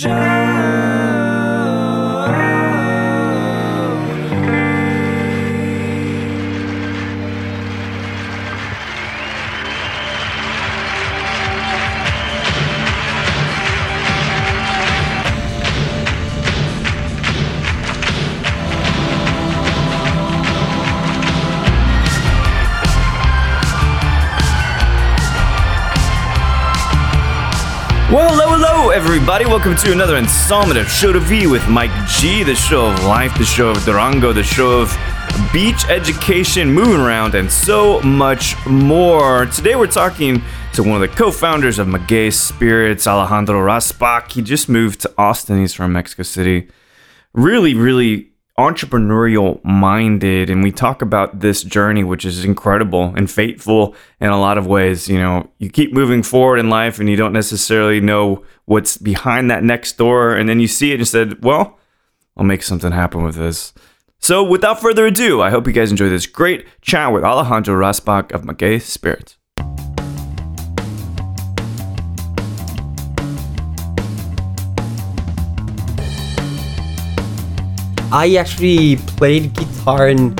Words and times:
Well, 0.00 0.91
everybody. 29.22 29.44
Welcome 29.44 29.76
to 29.76 29.92
another 29.92 30.16
installment 30.16 30.80
of 30.80 30.88
Show 30.88 31.12
to 31.12 31.20
V 31.20 31.46
with 31.46 31.68
Mike 31.68 31.92
G, 32.08 32.42
the 32.42 32.56
show 32.56 32.90
of 32.90 33.04
life, 33.04 33.32
the 33.38 33.44
show 33.44 33.70
of 33.70 33.84
Durango, 33.84 34.32
the 34.32 34.42
show 34.42 34.80
of 34.80 34.92
beach 35.52 35.84
education, 35.88 36.72
moving 36.72 37.00
around, 37.00 37.36
and 37.36 37.48
so 37.48 38.00
much 38.00 38.56
more. 38.66 39.46
Today, 39.46 39.76
we're 39.76 39.86
talking 39.86 40.42
to 40.72 40.82
one 40.82 41.00
of 41.00 41.08
the 41.08 41.16
co 41.16 41.30
founders 41.30 41.78
of 41.78 41.86
Maguey 41.86 42.32
Spirits, 42.32 43.06
Alejandro 43.06 43.60
Rasbach. 43.60 44.32
He 44.32 44.42
just 44.42 44.68
moved 44.68 45.02
to 45.02 45.14
Austin. 45.16 45.60
He's 45.60 45.72
from 45.72 45.92
Mexico 45.92 46.24
City. 46.24 46.66
Really, 47.32 47.74
really 47.74 48.31
entrepreneurial 48.58 49.64
minded 49.64 50.50
and 50.50 50.62
we 50.62 50.70
talk 50.70 51.00
about 51.00 51.40
this 51.40 51.62
journey 51.62 52.04
which 52.04 52.24
is 52.24 52.44
incredible 52.44 53.14
and 53.16 53.30
fateful 53.30 53.94
in 54.20 54.28
a 54.28 54.38
lot 54.38 54.58
of 54.58 54.66
ways. 54.66 55.08
You 55.08 55.18
know 55.18 55.50
you 55.58 55.70
keep 55.70 55.92
moving 55.92 56.22
forward 56.22 56.58
in 56.58 56.68
life 56.68 56.98
and 56.98 57.08
you 57.08 57.16
don't 57.16 57.32
necessarily 57.32 58.00
know 58.00 58.44
what's 58.66 58.98
behind 58.98 59.50
that 59.50 59.64
next 59.64 59.96
door 59.96 60.34
and 60.34 60.48
then 60.48 60.60
you 60.60 60.68
see 60.68 60.92
it 60.92 61.00
and 61.00 61.08
said 61.08 61.42
well 61.42 61.78
i'll 62.36 62.44
make 62.44 62.62
something 62.62 62.92
happen 62.92 63.22
with 63.22 63.36
this. 63.36 63.72
So 64.18 64.44
without 64.44 64.80
further 64.80 65.06
ado 65.06 65.40
i 65.40 65.48
hope 65.48 65.66
you 65.66 65.72
guys 65.72 65.90
enjoy 65.90 66.10
this 66.10 66.26
great 66.26 66.66
chat 66.82 67.10
with 67.10 67.24
alejandro 67.24 67.74
rasbach 67.74 68.32
of 68.32 68.42
maguey 68.42 68.78
spirits 68.80 69.38
I 78.12 78.36
actually 78.36 78.96
played 79.16 79.54
guitar 79.54 80.08
and 80.08 80.38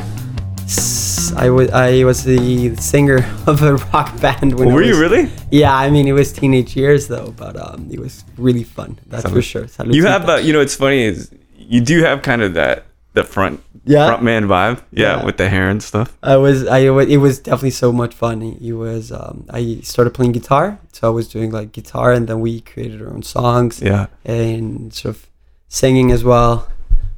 I 1.37 1.49
was 1.51 1.71
I 1.71 2.05
was 2.05 2.25
the 2.25 2.77
singer 2.77 3.25
of 3.47 3.63
a 3.63 3.77
rock 3.93 4.21
band 4.21 4.59
when 4.59 4.69
I 4.69 4.75
were 4.75 4.83
you 4.83 4.91
was- 4.91 4.99
really 4.99 5.31
Yeah, 5.51 5.75
I 5.75 5.91
mean 5.91 6.07
it 6.07 6.13
was 6.13 6.33
teenage 6.33 6.77
years 6.77 7.09
though, 7.09 7.33
but 7.37 7.57
um, 7.57 7.89
it 7.91 7.99
was 7.99 8.25
really 8.37 8.65
fun. 8.65 8.99
That's 9.07 9.29
for 9.29 9.41
sure. 9.43 9.67
you 9.87 10.05
have 10.07 10.29
uh, 10.29 10.37
you 10.37 10.53
know 10.53 10.61
it's 10.61 10.75
funny 10.77 11.03
is 11.03 11.31
you 11.57 11.81
do 11.81 12.03
have 12.03 12.23
kind 12.23 12.43
of 12.43 12.55
that 12.55 12.85
the 13.15 13.25
front 13.25 13.63
Yeah? 13.85 14.07
front 14.07 14.23
man 14.23 14.45
vibe 14.47 14.79
yeah, 14.91 15.17
Yeah. 15.19 15.25
with 15.25 15.37
the 15.37 15.49
hair 15.49 15.69
and 15.71 15.83
stuff 15.83 16.17
I 16.23 16.37
was 16.37 16.67
I 16.67 16.79
it 17.17 17.19
was 17.19 17.39
definitely 17.39 17.71
so 17.85 17.91
much 17.93 18.15
fun. 18.15 18.43
It 18.43 18.73
was 18.73 19.11
um, 19.13 19.45
I 19.51 19.81
started 19.83 20.11
playing 20.13 20.33
guitar, 20.33 20.79
so 20.93 21.09
I 21.09 21.11
was 21.11 21.27
doing 21.29 21.51
like 21.51 21.73
guitar, 21.73 22.13
and 22.13 22.27
then 22.29 22.41
we 22.41 22.61
created 22.61 23.01
our 23.03 23.09
own 23.09 23.23
songs 23.23 23.81
yeah 23.81 24.07
and 24.25 24.93
sort 24.93 25.15
of 25.17 25.27
singing 25.69 26.13
as 26.13 26.23
well. 26.25 26.69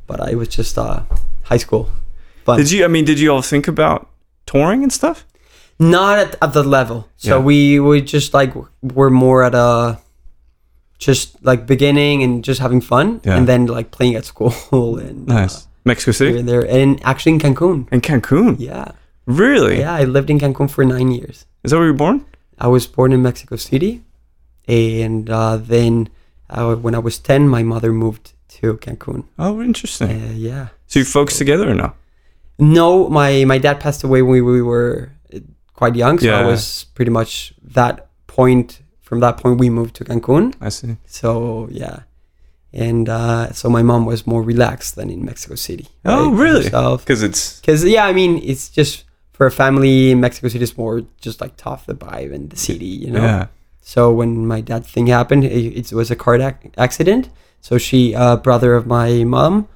But 0.07 0.21
I 0.21 0.35
was 0.35 0.49
just 0.49 0.77
uh, 0.79 1.03
high 1.45 1.59
school 1.59 1.89
fun. 2.45 2.59
Did 2.59 2.71
you? 2.71 2.85
I 2.85 2.89
mean, 2.89 3.05
did 3.05 3.19
you 3.21 3.31
all 3.33 3.43
think 3.43 3.69
about 3.69 4.09
touring 4.47 4.83
and 4.83 4.93
stuff? 4.93 5.25
not 5.81 6.19
at, 6.21 6.37
at 6.41 6.53
the 6.53 6.63
level 6.63 7.09
so 7.17 7.29
Yeah. 7.39 7.45
we 7.45 7.81
we 7.81 8.01
just 8.01 8.33
like 8.33 8.55
we're 8.81 9.11
more 9.11 9.43
at 9.43 9.55
a 9.57 9.99
just 10.99 11.35
like 11.45 11.67
beginning 11.67 12.23
and 12.23 12.45
just 12.45 12.61
having 12.61 12.81
fun 12.81 13.21
Yeah. 13.25 13.37
and 13.37 13.49
then 13.49 13.67
like 13.67 13.91
playing 13.91 14.15
at 14.15 14.25
school 14.25 14.55
and 15.03 15.27
Nice. 15.27 15.67
Mexico 15.85 16.11
uh, 16.13 16.15
here 16.15 16.37
City 16.39 16.43
there 16.43 16.63
and 16.65 17.03
actually 17.03 17.33
in 17.33 17.41
cancun 17.41 17.89
In 17.91 18.01
Cancun. 18.01 18.55
yeah 18.61 18.93
Really? 19.27 19.81
yeah 19.81 19.93
i 20.01 20.05
lived 20.05 20.31
in 20.31 20.39
cancun 20.39 20.71
for 20.71 20.85
nine 20.85 21.11
years 21.11 21.45
Is 21.65 21.73
that 21.73 21.79
where 21.79 21.87
you 21.87 21.93
were 21.93 21.99
born? 21.99 22.25
i 22.61 22.69
was 22.69 22.87
born 22.87 23.13
in 23.13 23.21
mexico 23.21 23.57
city 23.57 24.03
and 24.69 25.29
uh, 25.29 25.57
then 25.57 26.09
uh, 26.51 26.77
when 26.77 26.95
i 26.95 27.01
was 27.01 27.19
10 27.19 27.49
my 27.49 27.65
mother 27.65 27.91
moved 27.93 28.33
to 28.65 28.77
cancun 28.85 29.25
Oh, 29.39 29.59
uh, 29.61 29.65
interesting. 29.65 30.11
yeah 30.49 30.67
So 30.87 30.99
you 31.01 31.05
folks 31.05 31.39
together 31.39 31.67
or 31.71 31.75
no? 31.75 31.89
No, 32.59 33.09
my 33.21 33.45
my 33.53 33.59
dad 33.59 33.77
passed 33.85 34.05
away 34.05 34.21
when 34.23 34.45
we 34.45 34.63
were 34.63 35.11
uh, 35.35 35.39
quite 35.81 35.95
young, 36.03 36.19
so 36.21 36.31
I 36.31 36.45
was 36.53 36.87
pretty 36.97 37.11
much 37.11 37.53
that 37.75 37.95
point. 38.27 38.69
From 39.09 39.21
that 39.21 39.37
point, 39.43 39.61
we 39.61 39.69
moved 39.71 39.95
to 39.99 40.05
Cancun. 40.05 40.55
I 40.61 40.71
see. 40.71 40.97
So 41.07 41.69
yeah, 41.83 41.97
and 42.73 43.09
uh, 43.09 43.53
so 43.53 43.69
my 43.69 43.83
mom 43.83 44.07
was 44.07 44.21
more 44.27 44.43
relaxed 44.43 44.95
than 44.99 45.11
in 45.11 45.25
Mexico 45.25 45.57
City. 45.57 45.87
Oh, 46.05 46.31
really? 46.45 46.65
Because 46.71 47.23
it's 47.29 47.61
Because 47.61 47.85
yeah, 47.97 48.07
I 48.11 48.13
mean, 48.13 48.41
it's 48.43 48.69
just 48.79 49.05
for 49.37 49.47
a 49.47 49.51
family. 49.51 50.15
Mexico 50.15 50.49
City 50.49 50.63
is 50.65 50.77
more 50.79 51.03
just 51.27 51.41
like 51.41 51.55
tough 51.57 51.83
the 51.87 51.95
vibe 51.95 52.33
and 52.37 52.51
the 52.51 52.57
city, 52.57 52.87
you 53.05 53.11
know. 53.11 53.23
yeah. 53.25 53.47
So 53.83 54.01
when 54.19 54.47
my 54.47 54.61
dad 54.63 54.87
thing 54.87 55.09
happened, 55.09 55.45
it, 55.45 55.77
it 55.81 55.93
was 55.93 56.11
a 56.11 56.17
car 56.17 56.37
ac- 56.41 56.71
accident. 56.79 57.29
So 57.65 57.79
she, 57.79 58.15
uh, 58.15 58.37
brother 58.37 58.75
of 58.75 58.87
my 58.87 59.25
mom, 59.25 59.69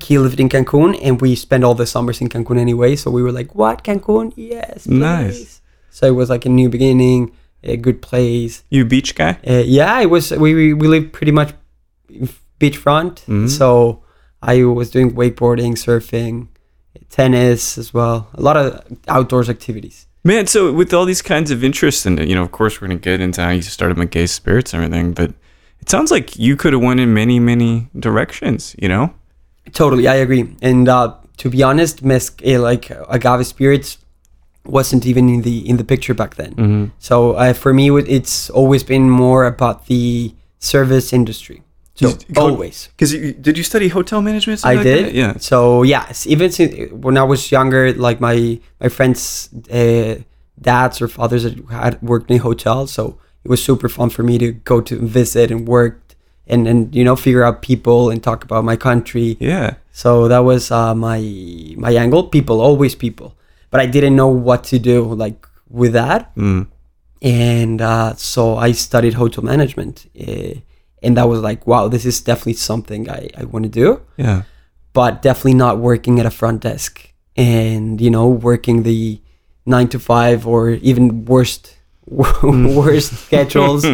he 0.00 0.16
lived 0.16 0.38
in 0.38 0.48
Cancun, 0.48 0.96
and 1.02 1.20
we 1.20 1.34
spent 1.34 1.64
all 1.64 1.74
the 1.74 1.86
summers 1.86 2.20
in 2.20 2.28
Cancun 2.28 2.56
anyway. 2.56 2.94
So 2.94 3.10
we 3.10 3.20
were 3.20 3.32
like, 3.32 3.52
"What 3.52 3.82
Cancun? 3.82 4.32
Yes, 4.36 4.86
Nice. 4.86 5.60
So 5.90 6.06
it 6.06 6.14
was 6.20 6.30
like 6.30 6.46
a 6.46 6.48
new 6.48 6.68
beginning, 6.68 7.32
a 7.64 7.76
good 7.76 8.00
place. 8.00 8.62
You 8.70 8.84
beach 8.84 9.16
guy? 9.16 9.32
Uh, 9.44 9.64
yeah, 9.66 10.00
it 10.02 10.08
was. 10.08 10.30
We 10.30 10.54
we, 10.54 10.72
we 10.72 10.86
lived 10.86 11.12
pretty 11.12 11.32
much 11.32 11.50
beachfront. 12.60 13.24
Mhm. 13.26 13.48
So 13.48 14.04
I 14.40 14.62
was 14.62 14.88
doing 14.90 15.10
wakeboarding, 15.20 15.72
surfing, 15.86 16.46
tennis 17.10 17.76
as 17.76 17.92
well. 17.92 18.28
A 18.34 18.40
lot 18.40 18.56
of 18.56 18.68
outdoors 19.08 19.48
activities. 19.50 20.06
Man, 20.22 20.46
so 20.46 20.72
with 20.72 20.94
all 20.94 21.06
these 21.06 21.22
kinds 21.22 21.50
of 21.50 21.64
interests, 21.64 22.06
and 22.06 22.20
you 22.28 22.36
know, 22.36 22.44
of 22.44 22.52
course, 22.52 22.80
we're 22.80 22.86
gonna 22.86 23.00
get 23.00 23.20
into 23.20 23.40
how 23.42 23.50
you 23.50 23.62
started 23.62 23.96
Maguey 23.98 24.28
Spirits 24.28 24.72
and 24.72 24.84
everything, 24.84 25.12
but 25.12 25.34
it 25.84 25.90
sounds 25.90 26.10
like 26.10 26.38
you 26.38 26.56
could 26.56 26.72
have 26.72 26.82
went 26.82 26.98
in 27.00 27.12
many, 27.12 27.38
many 27.40 27.88
directions. 27.98 28.74
You 28.82 28.88
know? 28.88 29.12
Totally, 29.72 30.08
I 30.08 30.14
agree. 30.14 30.44
And 30.62 30.88
uh, 30.88 31.14
to 31.36 31.50
be 31.50 31.62
honest, 31.62 32.02
Mes- 32.02 32.32
eh, 32.42 32.58
like 32.58 32.90
agave 33.08 33.46
spirits 33.46 33.98
wasn't 34.64 35.04
even 35.06 35.28
in 35.28 35.42
the 35.42 35.56
in 35.68 35.76
the 35.76 35.84
picture 35.84 36.14
back 36.14 36.36
then. 36.36 36.52
Mm-hmm. 36.54 36.84
So 36.98 37.32
uh, 37.32 37.52
for 37.52 37.72
me, 37.74 37.90
it's 38.16 38.50
always 38.50 38.82
been 38.82 39.10
more 39.10 39.44
about 39.44 39.86
the 39.86 40.34
service 40.58 41.12
industry. 41.12 41.60
So 41.96 42.08
You- 42.08 42.40
always, 42.42 42.88
Because 42.96 43.12
did 43.46 43.56
you 43.58 43.62
study 43.64 43.88
hotel 43.88 44.20
management? 44.22 44.64
I 44.64 44.74
like 44.74 44.84
did. 44.84 45.04
that? 45.04 45.14
Yeah. 45.14 45.32
So 45.38 45.84
yes, 45.84 46.26
even 46.26 46.50
since, 46.50 46.90
when 46.92 47.16
I 47.18 47.22
was 47.24 47.52
younger, 47.52 47.92
like 47.92 48.20
my 48.20 48.58
my 48.80 48.88
friends' 48.88 49.50
uh, 49.70 50.14
dads 50.60 51.02
or 51.02 51.08
fathers 51.08 51.44
had 51.70 52.00
worked 52.02 52.30
in 52.30 52.38
hotels, 52.38 52.90
so 52.92 53.18
it 53.44 53.48
was 53.50 53.62
super 53.62 53.88
fun 53.88 54.10
for 54.10 54.22
me 54.22 54.38
to 54.38 54.52
go 54.52 54.80
to 54.80 54.96
visit 54.98 55.50
and 55.50 55.68
work 55.68 56.00
and 56.46 56.66
and 56.68 56.94
you 56.94 57.04
know 57.04 57.16
figure 57.16 57.42
out 57.44 57.62
people 57.62 58.10
and 58.10 58.22
talk 58.22 58.44
about 58.44 58.64
my 58.64 58.76
country. 58.76 59.36
Yeah. 59.40 59.74
So 59.92 60.28
that 60.28 60.40
was 60.40 60.70
uh, 60.70 60.94
my 60.94 61.20
my 61.76 61.92
angle. 61.94 62.24
People, 62.24 62.60
always 62.60 62.94
people, 62.94 63.34
but 63.70 63.80
I 63.80 63.86
didn't 63.86 64.16
know 64.16 64.28
what 64.28 64.64
to 64.64 64.78
do 64.78 65.02
like 65.24 65.46
with 65.70 65.92
that, 65.92 66.34
Mm. 66.36 66.66
and 67.22 67.80
uh, 67.80 68.14
so 68.16 68.56
I 68.56 68.72
studied 68.72 69.14
hotel 69.14 69.42
management, 69.44 70.06
uh, 70.20 70.54
and 71.02 71.16
that 71.16 71.28
was 71.28 71.40
like, 71.40 71.66
wow, 71.66 71.88
this 71.88 72.04
is 72.04 72.20
definitely 72.20 72.54
something 72.54 73.08
I 73.10 73.28
I 73.36 73.44
want 73.44 73.64
to 73.64 73.70
do, 73.70 74.00
Yeah. 74.16 74.42
but 74.92 75.22
definitely 75.22 75.54
not 75.54 75.78
working 75.78 76.20
at 76.20 76.26
a 76.26 76.30
front 76.30 76.62
desk 76.62 76.92
and 77.36 78.00
you 78.00 78.10
know 78.10 78.28
working 78.28 78.82
the 78.82 79.20
nine 79.66 79.88
to 79.88 79.98
five 79.98 80.46
or 80.46 80.70
even 80.70 81.24
worst 81.24 81.76
worst 82.42 83.12
schedules, 83.26 83.84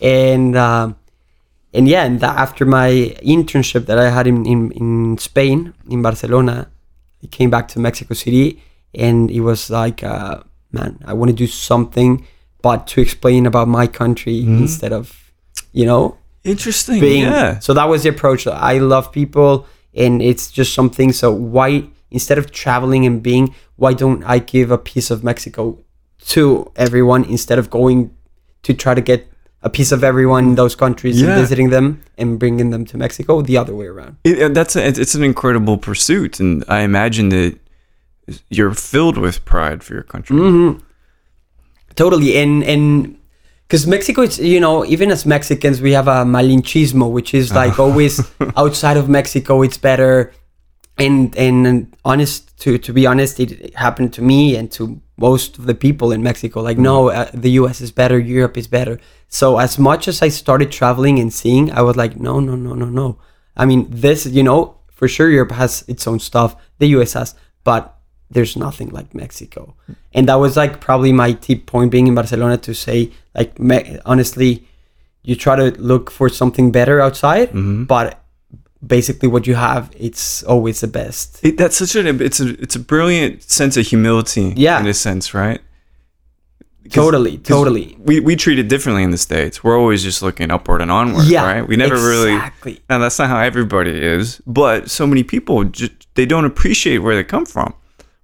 and. 0.00 0.56
Um, 0.56 0.96
and 1.74 1.86
yeah, 1.86 2.04
and 2.04 2.20
that 2.20 2.38
after 2.38 2.64
my 2.64 3.14
internship 3.22 3.84
that 3.84 3.98
I 3.98 4.08
had 4.08 4.26
in, 4.26 4.46
in, 4.46 4.70
in 4.72 5.18
Spain, 5.18 5.74
in 5.90 6.00
Barcelona, 6.00 6.70
I 7.22 7.26
came 7.26 7.50
back 7.50 7.68
to 7.68 7.78
Mexico 7.78 8.14
City, 8.14 8.62
and 8.94 9.30
it 9.30 9.40
was 9.40 9.68
like, 9.68 10.02
uh, 10.02 10.40
man, 10.72 10.98
I 11.04 11.12
want 11.12 11.30
to 11.30 11.36
do 11.36 11.46
something, 11.46 12.26
but 12.62 12.86
to 12.88 13.02
explain 13.02 13.44
about 13.44 13.68
my 13.68 13.86
country 13.86 14.40
instead 14.40 14.92
of, 14.94 15.32
you 15.72 15.84
know, 15.84 16.16
Interesting. 16.44 16.98
being. 16.98 17.22
yeah. 17.22 17.58
So 17.58 17.74
that 17.74 17.84
was 17.90 18.04
the 18.04 18.08
approach. 18.08 18.46
I 18.46 18.78
love 18.78 19.12
people, 19.12 19.66
and 19.92 20.22
it's 20.22 20.50
just 20.50 20.72
something. 20.72 21.12
So 21.12 21.30
why 21.30 21.88
instead 22.10 22.38
of 22.38 22.52
traveling 22.52 23.04
and 23.04 23.22
being, 23.22 23.54
why 23.76 23.92
don't 23.92 24.24
I 24.24 24.38
give 24.38 24.70
a 24.70 24.78
piece 24.78 25.10
of 25.10 25.22
Mexico 25.22 25.78
to 26.34 26.70
everyone 26.76 27.24
instead 27.24 27.58
of 27.58 27.70
going 27.70 28.10
to 28.62 28.74
try 28.74 28.94
to 28.94 29.00
get 29.00 29.26
a 29.62 29.70
piece 29.70 29.92
of 29.92 30.02
everyone 30.04 30.44
in 30.48 30.54
those 30.54 30.74
countries 30.76 31.20
Yeah. 31.20 31.28
and 31.30 31.40
visiting 31.40 31.70
them 31.70 32.00
and 32.18 32.38
bringing 32.38 32.70
them 32.70 32.84
to 32.86 32.96
Mexico 32.98 33.42
the 33.42 33.56
other 33.56 33.74
way 33.74 33.86
around. 33.86 34.16
It, 34.24 34.54
that's 34.54 34.76
a, 34.76 34.86
it's 34.86 35.14
an 35.14 35.22
incredible 35.24 35.78
pursuit, 35.78 36.40
and 36.40 36.64
I 36.68 36.80
imagine 36.80 37.28
that 37.30 37.58
you're 38.50 38.74
filled 38.74 39.18
with 39.18 39.44
pride 39.44 39.82
for 39.84 39.94
your 39.94 40.02
country. 40.04 40.36
hmm 40.36 40.72
Totally, 41.94 42.36
and 42.36 42.62
and 42.64 43.16
because 43.66 43.86
Mexico, 43.86 44.20
it's 44.22 44.38
you 44.38 44.60
know, 44.60 44.84
even 44.84 45.10
as 45.10 45.24
Mexicans, 45.24 45.80
we 45.80 45.92
have 45.92 46.08
a 46.08 46.24
malinchismo, 46.24 47.10
which 47.10 47.32
is 47.32 47.52
like 47.54 47.78
always 47.78 48.20
outside 48.56 48.96
of 48.98 49.08
Mexico, 49.08 49.62
it's 49.62 49.78
better. 49.78 50.30
And 50.98 51.36
and 51.36 51.94
honest 52.04 52.58
to 52.60 52.78
to 52.78 52.92
be 52.92 53.06
honest, 53.06 53.38
it 53.40 53.74
happened 53.74 54.12
to 54.14 54.22
me 54.22 54.56
and 54.56 54.70
to 54.72 55.00
most 55.18 55.58
of 55.58 55.66
the 55.66 55.74
people 55.74 56.12
in 56.12 56.22
Mexico. 56.22 56.60
Like, 56.60 56.78
no, 56.78 57.08
uh, 57.08 57.30
the 57.32 57.50
U.S. 57.52 57.80
is 57.80 57.90
better, 57.90 58.18
Europe 58.18 58.56
is 58.56 58.66
better. 58.66 58.98
So 59.28 59.58
as 59.58 59.78
much 59.78 60.08
as 60.08 60.22
I 60.22 60.28
started 60.28 60.70
traveling 60.70 61.18
and 61.18 61.32
seeing, 61.32 61.72
I 61.72 61.82
was 61.82 61.96
like, 61.96 62.18
no, 62.18 62.40
no, 62.40 62.54
no, 62.54 62.74
no, 62.74 62.86
no. 62.86 63.18
I 63.56 63.64
mean, 63.64 63.86
this, 63.90 64.26
you 64.26 64.42
know, 64.42 64.76
for 64.90 65.08
sure, 65.08 65.30
Europe 65.30 65.52
has 65.52 65.84
its 65.88 66.06
own 66.06 66.18
stuff. 66.18 66.56
The 66.78 66.88
U.S. 66.88 67.14
has, 67.14 67.34
but 67.64 67.98
there's 68.30 68.56
nothing 68.56 68.90
like 68.90 69.14
Mexico. 69.14 69.74
And 70.12 70.28
that 70.28 70.34
was 70.36 70.56
like 70.56 70.80
probably 70.80 71.12
my 71.12 71.32
tip 71.32 71.66
point 71.66 71.90
being 71.90 72.06
in 72.06 72.14
Barcelona 72.14 72.58
to 72.58 72.74
say 72.74 73.12
like 73.34 73.58
me- 73.58 73.98
honestly, 74.04 74.66
you 75.22 75.34
try 75.36 75.56
to 75.56 75.70
look 75.80 76.10
for 76.10 76.28
something 76.28 76.70
better 76.72 77.00
outside, 77.00 77.50
but 77.86 78.22
basically 78.84 79.28
what 79.28 79.46
you 79.46 79.54
have 79.54 79.90
it's 79.98 80.42
always 80.44 80.80
the 80.80 80.86
best. 80.88 81.44
It, 81.44 81.56
that's 81.56 81.76
such 81.76 81.94
an 81.96 82.20
it's 82.20 82.40
a 82.40 82.60
it's 82.60 82.76
a 82.76 82.80
brilliant 82.80 83.42
sense 83.42 83.76
of 83.76 83.86
humility. 83.86 84.52
Yeah. 84.56 84.80
in 84.80 84.86
a 84.86 84.94
sense, 84.94 85.34
right 85.34 85.60
totally 86.90 87.38
totally. 87.38 87.96
We 87.98 88.20
we 88.20 88.36
treat 88.36 88.58
it 88.58 88.68
differently 88.68 89.02
in 89.02 89.10
the 89.10 89.18
states. 89.18 89.62
We're 89.64 89.78
always 89.78 90.02
just 90.02 90.22
looking 90.22 90.50
upward 90.50 90.82
and 90.82 90.90
onward, 90.90 91.26
Yeah, 91.26 91.44
right? 91.44 91.66
We 91.66 91.76
never 91.76 91.94
really. 91.96 92.34
exactly. 92.34 92.80
Now 92.88 92.98
that's 92.98 93.18
not 93.18 93.28
how 93.28 93.38
everybody 93.38 93.90
is, 93.90 94.40
but 94.46 94.90
so 94.90 95.06
many 95.06 95.22
people 95.22 95.64
just 95.64 95.92
they 96.14 96.26
don't 96.26 96.44
appreciate 96.44 96.98
where 96.98 97.14
they 97.14 97.24
come 97.24 97.46
from 97.46 97.74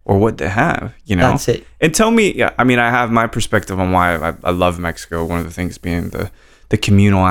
or 0.05 0.19
what 0.19 0.39
they 0.39 0.49
have. 0.49 0.95
You 1.05 1.17
know, 1.17 1.31
That's 1.31 1.49
it. 1.49 1.67
And 1.81 1.95
tell 1.95 2.11
me, 2.11 2.43
I 2.59 2.65
mean, 2.65 2.79
I 2.79 2.91
have 2.91 3.11
my 3.11 3.27
perspective 3.27 3.79
on 3.79 3.93
why 3.93 4.17
I, 4.17 4.35
I 4.45 4.51
love 4.51 4.79
Mexico. 4.79 5.25
One 5.25 5.39
of 5.39 5.45
the 5.45 5.53
things 5.53 5.79
being 5.79 6.11
the 6.11 6.31
the 6.69 6.79
communal 6.79 7.25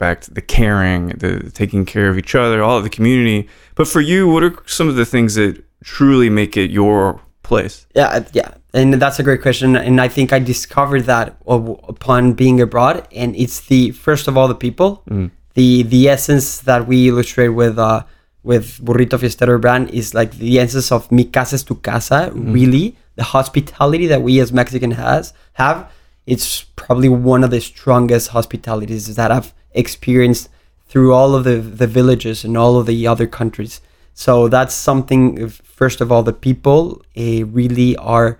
the 0.00 0.42
caring, 0.46 1.08
the 1.08 1.50
taking 1.50 1.84
care 1.84 2.08
of 2.08 2.18
each 2.18 2.34
other, 2.34 2.62
all 2.62 2.78
of 2.78 2.84
the 2.84 2.90
community. 2.90 3.48
But 3.74 3.86
for 3.86 4.00
you, 4.00 4.28
what 4.28 4.42
are 4.42 4.56
some 4.66 4.88
of 4.88 4.96
the 4.96 5.04
things 5.04 5.34
that 5.34 5.62
truly 5.84 6.30
make 6.30 6.56
it 6.56 6.70
your 6.70 7.20
place? 7.42 7.86
Yeah, 7.94 8.24
yeah, 8.32 8.54
and 8.72 8.94
that's 8.94 9.18
a 9.18 9.22
great 9.22 9.42
question, 9.42 9.76
and 9.76 10.00
I 10.00 10.08
think 10.08 10.32
I 10.32 10.38
discovered 10.38 11.02
that 11.02 11.36
upon 11.46 12.32
being 12.32 12.60
abroad, 12.60 13.06
and 13.14 13.36
it's 13.36 13.60
the 13.60 13.90
first 13.92 14.28
of 14.28 14.36
all 14.36 14.48
the 14.48 14.54
people, 14.54 15.02
the 15.54 15.82
the 15.82 16.08
essence 16.08 16.60
that 16.60 16.86
we 16.86 17.08
illustrate 17.08 17.48
with 17.48 17.78
uh 17.78 18.02
with 18.42 18.78
Burrito 18.82 19.18
Fiestero 19.18 19.60
brand 19.60 19.90
is 19.90 20.14
like 20.14 20.32
the 20.38 20.58
essence 20.58 20.90
of 20.90 21.12
mi 21.12 21.24
casa 21.24 21.56
es 21.56 21.62
tu 21.62 21.74
casa. 21.74 22.30
Really, 22.34 22.96
the 23.16 23.24
hospitality 23.24 24.06
that 24.06 24.22
we 24.22 24.40
as 24.40 24.50
Mexican 24.50 24.92
has 24.92 25.34
have, 25.54 25.92
it's 26.26 26.62
probably 26.76 27.10
one 27.10 27.44
of 27.44 27.50
the 27.50 27.60
strongest 27.60 28.28
hospitalities 28.28 29.14
that 29.16 29.30
I've 29.30 29.52
experienced 29.72 30.48
through 30.88 31.12
all 31.14 31.34
of 31.34 31.44
the 31.44 31.56
the 31.56 31.86
villages 31.86 32.44
and 32.44 32.56
all 32.56 32.76
of 32.78 32.86
the 32.86 33.06
other 33.06 33.26
countries. 33.26 33.80
So 34.14 34.48
that's 34.48 34.74
something. 34.74 35.48
First 35.48 36.00
of 36.00 36.10
all, 36.12 36.22
the 36.22 36.32
people 36.32 37.02
uh, 37.16 37.44
really 37.46 37.96
are 37.96 38.38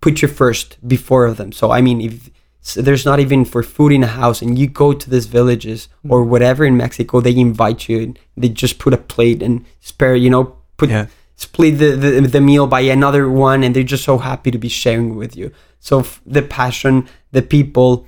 put 0.00 0.22
you 0.22 0.28
first 0.28 0.76
before 0.86 1.26
of 1.26 1.36
them. 1.36 1.52
So 1.52 1.70
I 1.70 1.80
mean, 1.80 2.00
if 2.00 2.30
so 2.62 2.82
there's 2.82 3.06
not 3.06 3.20
even 3.20 3.44
for 3.46 3.62
food 3.62 3.92
in 3.92 4.02
a 4.04 4.06
house, 4.22 4.42
and 4.42 4.58
you 4.58 4.66
go 4.66 4.92
to 4.92 5.08
these 5.10 5.26
villages 5.26 5.88
or 6.08 6.22
whatever 6.24 6.64
in 6.64 6.76
Mexico, 6.76 7.20
they 7.20 7.34
invite 7.36 7.88
you. 7.88 7.98
and 8.02 8.18
They 8.36 8.48
just 8.50 8.78
put 8.78 8.92
a 8.92 8.98
plate 8.98 9.42
and 9.42 9.64
spare, 9.80 10.14
you 10.14 10.28
know, 10.30 10.56
put 10.76 10.90
Yeah. 10.90 11.06
split 11.36 11.78
the, 11.78 11.96
the 11.96 12.20
the 12.28 12.40
meal 12.40 12.66
by 12.66 12.80
another 12.82 13.30
one, 13.30 13.64
and 13.64 13.74
they're 13.74 13.92
just 13.94 14.04
so 14.04 14.18
happy 14.18 14.50
to 14.50 14.58
be 14.58 14.68
sharing 14.68 15.16
with 15.16 15.36
you. 15.36 15.50
So 15.78 16.00
f- 16.00 16.20
the 16.26 16.42
passion, 16.42 17.08
the 17.32 17.40
people, 17.42 18.06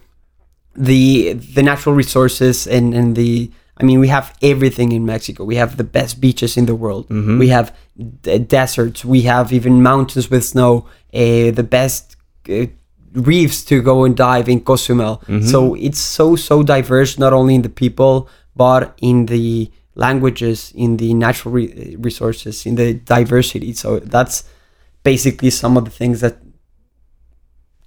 the 0.74 1.32
the 1.54 1.62
natural 1.62 1.94
resources 1.94 2.66
and 2.66 2.94
and 2.94 3.16
the 3.16 3.50
I 3.80 3.84
mean 3.84 4.00
we 4.00 4.08
have 4.08 4.34
everything 4.42 4.92
in 4.92 5.04
Mexico. 5.04 5.44
We 5.44 5.56
have 5.56 5.76
the 5.76 5.84
best 5.84 6.20
beaches 6.20 6.56
in 6.56 6.66
the 6.66 6.74
world. 6.74 7.06
We 7.38 7.48
have 7.48 7.74
d- 8.22 8.38
deserts. 8.38 9.04
We 9.04 9.22
have 9.22 9.52
even 9.52 9.82
mountains 9.82 10.30
with 10.30 10.44
snow. 10.44 10.86
Uh, 11.14 11.50
the 11.50 11.66
best 11.69 12.16
uh, 12.48 12.66
reefs 13.12 13.64
to 13.64 13.82
go 13.82 14.04
and 14.04 14.16
dive 14.16 14.48
in 14.48 14.60
Cozumel. 14.60 15.22
So 15.50 15.74
it's 15.74 15.98
so 16.00 16.36
so 16.36 16.62
diverse, 16.62 17.19
not 17.19 17.32
only 17.32 17.54
in 17.54 17.62
the 17.62 17.69
people 17.69 18.28
but 18.54 18.94
in 19.00 19.26
the 19.26 19.70
languages, 19.94 20.72
in 20.74 20.96
the 20.98 21.14
natural 21.14 21.54
re- 21.54 21.96
resources, 21.98 22.66
in 22.66 22.74
the 22.76 22.94
diversity. 22.94 23.72
So 23.72 23.98
that's 23.98 24.44
basically 25.04 25.50
some 25.50 25.76
of 25.78 25.84
the 25.84 25.90
things 25.90 26.20
that 26.20 26.36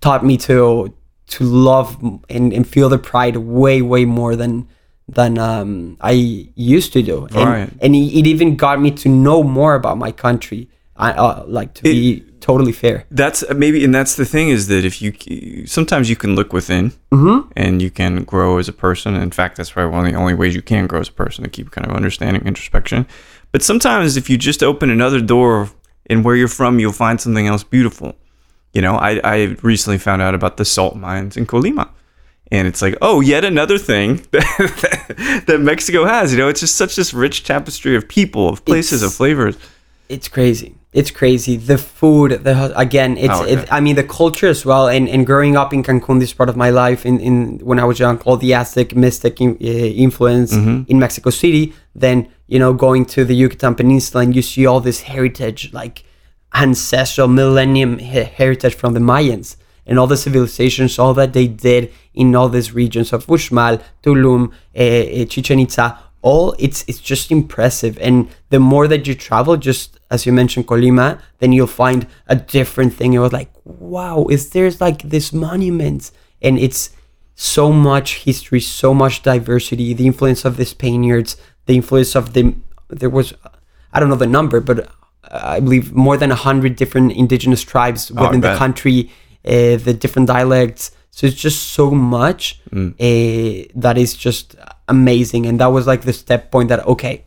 taught 0.01 0.23
me 0.25 0.37
to 0.37 0.93
to 1.27 1.43
love 1.43 1.97
and, 2.29 2.53
and 2.53 2.67
feel 2.67 2.89
the 2.89 2.97
pride 2.99 3.37
way 3.37 3.81
way 3.81 4.05
more 4.05 4.35
than 4.35 4.67
than 5.07 5.37
um, 5.37 5.97
I 6.01 6.11
used 6.55 6.91
to 6.93 7.01
do. 7.03 7.25
And, 7.25 7.35
Right. 7.35 7.69
and 7.81 7.95
it, 7.95 7.99
it 8.19 8.27
even 8.27 8.55
got 8.55 8.81
me 8.81 8.89
to 8.91 9.09
know 9.09 9.43
more 9.43 9.75
about 9.75 9.97
my 9.97 10.11
country. 10.11 10.67
I 10.97 11.11
uh, 11.11 11.43
like 11.47 11.73
to 11.75 11.83
be 11.83 12.23
totally 12.39 12.71
fair. 12.71 13.03
That's 13.11 13.43
uh, 13.43 13.53
maybe, 13.53 13.83
and 13.83 13.93
that's 13.93 14.15
the 14.15 14.25
thing 14.25 14.47
is 14.49 14.67
that 14.67 14.85
if 14.85 15.01
you 15.01 15.11
sometimes 15.67 16.09
you 16.09 16.15
can 16.15 16.35
look 16.35 16.53
within 16.53 16.93
and 17.55 17.81
you 17.81 17.91
can 17.91 18.23
grow 18.23 18.57
as 18.57 18.69
a 18.69 18.73
person. 18.73 19.13
In 19.15 19.31
fact, 19.31 19.57
that's 19.57 19.71
probably 19.71 19.91
one 19.91 20.05
of 20.05 20.11
the 20.11 20.17
only 20.17 20.33
ways 20.33 20.55
you 20.55 20.61
can 20.61 20.87
grow 20.87 21.01
as 21.01 21.09
a 21.09 21.13
person 21.13 21.43
to 21.43 21.49
keep 21.49 21.71
kind 21.71 21.85
of 21.85 21.93
understanding 21.95 22.45
introspection. 22.47 23.05
But 23.51 23.61
sometimes 23.61 24.15
if 24.17 24.29
you 24.29 24.37
just 24.37 24.63
open 24.63 24.89
another 24.89 25.19
door 25.21 25.69
and 26.09 26.23
where 26.23 26.35
you're 26.35 26.47
from, 26.47 26.79
you'll 26.79 26.93
find 26.93 27.19
something 27.19 27.45
else 27.47 27.63
beautiful. 27.63 28.15
You 28.75 28.81
know, 28.81 28.95
I, 28.95 29.19
I 29.23 29.55
recently 29.63 29.97
found 29.97 30.21
out 30.21 30.35
about 30.35 30.57
the 30.57 30.65
salt 30.65 30.95
mines 30.95 31.37
in 31.37 31.45
Colima. 31.47 31.89
And 32.51 32.67
it's 32.67 32.81
like, 32.81 32.95
oh, 33.01 33.21
yet 33.21 33.43
another 33.43 33.77
thing 33.79 34.17
that, 34.31 35.43
that 35.47 35.61
Mexico 35.61 36.05
has. 36.05 36.31
You 36.31 36.37
know, 36.37 36.47
it's 36.49 36.59
just 36.59 36.75
such 36.75 36.95
this 36.95 37.13
rich 37.13 37.43
tapestry 37.43 37.95
of 37.95 38.07
people, 38.07 38.49
of 38.49 38.63
places, 38.65 39.01
It's- 39.01 39.11
of 39.11 39.17
flavors. 39.17 39.57
It's 40.07 40.27
crazy. 40.27 40.75
It's 40.93 41.09
crazy. 41.09 41.57
The 41.57 41.79
food, 41.79 42.43
the 42.43 42.71
again, 42.79 43.17
it's. 43.17 43.33
Oh, 43.33 43.41
okay. 43.41 43.53
It, 43.53 43.73
I 43.73 43.79
mean, 43.79 43.95
the 43.95 44.03
culture 44.03 44.47
as 44.47 44.63
well. 44.63 44.87
And, 44.87 45.09
and 45.09 45.25
growing 45.25 45.57
up 45.57 45.73
in 45.73 45.81
Cancun, 45.81 46.19
this 46.19 46.31
part 46.31 46.47
of 46.47 46.55
my 46.55 46.69
life, 46.69 47.07
in, 47.07 47.19
in 47.19 47.57
when 47.59 47.79
I 47.79 47.85
was 47.85 47.97
young, 47.99 48.19
all 48.19 48.37
the 48.37 48.53
Aztec 48.53 48.95
mystic 48.95 49.41
in, 49.41 49.57
uh, 49.59 49.65
influence 50.05 50.53
in 50.53 50.99
Mexico 50.99 51.31
City. 51.31 51.73
Then 51.95 52.29
you 52.47 52.59
know, 52.59 52.71
going 52.71 53.05
to 53.07 53.25
the 53.25 53.35
Yucatan 53.35 53.73
Peninsula, 53.75 54.23
and 54.23 54.35
you 54.35 54.43
see 54.43 54.65
all 54.67 54.79
this 54.79 55.01
heritage, 55.01 55.73
like 55.73 56.03
ancestral 56.55 57.27
millennium 57.27 57.99
heritage 57.99 58.75
from 58.75 58.93
the 58.93 58.99
Mayans 58.99 59.57
and 59.85 59.99
all 59.99 60.07
the 60.07 60.17
civilizations, 60.17 60.97
all 60.97 61.13
that 61.13 61.33
they 61.33 61.47
did 61.47 61.91
in 62.13 62.35
all 62.35 62.49
these 62.49 62.71
regions 62.71 63.13
of 63.13 63.27
Uxmal, 63.27 63.83
Tulum, 64.01 64.51
uh, 64.75 65.21
uh, 65.21 65.25
Chichen 65.25 65.59
Itza. 65.59 65.99
All 66.21 66.55
it's 66.57 66.83
it's 66.87 66.99
just 66.99 67.31
impressive, 67.31 67.99
and 67.99 68.27
the 68.49 68.59
more 68.59 68.87
that 68.87 69.05
you 69.05 69.13
travel, 69.13 69.57
just 69.57 69.99
as 70.09 70.25
you 70.25 70.31
mentioned 70.33 70.65
Colima, 70.65 71.21
then 71.37 71.51
you'll 71.51 71.67
find 71.67 72.07
a 72.25 72.35
different 72.35 72.95
thing. 72.95 73.13
It 73.13 73.19
was 73.19 73.31
like, 73.31 73.51
wow, 73.63 74.25
is 74.31 74.49
there's 74.49 74.81
like 74.81 75.03
this 75.03 75.31
monuments, 75.31 76.11
and 76.41 76.57
it's 76.57 76.89
so 77.35 77.71
much 77.71 78.23
history, 78.23 78.59
so 78.59 78.91
much 78.91 79.21
diversity, 79.21 79.93
the 79.93 80.07
influence 80.07 80.45
of 80.45 80.57
the 80.57 80.65
Spaniards, 80.65 81.37
the 81.67 81.75
influence 81.75 82.15
of 82.15 82.33
the 82.33 82.55
there 82.89 83.09
was 83.09 83.35
I 83.93 83.99
don't 83.99 84.09
know 84.09 84.15
the 84.15 84.25
number, 84.25 84.59
but 84.59 84.89
I 85.31 85.59
believe 85.59 85.93
more 85.93 86.17
than 86.17 86.31
a 86.31 86.35
hundred 86.35 86.75
different 86.75 87.11
indigenous 87.13 87.61
tribes 87.63 88.11
I 88.15 88.21
within 88.21 88.41
the 88.41 88.55
country, 88.57 89.09
uh, 89.45 89.77
the 89.77 89.93
different 89.93 90.27
dialects. 90.27 90.91
So 91.11 91.27
it's 91.27 91.35
just 91.35 91.59
so 91.73 91.91
much 91.91 92.61
Mm. 92.71 92.91
uh, 92.99 93.71
that 93.75 93.97
is 93.97 94.15
just 94.15 94.55
amazing, 94.87 95.45
and 95.45 95.59
that 95.59 95.67
was 95.67 95.87
like 95.87 96.01
the 96.01 96.13
step 96.13 96.51
point 96.51 96.69
that 96.69 96.85
okay, 96.87 97.23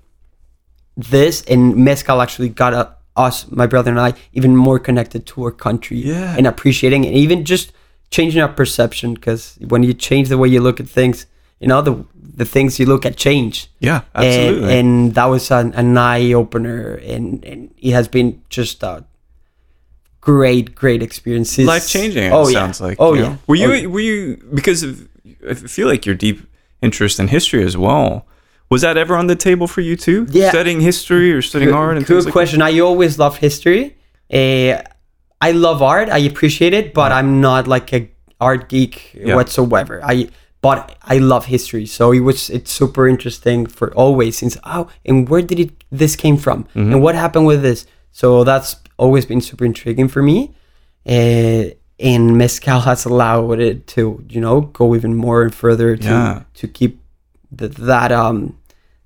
this 0.97 1.43
and 1.49 1.77
mezcal 1.77 2.21
actually 2.21 2.49
got 2.51 2.75
uh, 2.75 2.87
us, 3.17 3.51
my 3.51 3.67
brother 3.67 3.91
and 3.91 4.01
I, 4.01 4.15
even 4.33 4.57
more 4.57 4.79
connected 4.79 5.27
to 5.27 5.45
our 5.45 5.51
country 5.51 5.99
Yeah. 5.99 6.35
and 6.37 6.47
appreciating 6.47 7.07
and 7.07 7.15
even 7.15 7.45
just 7.45 7.73
changing 8.11 8.41
our 8.43 8.49
perception 8.49 9.15
because 9.15 9.59
when 9.69 9.83
you 9.83 9.93
change 9.95 10.29
the 10.29 10.39
way 10.39 10.49
you 10.49 10.61
look 10.61 10.81
at 10.81 10.89
things, 10.89 11.27
you 11.61 11.67
know 11.69 11.83
the 11.83 12.05
the 12.39 12.45
things 12.45 12.79
you 12.79 12.87
look 12.87 13.05
at 13.05 13.17
change. 13.17 13.69
Yeah, 13.81 14.01
And, 14.15 14.27
absolutely. 14.27 14.79
and 14.79 15.15
that 15.15 15.27
was 15.27 15.51
an, 15.51 15.75
an 15.75 15.97
eye 15.99 16.33
opener, 16.33 16.95
and, 17.15 17.45
and 17.45 17.75
it 17.79 17.93
has 17.93 18.09
been 18.09 18.43
just 18.49 18.83
a 18.83 19.05
great, 20.21 20.75
great 20.75 21.03
experiences. 21.03 21.67
life 21.67 21.89
changing. 21.89 22.33
Oh 22.33 22.49
it 22.49 22.53
yeah. 22.53 22.59
sounds 22.61 22.81
like. 22.81 22.97
Oh 23.01 23.15
you 23.15 23.23
yeah. 23.23 23.37
Were 23.47 23.57
you 23.57 23.67
Oh, 23.71 23.73
yeah. 23.75 23.87
were 23.87 24.01
you 24.01 24.37
because 24.55 24.83
of 24.83 25.09
I 25.49 25.55
feel 25.55 25.89
like 25.89 26.07
your 26.07 26.15
deep 26.15 26.41
interest 26.83 27.19
in 27.21 27.29
history 27.29 27.63
as 27.65 27.77
well. 27.77 28.27
Was 28.71 28.83
that 28.83 28.97
ever 28.97 29.17
on 29.17 29.27
the 29.29 29.37
table 29.37 29.67
for 29.67 29.81
you 29.81 29.97
too? 29.97 30.27
Yeah. 30.31 30.51
Studying 30.51 30.81
history 30.81 31.33
or 31.33 31.41
studying 31.43 31.73
art 31.73 31.97
and 31.97 32.05
Good 32.07 32.25
like 32.25 32.33
question. 32.33 32.61
I 32.63 32.79
always 32.81 33.19
loved 33.19 33.39
history. 33.41 33.97
Uh, 34.33 34.83
I 35.41 35.53
love 35.53 35.81
art. 35.83 36.09
I 36.11 36.19
appreciate 36.19 36.75
it, 36.75 36.93
but 36.93 37.11
I'm 37.13 37.41
not 37.41 37.67
like 37.67 37.93
a 37.95 38.11
art 38.41 38.69
geek 38.69 39.15
Yeah. 39.15 39.37
whatsoever. 39.37 40.01
I 40.05 40.29
but 40.61 40.97
I 41.03 41.19
love 41.19 41.47
history, 41.47 41.87
so 41.87 42.13
it 42.13 42.21
was 42.21 42.51
it's 42.51 42.71
super 42.71 43.07
interesting 43.09 43.67
for 43.67 43.93
always 43.95 44.39
since 44.39 44.57
oh 44.65 44.89
and 45.07 45.29
where 45.29 45.43
did 45.43 45.59
it 45.61 45.71
this 45.91 46.17
came 46.17 46.37
from 46.37 46.65
Mm-hmm. 46.65 46.93
and 46.93 47.03
what 47.03 47.15
happened 47.15 47.47
with 47.47 47.63
this. 47.63 47.87
So 48.13 48.45
that's 48.45 48.77
always 48.97 49.25
been 49.27 49.41
super 49.41 49.65
intriguing 49.65 50.09
for 50.09 50.23
me. 50.23 50.55
Uh, 51.07 51.71
and 52.01 52.37
mezcal 52.39 52.81
has 52.81 53.05
allowed 53.07 53.61
it 53.61 53.87
to 53.89 54.25
you 54.29 54.41
know 54.41 54.61
go 54.63 54.95
even 54.95 55.15
more 55.15 55.43
and 55.43 55.55
further 55.55 55.97
to 55.97 56.05
Yeah. 56.05 56.43
to 56.55 56.69
keep 56.69 57.01
th- 57.57 57.73
that 57.73 58.13
um 58.13 58.57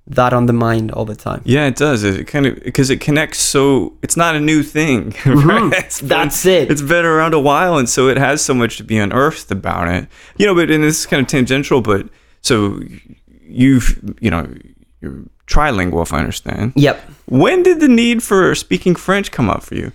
that 0.07 0.33
on 0.33 0.47
the 0.47 0.53
mind 0.53 0.91
all 0.91 1.05
the 1.05 1.15
time. 1.15 1.41
Yeah, 1.45 1.65
it 1.67 1.75
does. 1.77 2.03
It 2.03 2.27
kind 2.27 2.45
of 2.45 2.61
because 2.63 2.89
it 2.89 2.99
connects 2.99 3.39
so 3.39 3.93
it's 4.01 4.17
not 4.17 4.35
a 4.35 4.39
new 4.39 4.61
thing. 4.63 5.13
Right? 5.25 5.73
It's 5.73 6.01
been- 6.01 6.09
Mm-hmm. 6.09 6.23
That's 6.23 6.45
it. 6.45 6.69
It's 6.71 6.81
been 6.81 7.05
around 7.05 7.33
a 7.33 7.39
while, 7.39 7.77
and 7.77 7.87
so 7.87 8.09
it 8.09 8.17
has 8.17 8.43
so 8.43 8.53
much 8.53 8.77
to 8.77 8.83
be 8.83 8.97
unearthed 8.97 9.49
about 9.51 9.87
it. 9.87 10.07
You 10.37 10.45
know, 10.45 10.55
but 10.55 10.69
and 10.69 10.83
this 10.83 10.99
is 10.99 11.05
kind 11.05 11.21
of 11.21 11.27
tangential, 11.27 11.81
but 11.81 12.07
so 12.41 12.79
you've 13.41 13.99
you 14.19 14.29
know 14.29 14.47
you're 15.01 15.23
trilingual, 15.47 16.01
if 16.03 16.13
I 16.13 16.19
understand. 16.19 16.73
Yep. 16.75 17.01
When 17.25 17.63
did 17.63 17.79
the 17.79 17.87
need 17.87 18.23
for 18.23 18.55
speaking 18.55 18.95
French 18.95 19.31
come 19.31 19.49
up 19.49 19.63
for 19.63 19.75
you? 19.75 19.91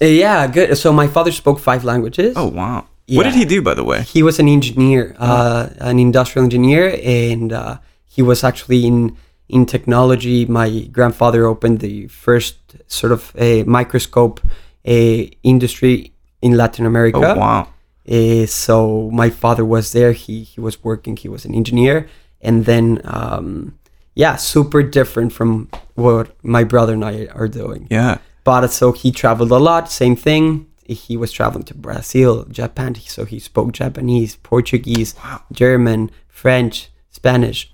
Uh, 0.00 0.06
yeah, 0.06 0.46
good. 0.46 0.76
So 0.78 0.92
my 0.92 1.06
father 1.08 1.32
spoke 1.32 1.58
five 1.58 1.84
languages. 1.84 2.34
Oh 2.36 2.48
wow! 2.48 2.86
What 3.08 3.24
did 3.24 3.34
he 3.34 3.44
do, 3.44 3.62
by 3.62 3.74
the 3.74 3.84
way? 3.84 4.02
He 4.02 4.22
was 4.22 4.38
an 4.38 4.48
engineer, 4.48 5.14
uh, 5.18 5.68
an 5.78 5.98
industrial 5.98 6.44
engineer, 6.44 6.98
and 7.04 7.52
uh, 7.52 7.78
he 8.08 8.22
was 8.22 8.42
actually 8.44 8.86
in 8.86 9.16
in 9.48 9.66
technology. 9.66 10.44
My 10.44 10.80
grandfather 10.92 11.46
opened 11.46 11.80
the 11.80 12.08
first 12.08 12.56
sort 12.86 13.12
of 13.12 13.32
a 13.36 13.62
microscope 13.64 14.40
a 14.86 15.30
industry 15.42 16.12
in 16.40 16.52
Latin 16.56 16.86
America. 16.86 17.34
Oh 17.34 17.36
wow! 17.36 17.68
Uh, 18.08 18.46
so 18.46 19.10
my 19.12 19.30
father 19.30 19.64
was 19.64 19.92
there. 19.92 20.12
He 20.12 20.42
he 20.42 20.60
was 20.60 20.82
working. 20.84 21.16
He 21.16 21.28
was 21.28 21.44
an 21.44 21.54
engineer, 21.54 22.08
and 22.40 22.64
then 22.64 23.00
um, 23.04 23.78
yeah, 24.14 24.36
super 24.36 24.82
different 24.82 25.32
from 25.32 25.68
what 25.94 26.34
my 26.44 26.64
brother 26.64 26.94
and 26.94 27.04
I 27.04 27.26
are 27.34 27.48
doing. 27.48 27.88
Yeah. 27.90 28.18
But 28.44 28.68
so 28.68 28.92
he 28.92 29.10
traveled 29.10 29.50
a 29.50 29.58
lot. 29.58 29.90
Same 29.90 30.14
thing. 30.14 30.66
He 30.84 31.16
was 31.16 31.32
traveling 31.32 31.64
to 31.64 31.74
Brazil, 31.74 32.44
Japan. 32.44 32.94
So 32.94 33.24
he 33.24 33.40
spoke 33.40 33.72
Japanese, 33.72 34.36
Portuguese, 34.36 35.16
German, 35.50 36.12
French, 36.28 36.90
Spanish, 37.10 37.72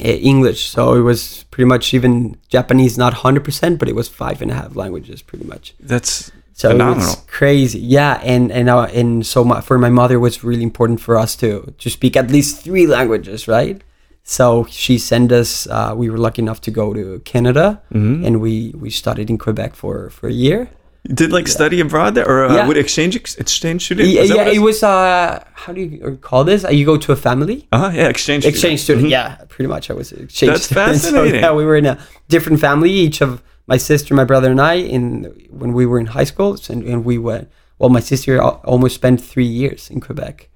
English. 0.00 0.68
So 0.70 0.94
it 0.94 1.02
was 1.02 1.44
pretty 1.50 1.68
much 1.68 1.94
even 1.94 2.36
Japanese, 2.48 2.98
not 2.98 3.12
hundred 3.14 3.44
percent, 3.44 3.78
but 3.78 3.88
it 3.88 3.94
was 3.94 4.08
five 4.08 4.42
and 4.42 4.50
a 4.50 4.54
half 4.54 4.76
languages, 4.76 5.22
pretty 5.22 5.44
much. 5.46 5.74
That's 5.80 6.30
So 6.60 6.68
phenomenal. 6.70 7.02
it's 7.12 7.16
crazy, 7.38 7.78
yeah. 7.80 8.20
And 8.22 8.52
and 8.52 8.68
uh, 8.68 8.88
and 9.00 9.24
so 9.26 9.44
my, 9.44 9.60
for 9.60 9.78
my 9.78 9.90
mother, 9.90 10.14
it 10.16 10.20
was 10.20 10.44
really 10.44 10.62
important 10.62 11.00
for 11.00 11.16
us 11.22 11.36
to 11.36 11.48
to 11.78 11.88
speak 11.90 12.16
at 12.16 12.30
least 12.30 12.64
three 12.64 12.86
languages, 12.86 13.46
right? 13.48 13.80
So 14.22 14.66
she 14.70 14.98
sent 14.98 15.32
us. 15.32 15.66
Uh, 15.66 15.94
we 15.96 16.10
were 16.10 16.18
lucky 16.18 16.42
enough 16.42 16.60
to 16.60 16.70
go 16.70 16.92
to 16.94 17.20
Canada, 17.24 17.80
Mm-hmm. 17.92 18.24
and 18.26 18.40
we 18.40 18.74
we 18.82 18.90
studied 18.90 19.30
in 19.30 19.38
Quebec 19.38 19.74
for 19.74 20.10
for 20.10 20.28
a 20.28 20.32
year. 20.32 20.68
You 21.08 21.14
did 21.14 21.32
like 21.32 21.48
study 21.48 21.80
abroad 21.80 22.14
there, 22.14 22.28
or 22.28 22.44
uh, 22.44 22.54
Yeah. 22.54 22.66
would 22.68 22.76
exchange 22.76 23.16
ex- 23.16 23.36
exchange 23.36 23.84
student? 23.86 24.08
Yeah, 24.08 24.22
yeah 24.22 24.48
it 24.48 24.58
was. 24.60 24.82
Uh, 24.82 25.42
how 25.54 25.72
do 25.72 25.80
you 25.80 26.18
call 26.20 26.44
this? 26.44 26.64
Uh, 26.64 26.70
you 26.70 26.84
go 26.84 26.96
to 26.98 27.12
a 27.12 27.16
family 27.16 27.66
Uh-huh, 27.72 27.90
yeah, 27.94 28.08
exchange. 28.08 28.44
exchange 28.44 28.80
student. 28.80 29.08
Yeah, 29.08 29.36
pretty 29.48 29.68
much. 29.68 29.90
I 29.90 29.94
was 29.94 30.12
an 30.12 30.24
exchange. 30.24 30.52
That's 30.52 30.64
student. 30.66 30.96
So, 31.00 31.10
fascinating. 31.10 31.40
yeah, 31.40 31.52
we 31.54 31.64
were 31.64 31.76
in 31.76 31.86
a 31.86 31.96
different 32.28 32.60
family. 32.60 32.90
Each 32.90 33.22
of 33.22 33.42
my 33.66 33.78
sister, 33.78 34.14
my 34.14 34.24
brother, 34.24 34.50
and 34.50 34.60
I, 34.60 34.74
in 34.74 35.24
when 35.50 35.72
we 35.72 35.86
were 35.86 35.98
in 36.00 36.06
high 36.06 36.24
school, 36.32 36.58
and, 36.68 36.82
and 36.84 37.04
we 37.04 37.16
went. 37.18 37.48
Well, 37.78 37.88
my 37.88 38.00
sister 38.00 38.38
almost 38.42 38.94
spent 38.94 39.22
three 39.24 39.46
years 39.62 39.88
in 39.90 40.00
Quebec. 40.02 40.48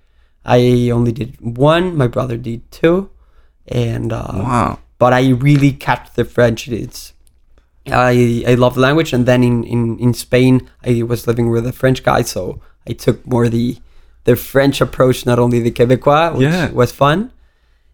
I 0.44 0.90
only 0.90 1.12
did 1.12 1.36
one. 1.40 1.96
My 1.96 2.06
brother 2.06 2.36
did 2.36 2.70
two, 2.70 3.08
and 3.66 4.12
uh, 4.12 4.28
Wow. 4.34 4.78
but 4.98 5.14
I 5.14 5.30
really 5.30 5.72
kept 5.72 6.16
the 6.16 6.24
French. 6.26 6.68
It's 6.68 7.13
I 7.86 8.44
I 8.46 8.54
love 8.54 8.74
the 8.74 8.80
language, 8.80 9.12
and 9.12 9.26
then 9.26 9.42
in, 9.42 9.64
in, 9.64 9.98
in 9.98 10.14
Spain, 10.14 10.68
I 10.84 11.02
was 11.02 11.26
living 11.26 11.50
with 11.50 11.66
a 11.66 11.72
French 11.72 12.02
guy, 12.02 12.22
so 12.22 12.60
I 12.88 12.92
took 12.92 13.26
more 13.26 13.48
the 13.48 13.76
the 14.24 14.36
French 14.36 14.80
approach, 14.80 15.26
not 15.26 15.38
only 15.38 15.60
the 15.60 15.70
Quebecois, 15.70 16.32
which 16.34 16.48
Yeah. 16.48 16.70
was 16.72 16.92
fun. 16.92 17.30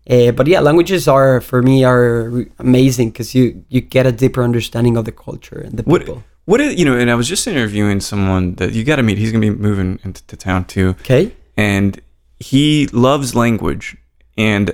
Uh, 0.08 0.30
but 0.32 0.46
yeah, 0.46 0.60
languages 0.60 1.08
are 1.08 1.40
for 1.40 1.60
me 1.62 1.84
are 1.84 2.46
amazing 2.58 3.10
because 3.10 3.34
you 3.34 3.64
you 3.68 3.80
get 3.80 4.06
a 4.06 4.12
deeper 4.12 4.42
understanding 4.42 4.96
of 4.96 5.04
the 5.04 5.12
culture 5.12 5.58
and 5.58 5.76
the 5.76 5.82
What 5.82 6.02
people. 6.02 6.22
what 6.46 6.60
is, 6.60 6.78
you 6.78 6.84
know? 6.84 6.96
And 6.96 7.10
I 7.10 7.14
was 7.16 7.28
just 7.28 7.46
interviewing 7.46 8.00
someone 8.00 8.54
that 8.54 8.72
you 8.72 8.84
got 8.84 8.96
to 8.96 9.02
meet. 9.02 9.18
He's 9.18 9.32
gonna 9.32 9.40
be 9.40 9.50
moving 9.50 9.98
into 10.04 10.22
to 10.28 10.36
town 10.36 10.64
too, 10.66 10.90
Okay. 11.00 11.32
and 11.56 12.00
he 12.38 12.86
loves 12.92 13.34
language, 13.34 13.96
and 14.38 14.70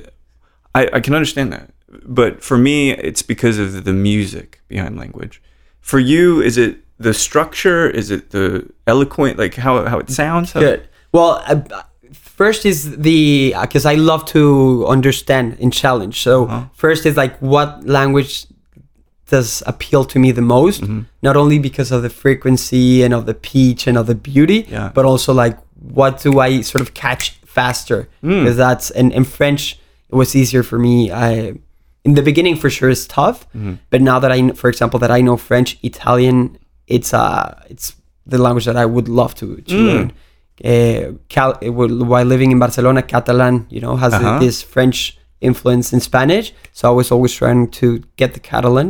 I, 0.75 0.89
I 0.93 1.01
can 1.01 1.15
understand 1.15 1.53
that. 1.53 1.71
But 2.05 2.43
for 2.43 2.57
me, 2.59 2.91
it's 2.93 3.23
because 3.23 3.59
of 3.59 3.85
the 3.85 3.93
music 3.93 4.61
behind 4.69 4.97
language. 4.99 5.41
For 5.81 5.99
you, 5.99 6.41
is 6.43 6.57
it 6.59 6.77
the 6.99 7.13
structure? 7.15 7.89
Is 7.89 8.11
it 8.11 8.31
the 8.31 8.69
eloquent, 8.87 9.39
like 9.39 9.55
how 9.55 9.85
how 9.89 9.99
it 9.99 10.11
sounds? 10.11 10.53
How- 10.53 10.61
Good. 10.61 10.89
Well, 11.13 11.43
uh, 11.47 11.61
first 12.13 12.67
is 12.67 12.97
the 12.99 13.55
because 13.61 13.87
I 13.87 13.95
love 13.95 14.25
to 14.27 14.85
understand 14.89 15.57
and 15.61 15.73
challenge. 15.73 16.21
So 16.23 16.45
Uh-huh. 16.45 16.65
first 16.75 17.07
is 17.07 17.17
like 17.17 17.35
what 17.41 17.87
language 17.87 18.47
does 19.29 19.63
appeal 19.67 20.05
to 20.05 20.19
me 20.19 20.33
the 20.33 20.43
most, 20.43 20.83
Mm-hmm. 20.83 21.01
not 21.23 21.37
only 21.37 21.59
because 21.59 21.91
of 21.91 22.03
the 22.03 22.11
frequency 22.11 23.03
and 23.05 23.13
of 23.15 23.27
the 23.27 23.35
pitch 23.35 23.87
and 23.89 23.97
of 23.99 24.07
the 24.07 24.15
beauty, 24.15 24.67
Yeah. 24.71 24.91
but 24.95 25.05
also 25.05 25.33
like 25.33 25.57
what 25.93 26.23
do 26.23 26.41
I 26.41 26.63
sort 26.63 26.81
of 26.83 26.95
catch 26.95 27.31
faster? 27.45 28.09
Mm. 28.23 28.43
Because 28.43 28.57
that's 28.57 28.91
and 28.91 29.13
in 29.13 29.25
French 29.25 29.79
it 30.11 30.15
was 30.15 30.35
easier 30.35 30.63
for 30.63 30.79
me. 30.79 31.11
I 31.11 31.55
in 32.07 32.15
the 32.19 32.23
beginning 32.31 32.57
for 32.63 32.71
sure 32.77 32.89
it's 32.95 33.07
tough, 33.21 33.39
Mm-hmm. 33.57 33.75
but 33.93 34.01
now 34.11 34.19
that 34.23 34.31
I, 34.37 34.39
for 34.63 34.69
example, 34.73 34.99
that 35.05 35.11
I 35.19 35.21
know 35.27 35.37
French, 35.51 35.71
Italian, 35.91 36.39
it's 36.97 37.11
uh 37.25 37.45
it's 37.73 37.87
the 38.33 38.39
language 38.47 38.67
that 38.71 38.77
I 38.85 38.87
would 38.95 39.09
love 39.21 39.33
to 39.41 39.47
to 39.71 39.75
Mm. 39.75 39.87
learn. 39.91 40.09
Uh, 40.73 41.13
Cal- 41.35 41.59
while 42.11 42.25
living 42.35 42.51
in 42.55 42.59
Barcelona, 42.59 43.03
Catalan, 43.13 43.57
you 43.75 43.81
know, 43.85 43.95
has 44.05 44.13
Uh-huh. 44.15 44.39
this 44.45 44.57
French 44.75 44.99
influence 45.41 45.87
in 45.95 46.01
Spanish. 46.01 46.47
So 46.73 46.83
I 46.93 46.95
was 47.01 47.09
always 47.15 47.33
trying 47.41 47.63
to 47.81 47.87
get 48.21 48.31
the 48.37 48.41
Catalan, 48.51 48.89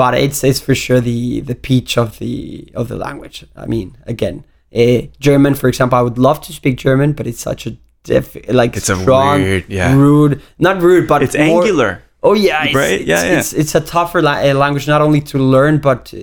but 0.00 0.12
it's 0.14 0.40
it's 0.50 0.60
for 0.66 0.74
sure 0.84 1.00
the 1.10 1.20
the 1.50 1.54
pitch 1.68 1.92
of 2.02 2.08
the 2.18 2.34
of 2.74 2.84
the 2.88 2.96
language. 3.06 3.36
I 3.64 3.66
mean, 3.74 3.88
again, 4.14 4.36
uh, 4.80 5.00
German, 5.26 5.54
for 5.54 5.68
example, 5.68 5.96
I 6.00 6.02
would 6.06 6.18
love 6.28 6.38
to 6.46 6.52
speak 6.52 6.74
German, 6.86 7.12
but 7.18 7.26
it's 7.26 7.42
such 7.50 7.62
a 7.70 7.72
diff 8.08 8.26
like 8.60 8.72
It's 8.80 8.90
a 8.90 8.96
weird- 8.96 9.64
yeah. 9.68 9.94
rude, 10.04 10.34
not 10.58 10.76
rude, 10.82 11.06
but 11.12 11.22
It's 11.22 11.36
more- 11.36 11.60
angular. 11.62 11.90
Oh 12.22 12.34
yeah, 12.34 12.64
it's, 12.64 12.74
Right? 12.74 13.00
It's, 13.00 13.08
Yeah, 13.08 13.24
yeah. 13.24 13.38
It's, 13.38 13.52
it's 13.52 13.74
a 13.74 13.80
tougher 13.80 14.20
la- 14.22 14.40
uh, 14.42 14.54
language, 14.54 14.86
not 14.86 15.00
only 15.00 15.20
to 15.22 15.38
learn, 15.38 15.78
but 15.78 16.12
uh, 16.14 16.18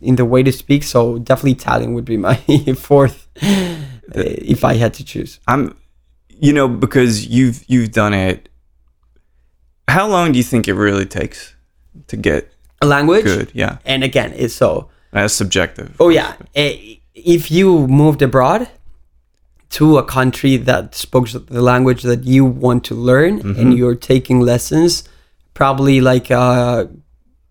in 0.00 0.16
the 0.16 0.24
way 0.24 0.42
to 0.42 0.52
speak. 0.52 0.82
So 0.84 1.18
definitely 1.18 1.52
Italian 1.52 1.94
would 1.94 2.04
be 2.04 2.16
my 2.16 2.36
fourth, 2.76 3.28
uh, 3.42 3.76
if 4.14 4.64
I 4.64 4.74
had 4.74 4.94
to 4.94 5.04
choose. 5.04 5.40
I'm, 5.48 5.76
you 6.28 6.52
know, 6.52 6.68
because 6.68 7.26
you've 7.26 7.64
you've 7.68 7.90
done 7.92 8.14
it. 8.14 8.48
How 9.88 10.06
long 10.06 10.32
do 10.32 10.38
you 10.38 10.44
think 10.44 10.68
it 10.68 10.74
really 10.74 11.06
takes 11.06 11.54
to 12.06 12.16
get 12.16 12.48
A 12.80 12.86
language, 12.86 13.24
good? 13.24 13.50
Yeah, 13.54 13.78
and 13.84 14.04
again, 14.04 14.32
it's 14.36 14.54
so. 14.54 14.88
that's 15.12 15.34
subjective. 15.34 15.96
Oh 15.98 16.08
yeah, 16.10 16.34
if 17.14 17.50
you 17.50 17.86
moved 17.88 18.22
abroad 18.22 18.68
to 19.70 19.98
a 19.98 20.04
country 20.04 20.56
that 20.56 20.94
spoke 20.94 21.28
the 21.28 21.62
language 21.62 22.02
that 22.02 22.24
you 22.24 22.44
want 22.44 22.84
to 22.84 22.94
learn, 22.94 23.40
and 23.40 23.56
mm-hmm. 23.56 23.72
you're 23.72 23.94
taking 23.94 24.40
lessons, 24.40 25.04
probably 25.54 26.00
like 26.00 26.30
uh, 26.30 26.86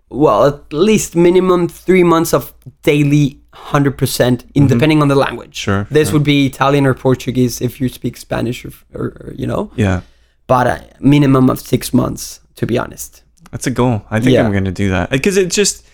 well, 0.10 0.46
at 0.46 0.74
least 0.74 1.16
minimum 1.16 1.68
three 1.68 2.04
months 2.04 2.34
of 2.34 2.54
daily 2.84 3.40
hundred 3.54 3.98
percent, 3.98 4.44
in 4.54 4.64
mm-hmm. 4.64 4.74
depending 4.74 5.02
on 5.02 5.08
the 5.08 5.16
language. 5.16 5.56
Sure, 5.56 5.88
this 5.90 6.10
sure. 6.10 6.16
would 6.16 6.26
be 6.26 6.46
Italian 6.46 6.86
or 6.86 6.94
Portuguese 6.94 7.62
if 7.62 7.80
you 7.80 7.88
speak 7.88 8.18
Spanish 8.18 8.66
or, 8.66 8.72
or, 8.94 9.06
or 9.06 9.34
you 9.36 9.48
know, 9.48 9.72
Yeah, 9.76 10.02
but 10.48 10.68
a 10.68 10.84
minimum 11.00 11.50
of 11.50 11.60
six 11.60 11.94
months, 11.94 12.42
to 12.56 12.66
be 12.66 12.78
honest. 12.78 13.24
that's 13.52 13.66
a 13.66 13.72
goal. 13.72 14.04
I 14.12 14.20
think 14.20 14.34
Yeah. 14.34 14.44
I'm 14.44 14.52
going 14.52 14.66
to 14.66 14.72
do 14.72 14.90
that 14.90 15.10
uh, 15.10 15.16
because 15.16 15.38
it 15.38 15.50
just. 15.52 15.86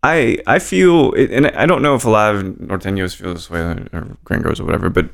I 0.00 0.38
I 0.46 0.60
feel, 0.60 1.12
and 1.14 1.48
I 1.48 1.66
don't 1.66 1.82
know 1.82 1.96
if 1.96 2.04
a 2.04 2.10
lot 2.10 2.36
of 2.36 2.44
Norteños 2.44 3.16
feel 3.16 3.34
this 3.34 3.50
way 3.50 3.58
or 3.58 4.16
Gringos 4.22 4.60
or 4.60 4.64
whatever, 4.64 4.90
but 4.90 5.10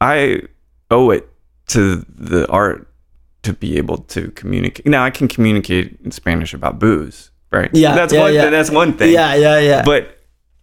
I 0.00 0.42
owe 0.90 1.10
it 1.10 1.28
to 1.68 2.04
the 2.08 2.48
art 2.48 2.88
to 3.42 3.52
be 3.52 3.78
able 3.78 3.98
to 3.98 4.30
communicate. 4.32 4.86
Now 4.86 5.04
I 5.04 5.10
can 5.10 5.28
communicate 5.28 5.98
in 6.04 6.10
Spanish 6.10 6.52
about 6.52 6.78
booze, 6.78 7.30
right? 7.50 7.70
Yeah, 7.72 7.94
that's 7.94 8.12
yeah, 8.12 8.20
one. 8.20 8.34
yeah. 8.34 8.50
That's 8.50 8.70
one 8.70 8.96
thing. 8.96 9.12
Yeah, 9.12 9.34
yeah, 9.34 9.58
yeah. 9.58 9.82
But 9.84 10.18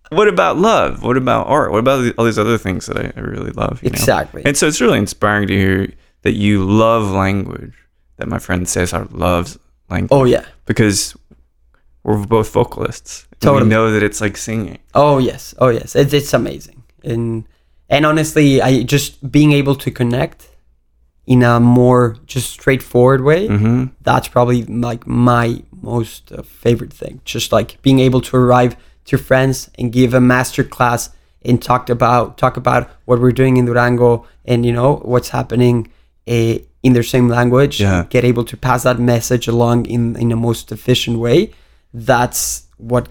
what 0.09 0.27
about 0.27 0.57
love? 0.57 1.03
What 1.03 1.17
about 1.17 1.47
art? 1.47 1.71
What 1.71 1.79
about 1.79 2.13
all 2.17 2.25
these 2.25 2.39
other 2.39 2.57
things 2.57 2.85
that 2.85 2.97
I, 2.97 3.13
I 3.15 3.19
really 3.21 3.51
love? 3.51 3.81
you 3.83 3.89
know? 3.89 3.93
Exactly. 3.93 4.43
And 4.45 4.55
so 4.55 4.67
it's 4.67 4.81
really 4.81 4.99
inspiring 4.99 5.47
to 5.47 5.55
hear 5.55 5.91
that 6.21 6.33
you 6.33 6.63
love 6.65 7.11
language. 7.11 7.73
That 8.17 8.27
my 8.27 8.39
friend 8.39 8.67
says 8.67 8.89
Cesar 8.89 9.05
loves 9.11 9.59
language 9.89 10.11
oh 10.11 10.23
yeah. 10.23 10.43
because 10.65 11.15
we're 12.03 12.25
both 12.25 12.51
vocalists. 12.51 13.27
Totally. 13.39 13.63
We 13.63 13.69
know 13.69 13.91
that 13.91 14.01
it's 14.01 14.21
like 14.21 14.37
singing. 14.37 14.79
Oh 14.95 15.19
yes, 15.19 15.53
oh 15.59 15.67
yes, 15.67 15.95
it's 15.95 16.13
it's 16.13 16.33
amazing, 16.33 16.81
and 17.03 17.47
and 17.89 18.05
honestly, 18.05 18.61
I 18.61 18.83
just 18.83 19.31
being 19.31 19.51
able 19.51 19.75
to 19.75 19.91
connect 19.91 20.49
in 21.25 21.43
a 21.43 21.59
more 21.59 22.15
just 22.25 22.49
straightforward 22.49 23.21
way. 23.21 23.47
Mm-hmm. 23.47 23.85
That's 24.01 24.27
probably 24.29 24.63
like 24.63 25.05
my 25.05 25.61
most 25.81 26.31
uh, 26.31 26.41
favorite 26.41 26.93
thing. 26.93 27.21
Just 27.25 27.51
like 27.51 27.81
being 27.81 27.99
able 27.99 28.21
to 28.21 28.37
arrive 28.37 28.75
to 29.05 29.17
friends 29.17 29.69
and 29.77 29.91
give 29.91 30.13
a 30.13 30.21
master 30.21 30.63
class 30.63 31.09
and 31.43 31.61
talked 31.61 31.89
about 31.89 32.37
talk 32.37 32.57
about 32.57 32.89
what 33.05 33.19
we're 33.19 33.31
doing 33.31 33.57
in 33.57 33.65
Durango 33.65 34.25
and 34.45 34.65
you 34.65 34.71
know 34.71 34.97
what's 34.97 35.29
happening 35.29 35.91
uh, 36.27 36.55
in 36.83 36.93
their 36.93 37.03
same 37.03 37.27
language. 37.27 37.79
Yeah. 37.79 38.05
Get 38.09 38.23
able 38.23 38.45
to 38.45 38.57
pass 38.57 38.83
that 38.83 38.99
message 38.99 39.47
along 39.47 39.85
in 39.85 40.15
in 40.15 40.31
a 40.31 40.35
most 40.35 40.71
efficient 40.71 41.19
way. 41.19 41.53
That's 41.93 42.67
what 42.77 43.09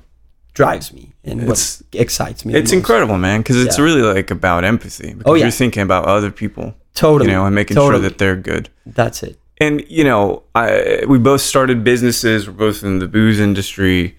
drives 0.57 0.93
me 0.93 1.13
and 1.23 1.43
It's- 1.43 1.83
what 1.83 2.01
excites 2.01 2.45
me. 2.47 2.55
It's 2.55 2.73
incredible, 2.73 3.19
man, 3.19 3.41
because 3.41 3.59
it's 3.65 3.77
Yeah. 3.79 3.85
really 3.85 4.03
like 4.03 4.31
about 4.31 4.65
empathy. 4.65 5.09
Because 5.13 5.23
Oh, 5.31 5.35
yeah. 5.35 5.45
you're 5.45 5.51
thinking 5.63 5.83
about 5.83 6.07
other 6.07 6.31
people, 6.31 6.75
Totally. 6.95 7.31
you 7.31 7.37
know, 7.37 7.45
and 7.47 7.55
making 7.55 7.77
sure 7.77 7.99
that 7.99 8.17
they're 8.19 8.37
good. 8.53 8.69
That's 8.87 9.23
it. 9.23 9.37
and 9.59 9.83
you 9.89 10.05
know 10.05 10.43
I, 10.55 11.03
we 11.09 11.19
both 11.19 11.41
started 11.41 11.83
businesses 11.83 12.47
we're 12.47 12.53
both 12.67 12.83
in 12.85 12.99
the 12.99 13.09
booze 13.09 13.41
industry 13.41 14.15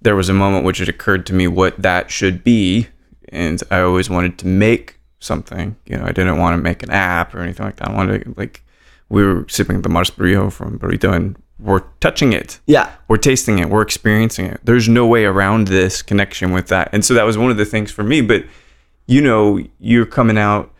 there 0.00 0.16
was 0.16 0.28
a 0.30 0.32
moment 0.42 0.64
which 0.64 0.80
it 0.80 0.88
occurred 0.88 1.26
to 1.26 1.34
me 1.34 1.46
what 1.60 1.72
that 1.88 2.10
should 2.10 2.42
be 2.42 2.86
and 3.28 3.56
i 3.70 3.78
always 3.80 4.08
wanted 4.08 4.34
to 4.38 4.46
make 4.46 4.86
something 5.20 5.76
you 5.84 5.94
know 5.98 6.04
i 6.10 6.12
didn't 6.18 6.38
want 6.38 6.52
to 6.56 6.62
make 6.70 6.82
an 6.82 6.90
app 6.90 7.34
or 7.34 7.40
anything 7.46 7.66
like 7.66 7.76
that 7.76 7.88
i 7.90 7.94
wanted 7.94 8.24
to, 8.24 8.34
like 8.42 8.62
we 9.10 9.22
were 9.22 9.44
sipping 9.46 9.82
the 9.82 9.90
mars 9.90 10.10
Brillo 10.10 10.50
from 10.50 10.78
burrito 10.78 11.12
and 11.18 11.36
we're 11.62 11.80
touching 12.00 12.32
it 12.32 12.58
Yeah. 12.66 12.90
we're 13.08 13.16
tasting 13.18 13.58
it 13.58 13.68
we're 13.70 13.82
experiencing 13.82 14.46
it 14.46 14.60
there's 14.64 14.88
no 14.88 15.06
way 15.06 15.24
around 15.24 15.68
this 15.68 16.02
connection 16.02 16.52
with 16.52 16.66
that 16.68 16.88
and 16.92 17.04
so 17.04 17.14
that 17.14 17.22
was 17.24 17.38
one 17.38 17.50
of 17.50 17.56
the 17.56 17.64
things 17.64 17.90
for 17.90 18.02
me 18.02 18.20
but 18.20 18.44
you 19.06 19.20
know 19.20 19.60
you're 19.78 20.06
coming 20.06 20.36
out 20.38 20.72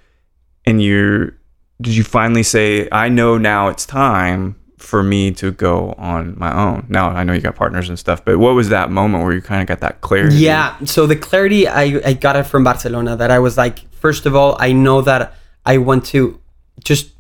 and 0.65 0.83
you're 0.83 1.35
did 1.81 1.95
you 1.95 2.05
finally 2.05 2.43
say 2.43 2.89
i 2.93 3.09
know 3.09 3.39
now 3.39 3.69
it's 3.69 3.87
time 3.87 4.57
for 4.79 5.03
me 5.03 5.31
to 5.31 5.53
go 5.53 5.93
on 5.97 6.35
my 6.37 6.53
own 6.53 6.85
now 6.89 7.09
i 7.11 7.23
know 7.23 7.33
you 7.33 7.41
got 7.41 7.55
partners 7.55 7.89
and 7.89 7.99
stuff 7.99 8.25
but 8.25 8.39
what 8.39 8.55
was 8.55 8.69
that 8.71 8.91
moment 8.91 9.23
where 9.23 9.33
you 9.33 9.41
kind 9.41 9.63
of 9.63 9.69
got 9.69 9.79
that 9.81 10.01
clarity 10.01 10.35
Yeah. 10.37 10.77
So 10.85 11.07
the 11.07 11.15
clarity 11.17 11.69
I, 11.69 12.01
I 12.05 12.13
got 12.15 12.35
it 12.37 12.45
from 12.45 12.65
Barcelona 12.65 13.15
that 13.17 13.31
I 13.31 13.39
was 13.39 13.57
like, 13.57 13.79
first 13.95 14.27
of 14.27 14.35
all, 14.35 14.57
I 14.59 14.73
know 14.73 15.01
that 15.03 15.35
I 15.65 15.79
want 15.79 16.05
to 16.07 16.41
just 16.83 17.13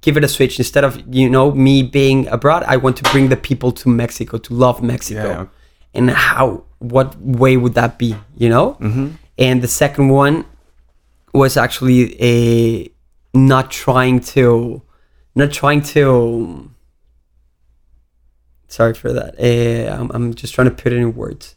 give 0.00 0.16
it 0.16 0.24
a 0.24 0.28
switch 0.28 0.58
instead 0.58 0.84
of 0.84 1.02
you 1.14 1.28
know 1.28 1.52
me 1.52 1.82
being 1.82 2.26
abroad. 2.28 2.64
I 2.66 2.76
want 2.76 2.96
to 2.98 3.02
bring 3.12 3.28
the 3.28 3.36
people 3.36 3.72
to 3.72 3.88
Mexico 3.88 4.38
to 4.38 4.54
love 4.54 4.82
Mexico, 4.82 5.28
Yeah. 5.28 5.46
and 5.94 6.10
how 6.10 6.64
what 6.78 7.16
way 7.20 7.56
would 7.56 7.74
that 7.74 7.98
be? 7.98 8.16
You 8.36 8.48
know. 8.48 8.74
Mm-hmm. 8.80 9.08
And 9.38 9.62
the 9.62 9.68
second 9.68 10.08
one 10.08 10.44
was 11.32 11.56
actually 11.56 12.16
a 12.22 12.88
not 13.34 13.70
trying 13.70 14.20
to, 14.20 14.82
not 15.34 15.50
trying 15.52 15.82
to. 15.82 16.70
Sorry 18.68 18.94
for 18.94 19.12
that. 19.12 19.34
Uh, 19.38 19.92
I'm, 19.94 20.10
I'm 20.12 20.34
just 20.34 20.54
trying 20.54 20.68
to 20.68 20.74
put 20.74 20.92
it 20.92 20.96
in 20.96 21.14
words. 21.14 21.56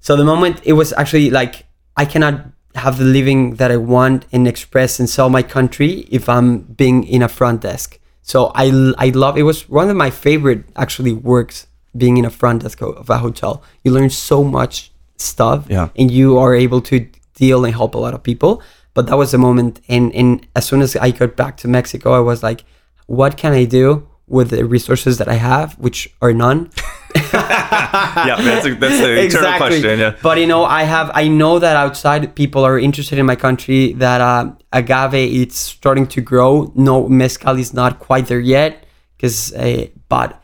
So 0.00 0.14
the 0.16 0.24
moment 0.24 0.60
it 0.64 0.74
was 0.74 0.92
actually 0.92 1.30
like 1.30 1.66
I 1.96 2.04
cannot 2.04 2.46
have 2.78 2.98
the 2.98 3.04
living 3.04 3.56
that 3.56 3.70
I 3.70 3.76
want 3.76 4.26
and 4.32 4.46
express 4.48 4.98
and 5.00 5.08
sell 5.10 5.28
my 5.30 5.42
country 5.42 6.06
if 6.10 6.28
I'm 6.28 6.58
being 6.60 7.04
in 7.04 7.22
a 7.22 7.28
front 7.28 7.60
desk. 7.62 7.98
So 8.22 8.38
I 8.54 8.66
I 9.06 9.08
love 9.14 9.36
it 9.38 9.44
was 9.44 9.68
one 9.68 9.88
of 9.90 9.96
my 9.96 10.10
favorite 10.10 10.60
actually 10.76 11.12
works 11.12 11.66
being 11.96 12.16
in 12.18 12.24
a 12.24 12.30
front 12.30 12.62
desk 12.62 12.80
of 12.82 13.08
a 13.10 13.18
hotel. 13.18 13.62
You 13.84 13.92
learn 13.92 14.10
so 14.10 14.44
much 14.44 14.90
stuff 15.16 15.60
Yeah. 15.68 15.88
and 15.98 16.10
you 16.10 16.38
are 16.38 16.54
able 16.54 16.80
to 16.82 16.96
deal 17.34 17.64
and 17.64 17.74
help 17.74 17.94
a 17.94 17.98
lot 17.98 18.14
of 18.14 18.22
people. 18.22 18.62
But 18.94 19.06
that 19.06 19.16
was 19.18 19.30
the 19.30 19.38
moment 19.38 19.80
and 19.88 20.12
and 20.14 20.46
as 20.54 20.64
soon 20.66 20.80
as 20.82 20.96
I 20.96 21.10
got 21.20 21.36
back 21.36 21.56
to 21.58 21.68
Mexico 21.68 22.08
I 22.20 22.20
was 22.30 22.42
like 22.42 22.60
what 23.06 23.36
can 23.36 23.52
I 23.52 23.64
do 23.64 24.06
with 24.26 24.48
the 24.50 24.64
resources 24.64 25.16
that 25.18 25.28
I 25.28 25.38
have 25.50 25.68
which 25.78 25.98
are 26.20 26.34
none 26.34 26.70
yeah 27.32 28.36
that's 28.40 28.66
a, 28.66 28.74
that's 28.74 28.98
the 29.00 29.24
eternal 29.24 29.56
question 29.56 29.98
yeah 29.98 30.14
but 30.22 30.38
you 30.38 30.46
know, 30.46 30.64
I 30.64 30.82
have 30.82 31.10
I 31.14 31.28
know 31.28 31.58
that 31.58 31.76
outside 31.76 32.34
people 32.34 32.64
are 32.64 32.78
interested 32.78 33.18
in 33.18 33.26
my 33.26 33.36
country. 33.36 33.92
That 33.94 34.20
uh, 34.20 34.52
agave 34.72 35.14
it's 35.14 35.56
starting 35.56 36.06
to 36.08 36.20
grow. 36.20 36.72
No, 36.74 37.08
mezcal 37.08 37.58
is 37.58 37.72
not 37.72 37.98
quite 37.98 38.26
there 38.26 38.40
yet. 38.40 38.84
Because, 39.16 39.52
uh, 39.54 39.86
but, 40.08 40.40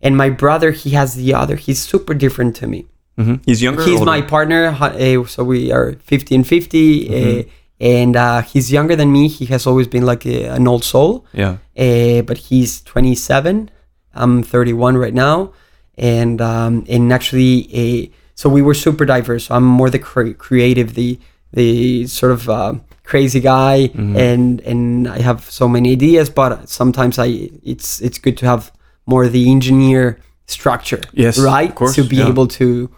and 0.00 0.16
my 0.16 0.30
brother 0.30 0.70
he 0.70 0.90
has 0.90 1.14
the 1.14 1.34
other. 1.34 1.56
He's 1.56 1.82
super 1.82 2.14
different 2.14 2.56
to 2.56 2.66
me. 2.66 2.86
Mhm. 3.18 3.42
he's 3.44 3.60
younger 3.62 3.84
He's 3.84 4.00
my 4.00 4.22
partner. 4.22 4.68
Uh, 4.80 5.24
so 5.26 5.44
we 5.44 5.70
are 5.70 5.92
50 6.04 6.34
and 6.34 6.46
50. 6.46 7.08
Mm-hmm. 7.08 7.40
Uh, 7.40 7.52
and 7.80 8.16
uh, 8.16 8.42
he's 8.42 8.72
younger 8.72 8.96
than 8.96 9.12
me. 9.12 9.28
He 9.28 9.46
has 9.46 9.66
always 9.66 9.88
been 9.88 10.06
like 10.06 10.24
a, 10.26 10.46
an 10.46 10.66
old 10.68 10.84
soul 10.84 11.26
yeah 11.32 11.56
uh, 11.76 12.22
but 12.22 12.38
he's 12.38 12.80
27 12.82 13.68
i'm 14.14 14.42
31 14.42 14.96
right 14.96 15.12
now 15.12 15.52
and 15.98 16.40
um, 16.40 16.84
and 16.88 17.12
actually 17.12 17.68
a 17.74 18.10
so 18.34 18.48
we 18.48 18.62
were 18.62 18.74
super 18.74 19.04
diverse. 19.04 19.46
So 19.46 19.54
i'm 19.54 19.64
more 19.64 19.90
the 19.90 19.98
cre- 19.98 20.32
creative 20.32 20.94
the 20.94 21.18
the 21.52 22.06
sort 22.06 22.32
of 22.32 22.48
uh, 22.48 22.74
crazy 23.04 23.40
guy. 23.40 23.88
Mm-hmm. 23.88 24.16
and 24.16 24.60
and 24.62 25.08
i 25.08 25.20
have 25.20 25.48
so 25.50 25.68
many 25.68 25.92
ideas 25.92 26.30
but 26.30 26.68
sometimes 26.68 27.18
i 27.18 27.48
it's 27.62 28.00
it's 28.00 28.18
good 28.18 28.36
to 28.38 28.46
have 28.46 28.72
more 29.06 29.28
the 29.28 29.50
engineer 29.50 30.18
structure 30.46 31.00
Yes, 31.12 31.38
right? 31.38 31.74
course, 31.74 31.94
to 31.94 32.02
be 32.04 32.16
yeah. 32.16 32.28
able 32.28 32.46
to 32.48 32.90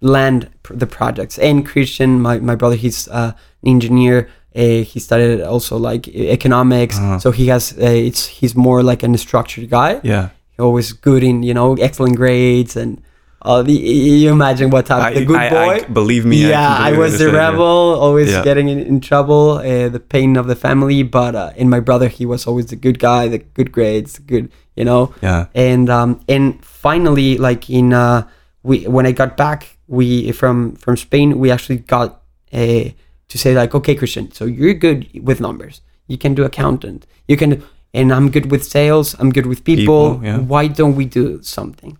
land 0.00 0.48
pr- 0.62 0.74
the 0.74 0.86
projects. 0.86 1.38
And 1.38 1.64
christian 1.66 2.20
my, 2.20 2.38
my 2.38 2.54
brother 2.56 2.76
he's 2.76 3.08
uh, 3.08 3.32
an 3.62 3.68
engineer. 3.68 4.28
Uh, 4.54 4.82
he 4.84 5.00
studied 5.00 5.40
also 5.40 5.78
like 5.78 6.06
economics. 6.08 6.98
Uh-huh. 6.98 7.18
so 7.18 7.30
he 7.30 7.46
has 7.46 7.72
uh, 7.78 7.84
it's 8.08 8.26
he's 8.26 8.54
more 8.54 8.82
like 8.82 9.02
an 9.02 9.16
structured 9.16 9.70
guy. 9.70 10.00
Yeah 10.02 10.28
always 10.62 10.92
good 10.92 11.22
in 11.22 11.42
you 11.42 11.54
know 11.54 11.74
excellent 11.74 12.16
grades 12.16 12.76
and 12.76 13.02
uh, 13.44 13.60
the, 13.60 13.72
you 13.72 14.30
imagine 14.30 14.70
what 14.70 14.86
type 14.86 15.02
I- 15.02 15.14
the 15.14 15.24
good 15.24 15.36
I- 15.36 15.50
boy? 15.50 15.70
I- 15.84 15.88
believe 16.00 16.24
me, 16.24 16.48
yeah 16.48 16.76
I, 16.78 16.92
was 16.96 17.18
the 17.18 17.30
rebel 17.32 17.98
always 18.06 18.30
Yeah. 18.30 18.44
getting 18.44 18.68
in, 18.68 18.78
in 18.78 19.00
trouble 19.00 19.58
uh, 19.58 19.88
the 19.88 19.98
pain 19.98 20.36
of 20.36 20.46
the 20.46 20.54
family 20.54 21.02
but 21.02 21.34
uh, 21.34 21.50
in 21.56 21.68
my 21.68 21.80
brother 21.80 22.08
he 22.08 22.24
was 22.24 22.46
always 22.46 22.66
the 22.66 22.76
good 22.76 22.98
guy 23.00 23.26
the 23.28 23.38
good 23.38 23.72
grades 23.72 24.12
the 24.14 24.22
good 24.22 24.46
you 24.76 24.84
know? 24.84 25.12
Yeah. 25.22 25.46
and 25.54 25.90
um 25.90 26.20
and 26.28 26.64
finally 26.64 27.36
like 27.36 27.68
in 27.68 27.92
uh 27.92 28.22
we 28.62 28.84
when 28.86 29.06
I 29.06 29.12
got 29.12 29.36
back 29.36 29.76
we 29.88 30.30
from 30.32 30.76
from 30.76 30.96
Spain 30.96 31.38
we 31.42 31.50
actually 31.50 31.78
got 31.78 32.22
a 32.54 32.94
to 33.28 33.36
say 33.38 33.54
like 33.54 33.74
okay 33.74 33.94
Christian 33.96 34.30
so 34.32 34.44
you're 34.44 34.74
good 34.86 35.08
with 35.28 35.40
numbers. 35.40 35.80
You 36.06 36.18
can 36.18 36.34
do 36.34 36.44
accountant. 36.44 37.06
You 37.26 37.36
can 37.36 37.62
and 37.94 38.12
I'm 38.12 38.30
good 38.30 38.50
with 38.50 38.62
sales 38.64 39.14
I'm 39.20 39.30
good 39.30 39.46
with 39.46 39.64
people, 39.64 40.14
People, 40.14 40.20
yeah. 40.24 40.38
why 40.38 40.66
don't 40.68 40.96
we 40.96 41.04
do 41.04 41.42
something 41.42 41.98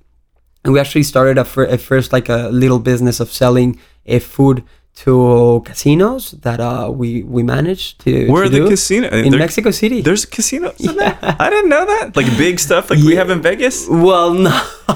and 0.64 0.72
we 0.72 0.78
actually 0.80 1.02
started 1.04 1.38
a 1.38 1.44
fir- 1.44 1.66
at 1.74 1.80
first 1.80 2.12
like 2.12 2.28
a 2.28 2.48
little 2.50 2.78
business 2.78 3.20
of 3.20 3.28
selling 3.32 3.78
a 4.06 4.18
food 4.18 4.62
to 4.94 5.62
casinos 5.64 6.32
that 6.42 6.60
uh 6.60 6.90
we 7.00 7.22
we 7.22 7.42
managed 7.42 7.98
to 8.04 8.28
where 8.30 8.42
to 8.42 8.48
are 8.48 8.50
the 8.50 8.58
do 8.58 8.68
casino 8.68 9.08
in 9.08 9.30
There- 9.30 9.38
Mexico 9.40 9.70
City 9.70 10.02
there's 10.02 10.26
casinos 10.26 10.78
in 10.80 10.96
there 10.96 11.16
i 11.44 11.48
didn't 11.48 11.70
know 11.70 11.84
that 11.86 12.14
like 12.14 12.26
big 12.36 12.60
stuff 12.60 12.90
like 12.90 12.98
we 13.00 13.16
have 13.16 13.30
in 13.30 13.40
vegas 13.40 13.88
Well, 13.88 14.34
no, 14.46 14.52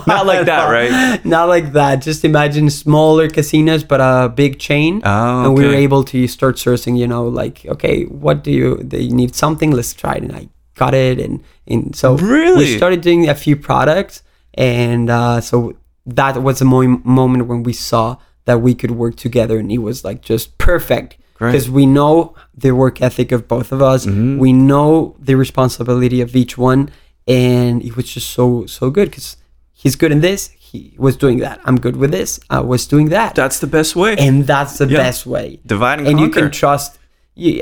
Not 0.06 0.26
like 0.26 0.44
that, 0.46 0.64
right? 0.70 1.24
Not 1.24 1.48
like 1.48 1.72
that. 1.72 1.94
Just 2.02 2.24
imagine 2.24 2.68
smaller 2.70 3.26
casinos, 3.30 3.82
but 3.92 4.00
a 4.00 4.28
big 4.28 4.58
chain. 4.58 5.00
Oh, 5.04 5.44
And 5.44 5.54
we 5.58 5.62
were 5.66 5.78
able 5.86 6.02
to 6.12 6.18
start 6.28 6.56
sourcing. 6.56 6.94
You 7.02 7.08
know, 7.12 7.24
like 7.42 7.56
okay, 7.74 8.04
what 8.24 8.44
do 8.46 8.50
you? 8.60 8.68
They 8.92 9.08
need 9.20 9.34
something. 9.34 9.70
Let's 9.78 9.94
try 9.94 10.14
it. 10.18 10.22
And 10.26 10.32
I 10.40 10.42
got 10.76 10.94
it, 10.94 11.18
and 11.20 11.42
and 11.66 11.94
so 11.96 12.16
Really? 12.16 12.64
we 12.64 12.76
started 12.76 13.00
doing 13.00 13.28
a 13.28 13.34
few 13.34 13.56
products, 13.56 14.22
and 14.54 15.10
uh, 15.10 15.40
so 15.40 15.74
that 16.06 16.40
was 16.42 16.58
the 16.60 16.64
mo- 16.64 17.00
moment 17.04 17.48
when 17.48 17.62
we 17.64 17.72
saw 17.72 18.16
that 18.44 18.60
we 18.60 18.74
could 18.74 18.92
work 18.92 19.16
together, 19.16 19.58
and 19.58 19.70
it 19.72 19.78
was 19.78 20.04
like 20.04 20.20
just 20.22 20.56
perfect. 20.58 21.16
Because 21.38 21.68
we 21.68 21.84
know 21.84 22.34
the 22.56 22.70
work 22.70 23.02
ethic 23.02 23.30
of 23.30 23.46
both 23.46 23.70
of 23.70 23.82
us, 23.82 24.06
Mm-hmm. 24.06 24.38
we 24.38 24.52
know 24.54 25.16
the 25.18 25.34
responsibility 25.34 26.22
of 26.22 26.34
each 26.34 26.56
one, 26.56 26.88
and 27.26 27.82
it 27.84 27.94
was 27.96 28.06
just 28.14 28.30
so 28.30 28.64
so 28.66 28.88
good 28.90 29.10
because 29.10 29.36
he's 29.72 29.96
good 29.96 30.12
in 30.12 30.20
this 30.20 30.48
he 30.56 30.94
was 30.98 31.16
doing 31.16 31.38
that 31.38 31.60
i'm 31.66 31.78
good 31.78 31.96
with 31.96 32.10
this 32.10 32.40
i 32.50 32.58
was 32.58 32.86
doing 32.86 33.08
that 33.10 33.34
that's 33.34 33.58
the 33.60 33.66
best 33.66 33.94
way 33.94 34.16
and 34.18 34.46
that's 34.46 34.78
the 34.78 34.86
Yeah. 34.86 34.96
best 34.98 35.26
way 35.26 35.60
divide 35.66 35.98
and, 36.00 36.08
and 36.08 36.18
you 36.20 36.28
can 36.30 36.50
trust 36.50 36.98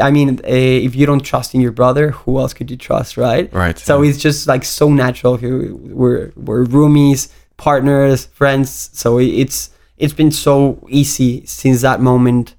i 0.01 0.11
mean 0.11 0.39
uh, 0.45 0.87
if 0.87 0.95
you 0.95 1.05
don't 1.07 1.25
trust 1.25 1.55
in 1.55 1.61
your 1.61 1.73
brother 1.73 2.11
who 2.11 2.39
else 2.39 2.55
could 2.55 2.71
you 2.71 2.77
trust 2.77 3.17
right 3.17 3.53
Right, 3.53 3.79
so 3.79 4.03
yeah. 4.03 4.11
it's 4.11 4.19
just 4.19 4.47
like 4.47 4.65
so 4.65 4.89
natural 4.89 5.37
we're 5.37 6.33
we're 6.37 6.65
roomies 6.65 7.29
partners 7.57 8.27
friends 8.27 8.91
so 8.93 9.19
it's 9.19 9.71
it's 9.99 10.13
been 10.13 10.31
so 10.31 10.85
easy 10.89 11.45
since 11.47 11.83
that 11.83 12.01
moment 12.01 12.55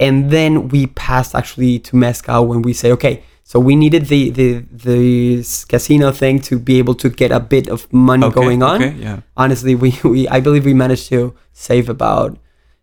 and 0.00 0.30
then 0.30 0.68
we 0.68 0.86
passed 0.86 1.34
actually 1.34 1.78
to 1.80 1.96
mezcal 1.96 2.46
when 2.46 2.62
we 2.62 2.72
say 2.72 2.92
okay 2.92 3.22
so 3.44 3.58
we 3.58 3.74
needed 3.76 4.06
the 4.06 4.30
the 4.30 4.64
the 4.72 5.64
casino 5.68 6.12
thing 6.12 6.38
to 6.40 6.58
be 6.58 6.78
able 6.78 6.94
to 6.94 7.08
get 7.08 7.30
a 7.32 7.40
bit 7.40 7.68
of 7.68 7.90
money 7.92 8.24
Okay, 8.26 8.34
going 8.34 8.62
on 8.62 8.82
okay, 8.82 8.94
yeah. 8.98 9.20
honestly 9.36 9.74
we, 9.74 9.98
we 10.04 10.28
i 10.28 10.40
believe 10.40 10.64
we 10.64 10.74
managed 10.74 11.08
to 11.08 11.34
save 11.52 11.88
about 11.88 12.38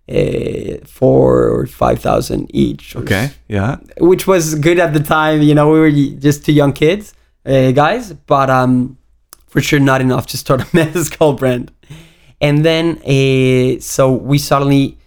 uh, 0.08 0.78
four 0.86 1.50
or 1.50 1.66
five 1.66 2.00
thousand 2.00 2.50
each 2.54 2.96
okay 2.96 3.32
yeah 3.48 3.78
which 4.00 4.28
was 4.28 4.56
good 4.56 4.80
at 4.80 4.94
the 4.94 5.00
time. 5.00 5.42
You 5.42 5.56
know, 5.56 5.70
we 5.70 5.80
were 5.80 5.92
just 5.92 6.46
two 6.46 6.54
young 6.54 6.74
kids, 6.74 7.14
uh, 7.46 7.72
guys, 7.72 8.14
but 8.14 8.50
um, 8.50 8.98
for 9.48 9.62
sure 9.62 9.80
not 9.80 10.02
enough 10.02 10.28
to 10.28 10.38
start 10.38 10.62
a 10.62 10.68
mezcal 10.74 11.34
brand. 11.34 11.72
And 12.42 12.66
then, 12.66 12.98
uh, 13.04 13.80
so 13.80 14.12
we 14.12 14.38
suddenly, 14.38 14.98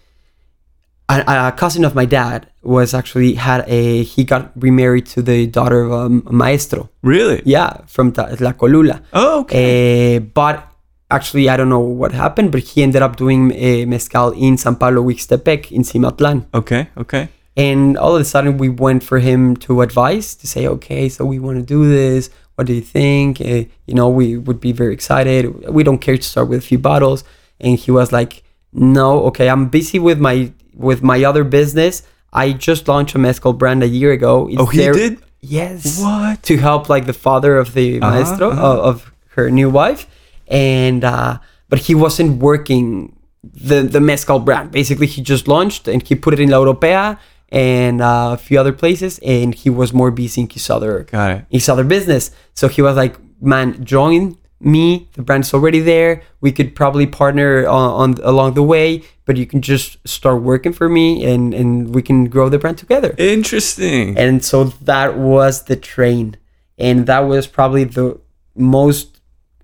a, 1.07 1.23
a 1.27 1.51
cousin 1.55 1.85
of 1.85 1.93
my 1.95 2.05
dad 2.05 2.47
was 2.63 2.93
actually 2.93 3.35
had 3.35 3.63
a 3.67 4.03
he 4.03 4.23
got 4.23 4.51
remarried 4.55 5.05
to 5.07 5.21
the 5.21 5.47
daughter 5.47 5.83
of 5.83 5.91
um, 5.91 6.23
a 6.25 6.33
maestro. 6.33 6.89
Really? 7.03 7.41
Yeah, 7.45 7.81
from 7.85 8.13
La 8.39 8.53
Colula. 8.53 9.01
Oh, 9.13 9.41
okay. 9.41 10.17
Uh, 10.17 10.19
but 10.19 10.68
actually, 11.11 11.49
I 11.49 11.57
don't 11.57 11.69
know 11.69 11.79
what 11.79 12.11
happened, 12.11 12.51
but 12.51 12.61
he 12.61 12.83
ended 12.83 13.01
up 13.01 13.15
doing 13.15 13.51
a 13.55 13.85
mezcal 13.85 14.31
in 14.31 14.57
San 14.57 14.75
Pablo 14.75 15.03
Huixtepec 15.03 15.71
in 15.71 15.83
Zimatlan. 15.83 16.45
okay. 16.53 16.87
Okay. 16.97 17.29
And 17.57 17.97
all 17.97 18.15
of 18.15 18.21
a 18.21 18.25
sudden, 18.25 18.57
we 18.57 18.69
went 18.69 19.03
for 19.03 19.19
him 19.19 19.57
to 19.57 19.81
advise 19.81 20.33
to 20.35 20.47
say, 20.47 20.65
okay, 20.67 21.09
so 21.09 21.25
we 21.25 21.39
want 21.39 21.57
to 21.57 21.65
do 21.65 21.89
this. 21.89 22.29
What 22.55 22.67
do 22.67 22.73
you 22.73 22.81
think? 22.81 23.41
Uh, 23.41 23.63
you 23.85 23.95
know, 23.95 24.07
we 24.07 24.37
would 24.37 24.61
be 24.61 24.71
very 24.71 24.93
excited. 24.93 25.67
We 25.67 25.83
don't 25.83 25.97
care 25.99 26.15
to 26.15 26.23
start 26.23 26.47
with 26.47 26.59
a 26.59 26.61
few 26.61 26.77
bottles. 26.79 27.23
And 27.59 27.77
he 27.77 27.91
was 27.91 28.11
like, 28.13 28.43
no, 28.71 29.23
okay, 29.25 29.49
I'm 29.49 29.67
busy 29.67 29.99
with 29.99 30.19
my 30.19 30.53
with 30.73 31.01
my 31.03 31.23
other 31.25 31.43
business. 31.43 32.03
I 32.31 32.53
just 32.53 32.87
launched 32.87 33.15
a 33.15 33.19
mezcal 33.19 33.51
brand 33.51 33.83
a 33.83 33.87
year 33.89 34.11
ago. 34.13 34.47
It's 34.47 34.61
Oh, 34.61 34.65
he 34.67 34.77
there- 34.77 34.93
did? 34.93 35.19
Yes. 35.41 35.99
What? 36.01 36.43
To 36.43 36.57
help 36.57 36.87
like 36.87 37.05
the 37.07 37.13
father 37.27 37.57
of 37.57 37.73
the 37.73 37.99
Uh-huh, 37.99 38.11
maestro 38.11 38.51
uh-huh. 38.51 38.71
Of, 38.71 38.79
of 38.89 39.11
her 39.35 39.49
new 39.49 39.69
wife, 39.69 40.05
and 40.49 41.03
uh, 41.03 41.37
but 41.69 41.79
he 41.79 41.95
wasn't 41.95 42.41
working 42.41 43.15
the 43.43 43.81
the 43.81 44.01
mezcal 44.01 44.39
brand. 44.39 44.71
Basically, 44.71 45.07
he 45.07 45.21
just 45.21 45.47
launched 45.47 45.87
and 45.87 46.05
he 46.05 46.15
put 46.15 46.33
it 46.33 46.39
in 46.39 46.49
La 46.49 46.59
Europea 46.59 47.17
and 47.49 48.01
uh, 48.01 48.31
a 48.33 48.37
few 48.37 48.59
other 48.59 48.73
places, 48.73 49.19
and 49.25 49.55
he 49.55 49.69
was 49.69 49.93
more 49.93 50.11
busy 50.11 50.41
in 50.41 50.49
his 50.49 50.69
other 50.69 51.05
his 51.49 51.69
other 51.69 51.83
business. 51.83 52.31
So 52.53 52.67
he 52.67 52.81
was 52.81 52.95
like, 52.95 53.15
"Man, 53.41 53.83
join 53.85 54.37
me. 54.59 55.07
The 55.13 55.21
brand's 55.21 55.53
already 55.53 55.79
there. 55.79 56.21
We 56.41 56.51
could 56.51 56.75
probably 56.75 57.07
partner 57.07 57.65
on, 57.67 58.17
on 58.19 58.23
along 58.23 58.55
the 58.55 58.63
way, 58.63 59.03
but 59.25 59.37
you 59.37 59.45
can 59.45 59.61
just 59.61 59.97
start 60.07 60.41
working 60.41 60.73
for 60.73 60.89
me, 60.89 61.23
and 61.25 61.53
and 61.53 61.95
we 61.95 62.01
can 62.01 62.25
grow 62.25 62.49
the 62.49 62.59
brand 62.59 62.77
together." 62.77 63.15
Interesting. 63.17 64.17
And 64.17 64.43
so 64.43 64.65
that 64.65 65.17
was 65.17 65.63
the 65.63 65.75
train. 65.75 66.35
And 66.79 67.07
that 67.07 67.19
was 67.19 67.45
probably 67.45 67.83
the 67.83 68.19
most, 68.55 69.18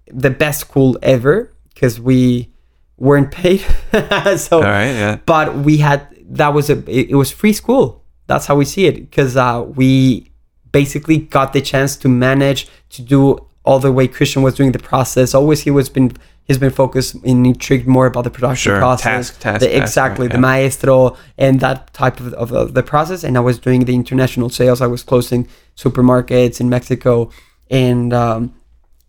the 0.08 0.30
best 0.30 0.60
school 0.62 0.98
ever 1.02 1.52
because 1.74 2.00
we 2.00 2.52
weren't 2.98 3.32
paid. 3.32 3.60
so, 4.38 4.58
All 4.58 4.62
right. 4.64 4.86
Yeah. 4.92 5.18
but 5.26 5.56
we 5.58 5.78
had, 5.78 6.08
that 6.30 6.54
was 6.54 6.70
a, 6.70 6.78
it, 6.90 7.12
it 7.12 7.16
was 7.16 7.32
free 7.32 7.54
school. 7.54 8.04
That's 8.28 8.46
how 8.46 8.56
we 8.56 8.66
see 8.66 8.86
it 8.86 8.96
because 8.96 9.36
uh, 9.38 9.64
we 9.76 10.32
basically 10.72 11.18
got 11.18 11.54
the 11.54 11.62
chance 11.62 11.96
to 11.98 12.08
manage 12.08 12.68
to 12.90 13.02
do 13.02 13.38
all 13.64 13.80
the 13.80 13.92
way 13.92 14.08
Christian 14.08 14.42
was 14.42 14.56
doing 14.56 14.72
the 14.72 14.80
process. 14.80 15.34
Always 15.34 15.62
he 15.62 15.72
was 15.72 15.90
been, 15.90 16.12
he's 16.44 16.58
been 16.58 16.72
focused 16.72 17.16
and 17.16 17.46
intrigued 17.48 17.88
more 17.88 18.06
about 18.06 18.24
the 18.24 18.30
production 18.30 18.72
Sure. 18.72 18.80
process. 18.80 19.30
Task, 19.30 19.40
task, 19.42 19.60
the- 19.62 19.76
exactly. 19.78 20.28
The 20.28 20.36
yeah. 20.36 20.40
maestro 20.40 21.18
and 21.38 21.60
that 21.62 21.94
type 21.94 22.20
of, 22.20 22.34
of, 22.34 22.52
of 22.54 22.74
the 22.74 22.84
process 22.84 23.24
and 23.24 23.38
i 23.38 23.40
was 23.40 23.58
doing 23.60 23.86
the 23.86 23.96
international 23.96 24.50
sales 24.50 24.82
i 24.82 24.88
was 24.88 25.02
closing 25.04 25.48
supermarkets 25.76 26.60
in 26.60 26.70
mexico 26.70 27.30
and 27.70 28.14
um, 28.14 28.54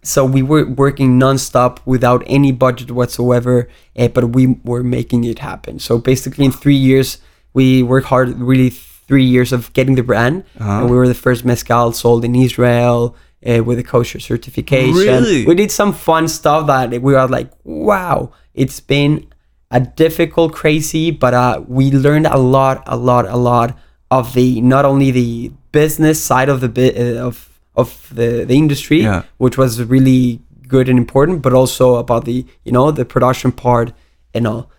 so 0.07 0.25
we 0.25 0.43
were 0.43 0.65
working 0.67 1.19
nonstop 1.19 1.79
without 1.85 2.23
any 2.27 2.53
budget 2.53 2.91
whatsoever 2.91 3.69
eh, 3.97 4.09
but 4.09 4.25
we 4.37 4.45
were 4.65 4.83
making 4.83 5.25
it 5.25 5.39
happen 5.41 5.79
so 5.79 5.99
basically 5.99 6.45
in 6.45 6.53
three 6.53 6.77
years 6.91 7.19
we 7.55 7.83
worked 7.83 8.07
hard 8.07 8.29
really 8.41 8.71
three 9.09 9.25
years 9.25 9.53
of 9.53 9.73
getting 9.73 9.95
the 9.97 10.03
brand 10.03 10.45
Uh-huh. 10.61 10.81
and 10.81 10.91
we 10.91 10.97
were 10.97 11.09
the 11.09 11.15
first 11.27 11.45
mezcal 11.45 11.93
sold 11.93 12.25
in 12.25 12.35
israel 12.35 13.17
uh, 13.47 13.63
with 13.65 13.79
a 13.79 13.83
kosher 13.93 14.21
certification 14.21 14.95
Really? 14.95 15.47
we 15.47 15.55
did 15.55 15.71
some 15.71 15.93
fun 15.93 16.29
stuff 16.29 16.67
that 16.67 16.91
we 16.91 17.13
were 17.13 17.27
like 17.29 17.51
wow 17.65 18.31
it's 18.55 18.81
been 18.81 19.27
a 19.71 19.81
difficult 19.81 20.53
crazy 20.55 21.11
but 21.11 21.35
uh, 21.35 21.63
we 21.67 21.91
learned 21.91 22.27
a 22.27 22.39
lot 22.39 22.83
a 22.87 22.97
lot 22.97 23.27
a 23.27 23.37
lot 23.37 23.77
of 24.11 24.35
the 24.35 24.61
not 24.61 24.85
only 24.85 25.11
the 25.11 25.51
business 25.73 26.23
side 26.23 26.49
of 26.49 26.61
the 26.61 26.69
bit 26.69 26.97
uh, 26.97 27.27
of 27.27 27.46
of 27.77 28.09
the, 28.13 28.45
the 28.45 28.55
industry 28.57 29.03
Yeah. 29.03 29.23
which 29.39 29.57
was 29.59 29.83
really 29.83 30.41
good 30.69 30.89
and 30.89 30.99
important 30.99 31.43
but 31.43 31.53
also 31.53 31.97
about 31.97 32.25
the 32.25 32.45
you 32.65 32.73
know 32.73 32.91
the 32.91 33.05
production 33.05 33.53
part 33.53 33.93
and 34.35 34.47
all. 34.47 34.71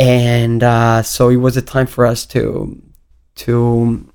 And 0.00 0.62
uh, 0.62 1.02
so 1.02 1.28
it 1.28 1.36
was 1.36 1.56
a 1.56 1.62
time 1.62 1.86
for 1.86 2.06
us 2.06 2.26
to 2.26 2.80
to 3.34 4.06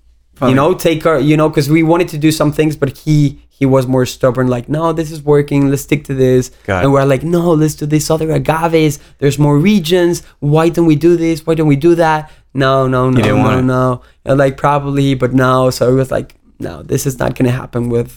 you 0.41 0.53
know 0.53 0.73
take 0.73 1.05
our 1.05 1.19
you 1.19 1.35
know 1.37 1.49
because 1.49 1.69
we 1.69 1.81
wanted 1.83 2.07
to 2.09 2.17
do 2.17 2.31
some 2.31 2.51
things 2.51 2.75
but 2.75 2.95
he 2.97 3.39
he 3.49 3.65
was 3.65 3.87
more 3.87 4.05
stubborn 4.05 4.47
like 4.47 4.69
no 4.69 4.93
this 4.93 5.09
is 5.11 5.23
working 5.23 5.69
let's 5.69 5.81
stick 5.83 6.03
to 6.05 6.13
this. 6.13 6.49
Got 6.65 6.83
and 6.83 6.93
we're 6.93 7.05
like 7.05 7.23
no 7.23 7.53
let's 7.53 7.75
do 7.75 7.85
this 7.85 8.09
other 8.11 8.31
agaves. 8.31 8.99
There's 9.19 9.39
more 9.39 9.57
regions. 9.57 10.23
Why 10.39 10.69
don't 10.69 10.85
we 10.85 10.95
do 10.95 11.15
this? 11.17 11.45
Why 11.45 11.55
don't 11.55 11.67
we 11.67 11.75
do 11.75 11.95
that? 11.95 12.31
No 12.53 12.87
no 12.87 13.09
no 13.09 13.21
no 13.21 13.61
no. 13.61 14.01
And 14.25 14.37
like 14.37 14.57
probably 14.57 15.15
but 15.15 15.33
no 15.33 15.69
so 15.71 15.89
it 15.89 15.95
was 15.95 16.11
like 16.11 16.35
no 16.59 16.81
this 16.83 17.05
is 17.05 17.19
not 17.19 17.35
gonna 17.35 17.51
happen 17.51 17.89
with 17.89 18.11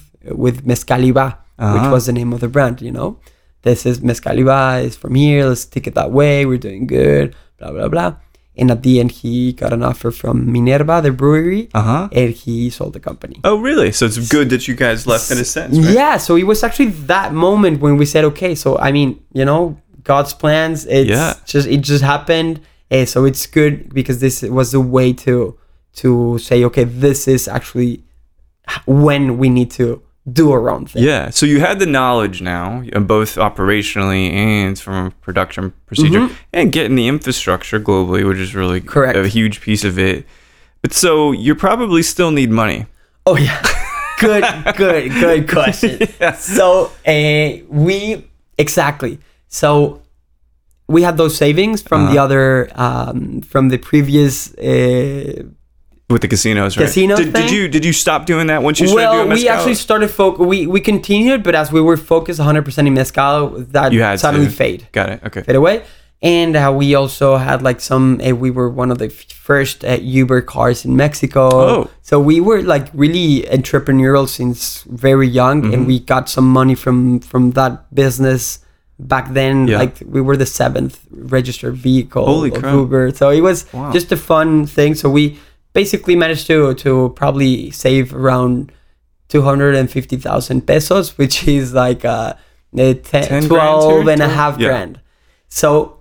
with 0.44 0.64
mezcaliba 0.66 1.26
which 1.59 1.66
Uh-huh. 1.83 1.90
was 1.92 2.07
the 2.07 2.12
name 2.12 2.33
of 2.33 2.40
the 2.40 2.48
brand 2.48 2.81
you 2.81 2.90
know 2.90 3.18
this 3.62 3.85
is 3.85 4.00
mezcaliba 4.00 4.83
is 4.83 4.96
from 4.96 5.14
here 5.14 5.44
let's 5.46 5.64
take 5.64 5.87
it 5.87 5.94
that 5.94 6.11
way 6.11 6.46
we're 6.46 6.59
doing 6.68 6.87
good 6.87 7.35
blah 7.59 7.70
blah 7.72 7.88
blah 7.88 8.14
and 8.57 8.70
at 8.70 8.83
the 8.83 8.98
end 9.00 9.11
he 9.22 9.53
got 9.53 9.72
an 9.72 9.83
offer 9.83 10.11
from 10.11 10.50
minerva 10.53 11.00
the 11.03 11.12
brewery 11.12 11.68
Uh 11.74 11.83
huh. 11.83 12.09
and 12.12 12.31
he 12.42 12.70
sold 12.70 12.92
the 12.94 13.00
company 13.00 13.37
Oh, 13.44 13.59
really? 13.61 13.92
So 13.92 14.07
it's 14.07 14.18
good 14.29 14.48
that 14.50 14.66
you 14.68 14.74
guys 14.74 15.07
left 15.07 15.31
in 15.31 15.38
a 15.38 15.44
sense. 15.44 15.76
Right? 15.79 15.94
yeah 15.94 16.16
so 16.16 16.37
it 16.37 16.46
was 16.53 16.62
actually 16.66 16.90
that 17.12 17.33
moment 17.33 17.81
when 17.85 17.96
we 18.00 18.07
said 18.07 18.24
okay 18.33 18.55
so 18.55 18.79
i 18.79 18.90
mean 18.92 19.09
you 19.33 19.44
know 19.44 19.62
god's 20.05 20.33
plans 20.42 20.87
it's 20.87 21.11
Yeah. 21.11 21.35
just 21.53 21.66
it 21.68 21.81
just 21.92 22.03
happened 22.14 22.61
and 22.90 23.07
so 23.09 23.24
it's 23.29 23.44
good 23.46 23.74
because 23.98 24.18
this 24.20 24.42
was 24.42 24.72
a 24.74 24.81
way 24.81 25.12
to 25.24 25.35
to 26.03 26.38
say 26.38 26.64
okay 26.68 26.85
this 26.85 27.29
is 27.29 27.46
actually 27.48 28.03
when 28.87 29.38
we 29.38 29.48
need 29.48 29.70
to 29.72 30.02
do 30.30 30.52
our 30.52 30.70
own 30.70 30.87
thing 30.87 31.02
Yeah. 31.02 31.30
So 31.30 31.46
you 31.46 31.61
had 31.61 31.78
the 31.78 31.87
knowledge 31.87 32.40
now, 32.42 32.83
uh, 32.92 33.00
both 33.00 33.37
operationally 33.37 34.30
and 34.33 34.78
from 34.78 35.06
a 35.06 35.11
production 35.11 35.72
procedure, 35.87 36.28
and 36.52 36.70
getting 36.72 36.94
the 36.96 37.09
infrastructure 37.09 37.80
globally, 37.80 38.26
which 38.28 38.38
is 38.38 38.54
really 38.54 38.80
Mm-hmm. 38.80 38.88
Correct. 38.88 39.16
a 39.18 39.26
huge 39.28 39.61
piece 39.61 39.83
of 39.85 39.98
it. 39.98 40.26
But 40.83 40.92
so 40.92 41.33
you 41.33 41.54
probably 41.54 42.02
still 42.02 42.30
need 42.30 42.50
money. 42.50 42.87
Oh 43.26 43.37
yeah, 43.37 43.61
good, 44.20 44.44
good, 44.76 45.11
good 45.11 45.48
question. 45.48 45.98
So 46.37 46.90
uh, 47.06 47.64
we 47.68 48.24
exactly. 48.59 49.18
So 49.48 50.00
we 50.87 51.02
had 51.02 51.16
those 51.16 51.37
savings 51.37 51.83
from 51.83 52.02
the 52.06 52.12
Uh-huh. 52.18 52.24
other 52.24 52.70
um, 52.74 53.40
from 53.42 53.68
the 53.70 53.78
previous. 53.78 54.54
Uh, 54.56 55.44
with 56.11 56.23
the 56.23 56.29
casinos, 56.29 56.77
right? 56.77 56.85
Casino 56.87 57.16
did, 57.16 57.33
did 57.33 57.51
you 57.51 57.68
did 57.68 57.85
you 57.85 57.92
stop 57.92 58.27
doing 58.27 58.46
that 58.49 58.62
once 58.62 58.81
you 58.81 58.87
started 58.88 59.05
well, 59.05 59.25
doing 59.25 59.37
we 59.38 59.49
actually 59.49 59.75
started 59.75 60.11
foc. 60.11 60.38
We 60.38 60.66
we 60.66 60.81
continued, 60.81 61.42
but 61.42 61.55
as 61.55 61.70
we 61.73 61.81
were 61.81 61.96
focused 61.96 62.38
100 62.38 62.64
percent 62.64 62.88
in 62.88 62.94
mezcal, 62.94 63.51
that 63.77 63.92
you 63.92 64.03
had 64.03 64.18
suddenly 64.20 64.46
to. 64.46 64.53
fade 64.53 64.88
Got 64.92 65.09
it. 65.11 65.20
Okay. 65.25 65.42
fade 65.42 65.57
away. 65.57 65.83
And 66.23 66.55
uh, 66.55 66.70
we 66.77 66.94
also 66.94 67.37
had 67.38 67.62
like 67.62 67.81
some. 67.81 68.20
Uh, 68.20 68.35
we 68.37 68.51
were 68.51 68.68
one 68.68 68.90
of 68.90 68.99
the 68.99 69.09
first 69.09 69.85
uh, 69.85 69.96
Uber 70.03 70.42
cars 70.42 70.85
in 70.85 70.94
Mexico. 70.94 71.49
Oh. 71.51 71.90
so 72.03 72.20
we 72.20 72.40
were 72.42 72.61
like 72.61 72.88
really 72.92 73.46
entrepreneurial 73.51 74.29
since 74.29 74.83
very 74.83 75.27
young, 75.29 75.62
Mm-hmm. 75.62 75.73
and 75.75 75.87
we 75.87 75.99
got 76.01 76.29
some 76.29 76.46
money 76.53 76.75
from 76.75 77.20
from 77.20 77.53
that 77.53 77.73
business 77.94 78.59
back 78.99 79.33
then. 79.33 79.66
Yeah. 79.68 79.79
Like 79.79 79.94
we 80.05 80.20
were 80.20 80.37
the 80.37 80.44
seventh 80.44 81.01
registered 81.11 81.75
vehicle 81.77 82.27
Holy 82.27 82.51
of 82.51 82.61
crap. 82.61 82.75
Uber, 82.75 83.12
so 83.14 83.31
it 83.31 83.40
was 83.40 83.64
Wow. 83.73 83.90
just 83.92 84.12
a 84.12 84.16
fun 84.18 84.66
thing. 84.66 84.94
So 84.94 85.09
we 85.09 85.38
basically 85.72 86.16
managed 86.16 86.46
to 86.48 86.74
to 86.74 87.11
probably 87.16 87.70
save 87.70 88.14
around 88.14 88.72
250,000 89.28 90.66
pesos, 90.66 91.16
which 91.18 91.46
is 91.56 91.72
like 91.74 92.04
uh, 92.04 92.35
uh, 92.78 92.94
10, 92.94 93.02
10 93.02 93.42
12 93.48 94.02
here? 94.02 94.11
and 94.11 94.22
a 94.22 94.28
half 94.28 94.59
Yeah. 94.59 94.68
grand. 94.68 95.00
So 95.48 95.98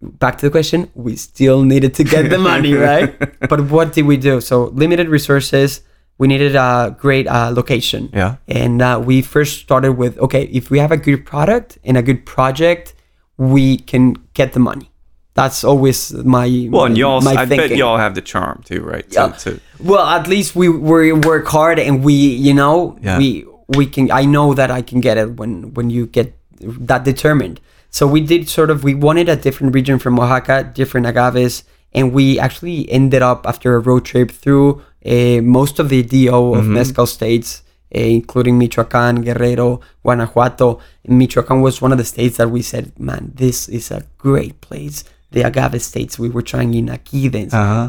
back 0.00 0.38
to 0.38 0.46
the 0.46 0.50
question, 0.50 0.90
we 0.94 1.16
still 1.16 1.62
needed 1.62 1.94
to 1.94 2.04
get 2.04 2.28
the 2.30 2.38
money, 2.38 2.74
right? 2.90 3.14
But 3.48 3.70
what 3.70 3.92
did 3.92 4.06
we 4.06 4.16
do? 4.16 4.40
So 4.40 4.64
limited 4.66 5.08
resources. 5.08 5.82
We 6.18 6.28
needed 6.28 6.54
a 6.54 6.94
great 6.98 7.26
uh, 7.26 7.50
location. 7.54 8.10
Yeah. 8.12 8.36
And 8.46 8.80
uh, 8.82 9.02
we 9.04 9.22
first 9.22 9.60
started 9.60 9.92
with 9.94 10.18
okay, 10.18 10.44
if 10.52 10.70
we 10.70 10.78
have 10.78 10.92
a 10.92 10.96
good 10.96 11.24
product 11.26 11.78
and 11.84 11.96
a 11.96 12.02
good 12.02 12.24
project, 12.26 12.94
we 13.38 13.78
can 13.78 14.14
get 14.34 14.52
the 14.52 14.60
money. 14.60 14.91
That's 15.34 15.64
always 15.64 16.12
my 16.12 16.68
Well, 16.70 16.84
and 16.84 16.98
y'all, 16.98 17.26
I 17.26 17.46
bet 17.46 17.70
y'all 17.70 17.96
have 17.96 18.14
the 18.14 18.20
charm 18.20 18.62
too, 18.64 18.82
right? 18.82 19.08
To, 19.10 19.14
Yeah. 19.14 19.28
to- 19.44 19.60
Well, 19.80 20.04
at 20.06 20.26
least 20.28 20.54
we 20.54 20.68
we 20.68 21.12
work 21.12 21.46
hard 21.48 21.78
and 21.78 22.04
we, 22.04 22.12
you 22.14 22.52
know, 22.54 22.96
Yeah. 23.02 23.18
we 23.18 23.46
we 23.68 23.86
can. 23.86 24.10
I 24.10 24.24
know 24.26 24.52
that 24.54 24.70
I 24.70 24.82
can 24.82 25.00
get 25.00 25.16
it 25.16 25.36
when 25.38 25.72
when 25.74 25.88
you 25.90 26.06
get 26.06 26.34
that 26.60 27.04
determined. 27.04 27.60
So 27.90 28.06
we 28.06 28.20
did 28.20 28.48
sort 28.48 28.70
of. 28.70 28.84
We 28.84 28.94
wanted 28.94 29.28
a 29.28 29.36
different 29.36 29.74
region 29.74 29.98
from 29.98 30.18
Oaxaca, 30.20 30.70
different 30.74 31.06
agaves, 31.06 31.64
and 31.94 32.12
we 32.12 32.38
actually 32.38 32.90
ended 32.90 33.22
up 33.22 33.46
after 33.46 33.74
a 33.74 33.80
road 33.80 34.04
trip 34.04 34.30
through 34.30 34.82
uh, 35.06 35.40
most 35.42 35.78
of 35.78 35.88
the 35.88 36.02
DO 36.02 36.54
of 36.54 36.64
mezcal 36.66 37.06
states. 37.06 37.62
uh, 37.94 37.98
including 38.00 38.56
Michoacan, 38.56 39.20
Guerrero, 39.20 39.80
Guanajuato. 40.02 40.78
Michoacan 41.06 41.60
was 41.60 41.82
one 41.82 41.92
of 41.92 41.98
the 41.98 42.06
states 42.06 42.38
that 42.38 42.48
we 42.50 42.62
said, 42.62 42.84
man, 42.98 43.32
this 43.34 43.68
is 43.68 43.90
a 43.90 44.00
great 44.16 44.56
place. 44.62 45.04
The 45.32 45.42
agave 45.42 45.80
states 45.82 46.18
we 46.18 46.28
were 46.28 46.42
trying 46.42 46.74
in 46.74 46.86
Aquidens, 46.88 47.52
Uh-huh. 47.52 47.88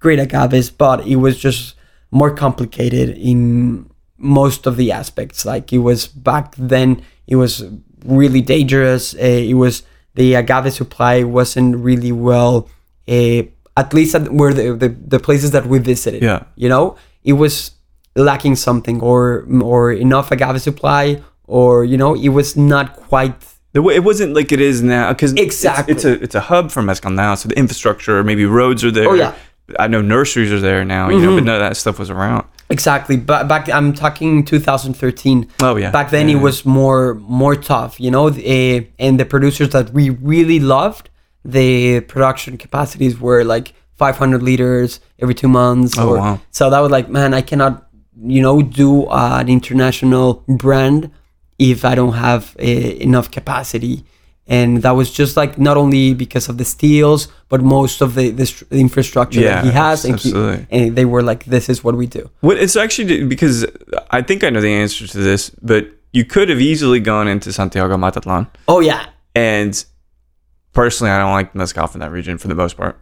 Great 0.00 0.18
agaves, 0.18 0.70
but 0.70 1.06
it 1.06 1.16
was 1.16 1.38
just 1.38 1.74
more 2.10 2.30
complicated 2.34 3.16
in 3.16 3.88
most 4.18 4.66
of 4.66 4.76
the 4.76 4.90
aspects. 4.92 5.44
Like 5.44 5.72
it 5.72 5.78
was 5.78 6.06
back 6.08 6.54
then, 6.58 7.02
it 7.26 7.36
was 7.36 7.64
really 8.04 8.40
dangerous. 8.40 9.14
Uh, 9.14 9.18
it 9.50 9.54
was 9.54 9.82
the 10.14 10.34
agave 10.34 10.72
supply 10.72 11.22
wasn't 11.22 11.76
really 11.76 12.12
well, 12.12 12.68
uh, 13.08 13.42
at 13.76 13.94
least 13.94 14.14
at 14.14 14.30
where 14.32 14.52
the, 14.52 14.74
the 14.76 14.88
the 14.88 15.18
places 15.20 15.50
that 15.52 15.66
we 15.66 15.78
visited. 15.78 16.22
Yeah. 16.22 16.42
you 16.56 16.68
know, 16.68 16.96
it 17.24 17.34
was 17.34 17.70
lacking 18.16 18.56
something 18.56 19.00
or 19.00 19.46
or 19.62 19.92
enough 19.92 20.30
agave 20.32 20.60
supply, 20.60 21.22
or 21.46 21.84
you 21.84 21.96
know, 21.96 22.14
it 22.14 22.28
was 22.30 22.56
not 22.56 22.96
quite 23.08 23.34
The 23.72 23.80
way 23.80 23.94
it 23.94 24.04
wasn't 24.04 24.34
like 24.34 24.52
it 24.52 24.60
is 24.60 24.82
now 24.82 25.12
because 25.12 25.32
Exactly. 25.32 25.94
it's, 25.94 26.04
a 26.04 26.22
it's 26.22 26.34
a 26.34 26.40
hub 26.40 26.70
for 26.70 26.82
mezcal 26.82 27.10
now. 27.10 27.34
So 27.34 27.48
the 27.48 27.56
infrastructure, 27.56 28.22
maybe 28.22 28.44
roads 28.44 28.84
are 28.84 28.90
there. 28.90 29.08
Oh, 29.08 29.14
yeah. 29.14 29.32
Mm-hmm. 29.32 29.76
I 29.78 29.86
know 29.86 30.02
nurseries 30.02 30.52
are 30.52 30.60
there 30.60 30.84
now. 30.84 31.08
You 31.08 31.20
know, 31.20 31.34
but 31.34 31.44
none 31.44 31.54
of 31.54 31.60
that 31.60 31.76
stuff 31.76 31.98
was 31.98 32.10
around. 32.10 32.46
Exactly, 32.68 33.16
but 33.16 33.48
back 33.48 33.68
I'm 33.70 33.92
talking 33.92 34.44
2013. 34.44 35.48
Oh, 35.62 35.76
yeah. 35.76 35.90
Back 35.90 36.10
then 36.10 36.28
Yeah, 36.28 36.36
it 36.36 36.40
was 36.40 36.64
more 36.64 37.14
more 37.14 37.54
tough, 37.54 38.00
you 38.00 38.10
know. 38.10 38.28
Uh, 38.28 38.80
and 38.98 39.20
the 39.20 39.24
producers 39.24 39.70
that 39.70 39.90
we 39.90 40.10
really 40.10 40.58
loved, 40.58 41.10
the 41.44 42.00
production 42.00 42.58
capacities 42.58 43.20
were 43.20 43.44
like 43.44 43.74
500 43.96 44.42
liters 44.42 45.00
every 45.18 45.34
two 45.34 45.48
months. 45.48 45.96
Oh, 45.96 46.16
wow. 46.16 46.40
So 46.50 46.70
that 46.70 46.80
was 46.80 46.90
like, 46.90 47.08
man, 47.08 47.34
I 47.34 47.40
cannot, 47.40 47.88
you 48.20 48.42
know, 48.42 48.62
do 48.62 49.04
uh, 49.06 49.38
an 49.40 49.48
international 49.48 50.42
brand 50.48 51.10
if 51.58 51.84
I 51.84 51.94
don't 51.94 52.14
have 52.14 52.56
uh, 52.58 52.62
enough 52.62 53.30
capacity. 53.30 54.04
And 54.48 54.82
that 54.82 54.90
was 54.92 55.10
just 55.12 55.36
like 55.36 55.56
not 55.56 55.76
only 55.76 56.14
because 56.14 56.48
of 56.48 56.58
the 56.58 56.64
steels, 56.64 57.28
but 57.48 57.62
most 57.62 58.00
of 58.02 58.14
the, 58.16 58.30
the, 58.30 58.64
the 58.70 58.80
infrastructure 58.80 59.40
that 59.56 59.64
he 59.64 59.70
has. 59.70 60.04
And, 60.04 60.18
he- 60.18 60.66
and 60.70 60.96
they 60.96 61.04
were 61.04 61.22
like, 61.22 61.44
this 61.44 61.68
is 61.68 61.84
what 61.84 61.94
we 61.96 62.06
do. 62.06 62.28
What 62.40 62.58
it's 62.58 62.74
actually 62.76 63.24
because 63.24 63.64
I 64.10 64.20
think 64.20 64.42
I 64.42 64.50
know 64.50 64.60
the 64.60 64.72
answer 64.72 65.06
to 65.06 65.18
this, 65.18 65.50
but 65.62 65.86
you 66.12 66.24
could 66.24 66.48
have 66.48 66.60
easily 66.60 66.98
gone 67.00 67.28
into 67.28 67.52
Santiago 67.52 67.96
Matatlan. 67.96 68.48
Oh 68.66 68.80
yeah, 68.80 69.06
And 69.36 69.82
personally, 70.72 71.12
I 71.12 71.18
don't 71.18 71.32
like 71.32 71.54
mezcal 71.54 71.88
in 71.94 72.00
that 72.00 72.10
region 72.10 72.36
for 72.36 72.48
the 72.48 72.54
most 72.56 72.76
part. 72.76 72.98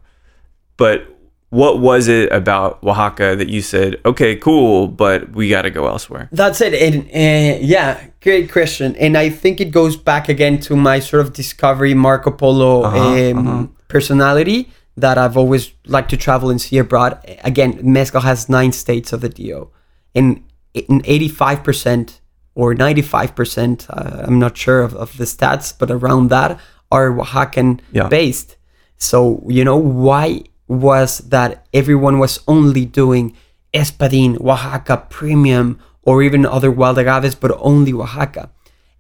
But 0.76 1.06
what 1.50 1.80
was 1.80 2.06
it 2.08 2.32
about 2.32 2.82
Oaxaca 2.84 3.34
that 3.36 3.48
you 3.48 3.60
said, 3.62 4.00
okay, 4.04 4.36
cool, 4.36 4.86
but 4.88 5.30
we 5.32 5.48
got 5.48 5.62
to 5.62 5.70
go 5.70 5.86
elsewhere? 5.86 6.28
that's 6.32 6.60
it. 6.60 6.74
And 6.74 7.04
uh, 7.06 7.58
yeah, 7.60 8.06
great 8.22 8.50
question. 8.52 8.94
And 8.96 9.16
I 9.16 9.30
think 9.30 9.60
it 9.60 9.70
goes 9.72 9.96
back 9.96 10.28
again 10.28 10.58
to 10.60 10.76
my 10.76 11.00
sort 11.00 11.22
of 11.26 11.32
discovery 11.32 11.92
Marco 11.94 12.30
Polo 12.30 12.84
Uh-huh, 12.84 13.38
um, 13.38 13.74
personality 13.88 14.70
that 14.96 15.16
I've 15.18 15.36
always 15.36 15.72
liked 15.86 16.10
to 16.10 16.16
travel 16.16 16.50
and 16.50 16.60
see 16.60 16.78
abroad. 16.78 17.18
Again, 17.44 17.80
mezcal 17.82 18.20
has 18.22 18.48
nine 18.48 18.72
states 18.72 19.12
of 19.12 19.20
the 19.20 19.28
DO, 19.28 19.68
and 20.14 20.42
in 20.74 21.00
eighty-five 21.04 21.64
percent 21.64 22.20
or 22.54 22.74
ninety-five 22.74 23.34
percent, 23.34 23.86
uh, 23.90 24.24
I'm 24.26 24.38
not 24.38 24.56
sure 24.56 24.82
of, 24.82 24.94
of 24.94 25.16
the 25.16 25.24
stats, 25.24 25.72
but 25.76 25.90
around 25.90 26.28
that 26.30 26.60
are 26.92 27.10
Oaxacan 27.10 27.80
Yeah. 27.92 28.08
based. 28.08 28.56
So 28.98 29.42
you 29.48 29.64
know 29.64 29.76
why 29.78 30.42
was 30.70 31.18
that 31.18 31.66
everyone 31.74 32.18
was 32.20 32.38
only 32.46 32.84
doing 32.84 33.36
Espadin, 33.74 34.40
Oaxaca 34.40 35.06
Premium, 35.10 35.78
or 36.02 36.22
even 36.22 36.46
other 36.46 36.70
wild 36.70 36.96
agaves, 36.98 37.34
but 37.34 37.50
only 37.58 37.92
Oaxaca. 37.92 38.50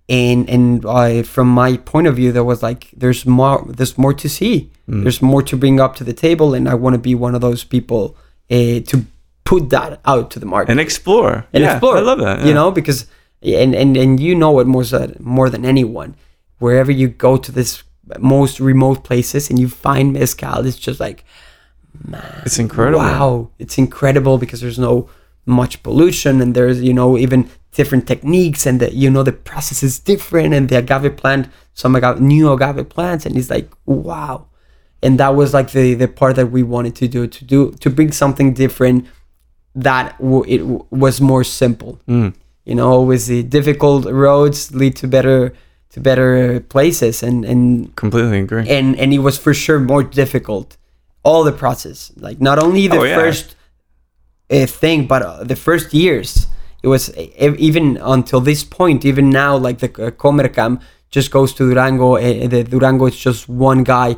And 0.08 0.50
and 0.50 0.84
uh, 0.84 1.22
from 1.22 1.48
my 1.48 1.76
point 1.76 2.08
of 2.08 2.16
view, 2.16 2.32
there 2.32 2.42
was 2.44 2.60
like 2.62 2.90
there's 2.96 3.24
more 3.24 3.64
there's 3.68 3.96
more 3.96 4.12
to 4.14 4.28
see. 4.28 4.70
There's 4.88 5.22
more 5.22 5.40
to 5.44 5.56
bring 5.56 5.78
up 5.78 5.94
to 5.96 6.04
the 6.04 6.12
table, 6.12 6.52
and 6.52 6.68
I 6.68 6.74
want 6.74 6.94
to 6.94 6.98
be 6.98 7.14
one 7.14 7.36
of 7.36 7.40
those 7.40 7.62
people 7.62 8.16
uh, 8.50 8.80
to 8.90 9.06
put 9.44 9.70
that 9.70 10.00
out 10.04 10.32
to 10.32 10.40
the 10.40 10.46
market 10.46 10.72
And 10.72 10.80
explore. 10.80 11.46
and 11.52 11.62
yeah, 11.62 11.74
explore. 11.74 11.96
I 11.96 12.00
love 12.00 12.18
that. 12.18 12.44
You 12.44 12.52
know, 12.52 12.72
because 12.72 13.06
and 13.40 13.72
and 13.72 13.96
and 13.96 14.18
you 14.18 14.34
know 14.34 14.58
it 14.58 14.66
more 14.66 14.82
than 14.84 15.14
more 15.20 15.48
than 15.48 15.64
anyone. 15.64 16.16
Wherever 16.58 16.90
you 16.90 17.06
go 17.06 17.36
to 17.36 17.52
this 17.52 17.84
most 18.18 18.58
remote 18.58 19.04
places 19.04 19.48
and 19.48 19.58
you 19.60 19.68
find 19.68 20.12
mezcal, 20.12 20.66
it's 20.66 20.76
just 20.76 20.98
like 20.98 21.22
It's 22.46 22.58
incredible. 22.58 22.98
wow, 23.00 23.50
it's 23.58 23.76
incredible 23.78 24.38
because 24.38 24.60
there's 24.60 24.78
no 24.78 25.08
much 25.46 25.82
pollution 25.82 26.40
and 26.40 26.54
there's 26.54 26.80
you 26.82 26.92
know 26.94 27.16
even 27.18 27.48
different 27.72 28.06
techniques 28.06 28.66
and 28.66 28.78
the 28.80 28.94
you 28.94 29.10
know 29.10 29.22
the 29.22 29.32
process 29.32 29.82
is 29.82 29.98
different 29.98 30.54
and 30.54 30.68
the 30.68 30.76
agave 30.78 31.16
plant 31.16 31.48
some 31.74 31.96
agave, 31.96 32.20
new 32.20 32.52
agave 32.52 32.88
plants 32.88 33.24
and 33.26 33.36
it's 33.36 33.50
like 33.50 33.68
wow 33.86 34.46
and 35.02 35.18
that 35.18 35.34
was 35.34 35.52
like 35.54 35.70
the 35.72 35.94
the 35.94 36.06
part 36.06 36.36
that 36.36 36.46
we 36.50 36.62
wanted 36.62 36.94
to 36.94 37.08
do 37.08 37.26
to 37.26 37.44
do 37.44 37.70
to 37.80 37.88
bring 37.90 38.12
something 38.12 38.52
different 38.54 39.06
that 39.74 40.16
w- 40.18 40.44
it 40.46 40.58
w- 40.58 40.84
was 40.90 41.20
more 41.20 41.42
simple 41.44 41.98
Mm. 42.06 42.34
you 42.64 42.74
know 42.74 42.88
always 42.90 43.26
the 43.26 43.42
difficult 43.42 44.04
roads 44.06 44.72
lead 44.74 44.94
to 44.96 45.06
better 45.08 45.52
to 45.90 46.00
better 46.00 46.60
places 46.60 47.22
and 47.22 47.44
and 47.44 47.94
Completely 47.96 48.40
agree. 48.40 48.68
and 48.68 48.96
and 49.00 49.12
it 49.12 49.20
was 49.20 49.38
for 49.38 49.54
sure 49.54 49.80
more 49.80 50.02
difficult 50.02 50.76
all 51.22 51.44
the 51.44 51.52
process 51.52 52.12
like 52.16 52.40
not 52.40 52.58
only 52.58 52.86
the 52.88 52.98
Oh, 52.98 53.04
yeah. 53.04 53.14
first 53.16 53.56
uh, 54.50 54.66
thing 54.66 55.06
but 55.06 55.22
uh, 55.22 55.44
the 55.44 55.56
first 55.56 55.92
years 55.94 56.46
it 56.82 56.88
was 56.88 57.14
even 57.16 57.98
until 57.98 58.40
this 58.40 58.64
point 58.64 59.04
even 59.04 59.28
now 59.30 59.56
like 59.56 59.78
the 59.78 59.90
uh, 60.06 60.10
comercam 60.10 60.80
just 61.10 61.30
goes 61.30 61.52
to 61.54 61.68
durango 61.68 62.16
uh, 62.16 62.48
the 62.48 62.64
durango 62.64 63.06
is 63.06 63.16
just 63.16 63.48
one 63.48 63.84
guy 63.84 64.16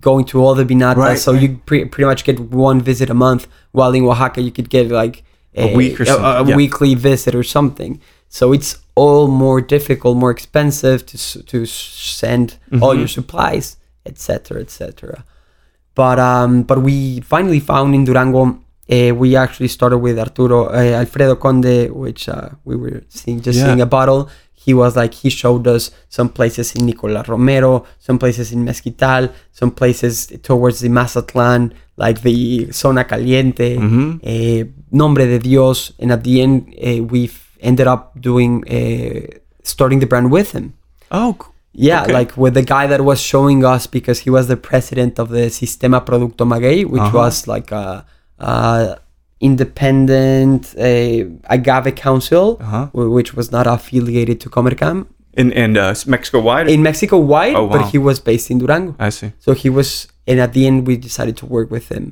going 0.00 0.24
to 0.24 0.40
all 0.42 0.54
the 0.54 0.64
vinatas 0.64 0.96
Right, 0.96 1.18
so 1.18 1.32
you 1.32 1.60
pre- 1.66 1.84
pretty 1.86 2.06
much 2.06 2.24
get 2.24 2.38
one 2.40 2.80
visit 2.80 3.10
a 3.10 3.14
month 3.14 3.46
while 3.72 3.92
in 3.94 4.04
oaxaca 4.04 4.40
you 4.42 4.50
could 4.52 4.68
get 4.70 4.88
like 4.90 5.24
A 5.54 5.74
week 5.76 6.00
or 6.00 6.04
a- 6.04 6.42
a, 6.42 6.48
yeah. 6.48 6.56
weekly 6.56 6.94
visit 6.94 7.34
or 7.34 7.42
something 7.44 8.00
so 8.28 8.52
it's 8.52 8.78
all 8.94 9.26
more 9.28 9.60
difficult 9.60 10.16
more 10.16 10.30
expensive 10.30 10.98
to 11.06 11.16
to 11.52 11.58
send 11.66 12.46
Mm-hmm. 12.70 12.82
all 12.82 12.94
your 12.94 13.08
supplies 13.08 13.76
etc 14.06 14.60
etc 14.60 15.24
but 15.94 16.18
um 16.18 16.62
but 16.62 16.78
we 16.82 17.20
finally 17.20 17.60
found 17.60 17.94
in 17.94 18.04
durango 18.04 18.58
uh, 18.90 19.14
we 19.14 19.36
actually 19.36 19.68
started 19.68 19.98
with 19.98 20.18
arturo 20.18 20.66
uh, 20.66 20.98
alfredo 21.00 21.36
conde 21.36 21.90
which 21.90 22.28
uh, 22.28 22.48
we 22.64 22.76
were 22.76 23.02
seeing 23.08 23.40
just 23.40 23.58
Yeah. 23.58 23.66
seeing 23.66 23.80
a 23.80 23.86
bottle 23.86 24.28
he 24.54 24.72
was 24.74 24.94
like 24.96 25.12
he 25.14 25.28
showed 25.30 25.66
us 25.66 25.90
some 26.08 26.28
places 26.28 26.74
in 26.76 26.86
nicola 26.86 27.24
romero 27.28 27.84
some 27.98 28.18
places 28.18 28.52
in 28.52 28.64
mezquital 28.64 29.28
some 29.52 29.70
places 29.70 30.26
towards 30.42 30.80
the 30.80 30.88
mazatlan 30.88 31.72
like 31.96 32.22
the 32.22 32.70
zona 32.72 33.04
caliente 33.04 33.76
Mhm. 33.76 34.20
uh, 34.32 34.64
nombre 34.90 35.26
de 35.26 35.38
dios 35.38 35.92
and 36.00 36.10
at 36.12 36.22
the 36.24 36.40
end 36.42 36.54
uh, 36.78 37.02
we 37.12 37.30
ended 37.60 37.86
up 37.86 38.02
doing 38.20 38.52
uh, 38.78 39.20
starting 39.62 39.98
the 40.00 40.06
brand 40.06 40.30
with 40.30 40.52
him 40.52 40.72
Oh, 41.14 41.36
yeah, 41.74 42.02
Okay. 42.02 42.12
like 42.12 42.36
with 42.36 42.54
the 42.54 42.62
guy 42.62 42.86
that 42.86 43.00
was 43.04 43.20
showing 43.20 43.64
us 43.64 43.86
because 43.86 44.20
he 44.20 44.30
was 44.30 44.46
the 44.48 44.56
president 44.56 45.18
of 45.18 45.28
the 45.30 45.48
Sistema 45.50 46.04
Producto 46.04 46.44
Maguey, 46.46 46.84
which 46.84 47.00
Uh-huh. 47.02 47.18
was 47.18 47.46
like 47.48 47.72
a, 47.72 48.04
a 48.38 48.98
independent 49.40 50.74
uh, 50.78 51.24
agave 51.56 51.94
council, 51.96 52.58
Uh-huh. 52.60 52.86
which 52.92 53.34
was 53.34 53.50
not 53.52 53.66
affiliated 53.66 54.40
to 54.40 54.48
Comercam 54.48 55.06
in 55.34 55.52
and 55.52 55.76
uh, 55.78 55.94
Mexico 56.06 56.40
wide. 56.40 56.68
in 56.68 56.82
Mexico 56.82 57.16
wide, 57.18 57.54
Oh, 57.56 57.64
wow. 57.64 57.72
but 57.78 57.90
he 57.92 57.98
was 57.98 58.20
based 58.20 58.50
in 58.50 58.58
Durango. 58.58 58.94
I 58.98 59.10
see. 59.10 59.32
So 59.38 59.54
he 59.54 59.70
was, 59.70 60.08
and 60.26 60.38
at 60.40 60.52
the 60.52 60.66
end 60.66 60.86
we 60.86 60.96
decided 60.96 61.36
to 61.38 61.46
work 61.46 61.70
with 61.70 61.88
him 61.88 62.04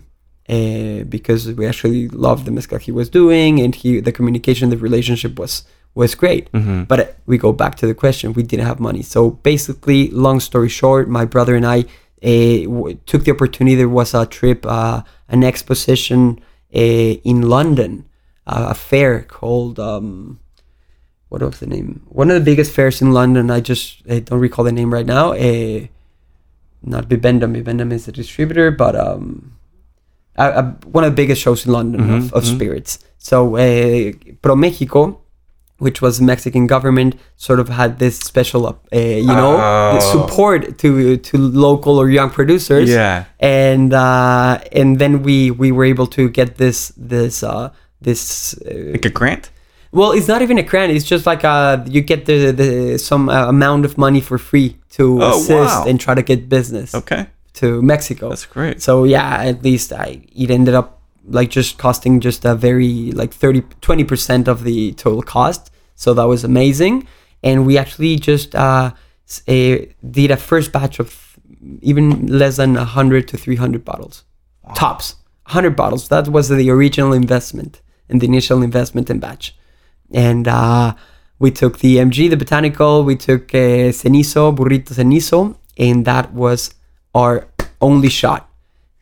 uh, 0.49 1.05
because 1.17 1.43
we 1.59 1.67
actually 1.67 2.09
loved 2.09 2.43
the 2.47 2.51
mezcal 2.51 2.79
he 2.79 2.93
was 2.93 3.09
doing, 3.11 3.61
and 3.61 3.75
he 3.75 4.01
the 4.01 4.13
communication, 4.19 4.71
the 4.71 4.79
relationship 4.89 5.39
was 5.39 5.53
was 5.95 6.15
great. 6.15 6.51
Mhm. 6.53 6.87
But 6.89 7.17
we 7.27 7.37
go 7.39 7.53
back 7.53 7.75
to 7.77 7.87
the 7.87 7.95
question: 7.95 8.33
we 8.33 8.43
didn't 8.43 8.67
have 8.67 8.81
money. 8.81 9.03
So 9.03 9.31
basically, 9.43 10.11
long 10.11 10.41
story 10.41 10.69
short, 10.69 11.09
my 11.09 11.25
brother 11.25 11.55
and 11.57 11.67
I 11.67 11.85
uh, 12.23 12.65
w- 12.65 12.99
took 13.07 13.25
the 13.25 13.33
opportunity. 13.33 13.75
There 13.77 13.89
was 13.89 14.15
a 14.15 14.27
trip, 14.27 14.65
uh, 14.67 15.03
an 15.29 15.43
exposition 15.43 16.39
uh, 16.75 16.79
in 17.25 17.43
London, 17.49 18.05
uh, 18.47 18.67
a 18.71 18.75
fair 18.75 19.23
called. 19.23 19.79
Um, 19.81 20.39
what 21.29 21.43
was 21.43 21.61
the 21.61 21.67
name? 21.67 22.03
One 22.09 22.31
of 22.31 22.35
the 22.39 22.45
biggest 22.51 22.73
fairs 22.73 23.01
in 23.01 23.13
London. 23.13 23.51
I 23.51 23.61
just 23.61 24.03
I 24.11 24.19
don't 24.21 24.41
recall 24.41 24.65
the 24.65 24.73
name 24.73 24.93
right 24.93 25.07
now. 25.07 25.33
Uh, 25.33 25.87
not 26.83 27.09
Bibendum. 27.09 27.55
Bibendum 27.55 27.93
is 27.93 28.07
the 28.07 28.13
distributor, 28.13 28.71
but 28.71 28.97
um, 28.97 29.53
a, 30.37 30.47
a, 30.51 30.63
one 30.91 31.05
of 31.05 31.13
the 31.13 31.17
biggest 31.17 31.41
shows 31.43 31.67
in 31.67 31.73
London 31.73 32.01
of, 32.01 32.23
Mhm, 32.25 32.33
of 32.33 32.43
mhm. 32.45 32.55
spirits. 32.57 32.99
So 33.19 33.57
uh, 33.57 34.13
Pro 34.43 34.57
Mexico, 34.57 35.21
which 35.85 35.99
was 36.05 36.13
the 36.19 36.25
Mexican 36.25 36.67
government, 36.67 37.11
sort 37.37 37.59
of 37.61 37.69
had 37.69 37.99
this 37.99 38.17
special, 38.31 38.61
uh, 38.67 38.99
you 38.99 39.35
know, 39.41 39.53
Oh. 39.61 39.99
support 40.15 40.61
to 40.83 41.17
to 41.29 41.35
local 41.69 41.95
or 42.03 42.09
young 42.19 42.31
producers 42.31 42.89
Yeah. 42.89 43.25
and 43.41 43.93
uh, 43.93 44.59
and 44.81 44.99
then 45.01 45.13
we 45.27 45.37
we 45.63 45.69
were 45.77 45.87
able 45.95 46.07
to 46.19 46.23
get 46.39 46.49
this 46.63 46.93
this 47.13 47.43
uh, 47.43 47.69
this 48.01 48.55
uh, 48.67 48.93
Like 48.93 49.07
a 49.07 49.11
grant. 49.21 49.51
well 49.93 50.13
it's 50.17 50.29
not 50.29 50.41
even 50.43 50.57
a 50.59 50.63
grant 50.71 50.93
it's 50.97 51.09
just 51.15 51.25
like 51.27 51.43
uh 51.45 51.83
you 51.95 52.01
get 52.13 52.21
the, 52.27 52.53
the 52.53 52.99
some 52.99 53.29
uh, 53.29 53.49
amount 53.49 53.85
of 53.85 53.93
money 53.99 54.21
for 54.21 54.39
free 54.39 54.77
to 54.97 55.05
Oh, 55.23 55.31
assist 55.31 55.77
wow. 55.79 55.85
and 55.89 55.99
try 56.01 56.15
to 56.15 56.23
get 56.23 56.49
business 56.49 56.95
Okay. 56.95 57.27
to 57.61 57.83
Mexico. 57.83 58.29
That's 58.29 58.47
great. 58.47 58.81
So 58.83 59.05
yeah, 59.05 59.43
at 59.51 59.63
least 59.65 59.93
I 59.93 60.23
it 60.37 60.51
ended 60.51 60.75
up 60.75 61.00
like 61.31 61.51
just 61.51 61.79
costing 61.79 62.21
just 62.21 62.45
a 62.45 62.55
very 62.55 63.13
like 63.13 63.33
30 63.33 63.63
20% 63.81 64.49
of 64.49 64.65
the 64.65 64.93
total 64.93 65.23
cost. 65.23 65.71
So 65.95 66.15
that 66.15 66.25
was 66.25 66.45
amazing. 66.45 67.07
And 67.43 67.67
we 67.67 67.79
actually 67.79 68.17
just 68.17 68.55
uh, 68.55 68.93
s- 69.29 69.43
eh, 69.47 69.87
did 70.11 70.31
a 70.31 70.37
first 70.37 70.73
batch 70.73 70.99
of 71.01 71.39
even 71.83 72.27
less 72.27 72.57
than 72.57 72.75
100 72.75 73.29
to 73.29 73.37
300 73.37 73.85
bottles. 73.85 74.25
Tops. 74.75 75.15
100 75.47 75.77
bottles. 75.77 76.09
That 76.09 76.29
was 76.29 76.49
the 76.49 76.71
original 76.71 77.13
investment 77.13 77.81
and 78.09 78.21
the 78.21 78.27
initial 78.27 78.63
investment 78.63 79.09
in 79.11 79.19
batch. 79.21 79.55
And 80.13 80.49
uh, 80.49 80.95
we 81.39 81.51
took 81.51 81.79
the 81.79 81.97
MG, 81.99 82.29
the 82.29 82.37
botanical, 82.37 83.05
we 83.05 83.17
took 83.17 83.55
uh, 83.55 83.93
cenizo, 83.93 84.55
burrito 84.55 84.93
cenizo, 84.95 85.57
and 85.79 86.05
that 86.05 86.33
was 86.33 86.75
our 87.15 87.47
only 87.81 88.09
shot. 88.09 88.50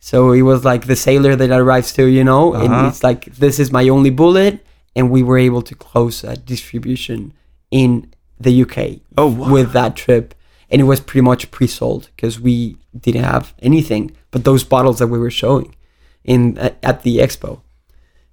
So 0.08 0.32
it 0.32 0.40
was 0.50 0.64
like 0.64 0.86
the 0.86 0.96
sailor 0.96 1.36
that 1.36 1.50
arrives 1.50 1.92
to, 1.98 2.04
you 2.18 2.24
know, 2.30 2.44
Uh-huh. 2.54 2.64
and 2.64 2.72
it's 2.88 3.02
like, 3.08 3.22
this 3.44 3.56
is 3.62 3.68
my 3.78 3.84
only 3.96 4.10
bullet. 4.22 4.54
And 4.96 5.04
we 5.16 5.22
were 5.28 5.38
able 5.48 5.62
to 5.70 5.74
close 5.88 6.16
a 6.32 6.34
distribution 6.52 7.18
in 7.70 7.90
the 8.46 8.52
UK 8.62 8.76
Oh, 9.20 9.26
wow. 9.26 9.50
with 9.54 9.68
that 9.78 9.92
trip. 10.04 10.34
And 10.70 10.80
it 10.80 10.84
was 10.92 11.00
pretty 11.08 11.24
much 11.30 11.42
pre 11.56 11.66
sold 11.66 12.02
because 12.16 12.34
we 12.48 12.54
didn't 13.04 13.24
have 13.24 13.52
anything 13.70 14.04
but 14.32 14.40
those 14.44 14.64
bottles 14.64 14.98
that 15.00 15.08
we 15.14 15.18
were 15.24 15.30
showing 15.42 15.74
in 16.24 16.40
at, 16.90 17.02
the 17.06 17.14
expo. 17.26 17.60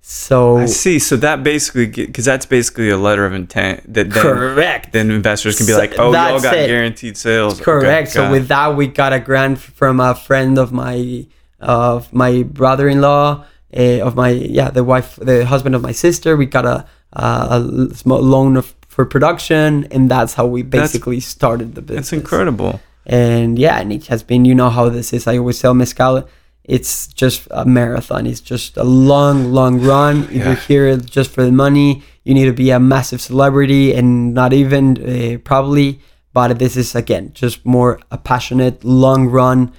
So 0.01 0.57
I 0.57 0.65
see. 0.67 0.97
So 0.99 1.15
that 1.17 1.43
basically, 1.43 1.87
because 1.87 2.25
that's 2.31 2.45
basically 2.45 2.89
a 2.89 2.97
letter 3.07 3.25
of 3.25 3.33
intent 3.33 3.77
that 3.95 4.07
then, 4.11 4.23
Correct. 4.23 4.93
then 4.93 5.11
investors 5.11 5.57
can 5.57 5.65
be 5.65 5.73
So 5.73 5.79
like, 5.79 5.93
oh, 5.97 6.11
y'all 6.13 6.39
got 6.39 6.55
it. 6.55 6.67
guaranteed 6.67 7.15
sales. 7.17 7.59
Correct. 7.59 7.85
Okay, 7.85 8.05
so 8.15 8.31
with 8.31 8.47
that, 8.47 8.75
we 8.79 8.85
got 8.87 9.11
a 9.13 9.19
grant 9.19 9.57
from 9.79 9.99
a 9.99 10.13
friend 10.27 10.57
of 10.57 10.71
my 10.71 11.25
of 11.65 12.11
my 12.13 12.43
brother-in-law, 12.43 13.43
uh, 13.77 13.99
of 14.07 14.15
my 14.15 14.29
yeah, 14.29 14.69
the 14.69 14.83
wife, 14.83 15.15
the 15.21 15.45
husband 15.45 15.75
of 15.75 15.81
my 15.81 15.91
sister. 15.93 16.37
We 16.37 16.45
got 16.45 16.65
a 16.65 16.85
a, 17.13 17.87
a 17.91 17.95
small 17.95 18.21
loan 18.21 18.57
of, 18.57 18.73
for 18.87 19.05
production, 19.05 19.85
and 19.91 20.09
that's 20.11 20.33
how 20.35 20.45
we 20.45 20.61
That's- 20.61 20.91
basically 20.91 21.19
started 21.19 21.75
the 21.75 21.81
business. 21.81 22.07
It's 22.07 22.13
incredible. 22.13 22.79
And 23.05 23.59
yeah, 23.59 23.79
and 23.81 23.91
it 23.93 24.07
has 24.07 24.23
been. 24.23 24.45
You 24.45 24.55
know 24.55 24.69
how 24.69 24.89
this 24.89 25.13
is. 25.13 25.27
I 25.27 25.37
always 25.37 25.59
tell 25.61 25.73
mezcal. 25.73 26.27
It's 26.63 27.05
just 27.07 27.47
a 27.51 27.63
marathon. 27.63 28.25
It's 28.25 28.41
just 28.41 28.75
a 28.77 28.83
long, 28.83 29.51
long 29.53 29.79
run. 29.81 30.23
If 30.23 30.31
Yeah. 30.31 30.45
you're 30.45 30.55
here 30.55 30.97
just 30.97 31.29
for 31.31 31.43
the 31.45 31.51
money, 31.51 32.01
you 32.23 32.33
need 32.33 32.45
to 32.45 32.53
be 32.53 32.71
a 32.71 32.79
massive 32.79 33.21
celebrity, 33.21 33.93
and 33.93 34.33
not 34.33 34.51
even 34.53 34.83
uh, 34.97 35.37
probably. 35.43 35.99
But 36.33 36.57
this 36.59 36.75
is 36.75 36.95
again 36.95 37.31
just 37.33 37.65
more 37.65 37.99
a 38.11 38.17
passionate, 38.17 38.83
long 38.83 39.27
run. 39.29 39.71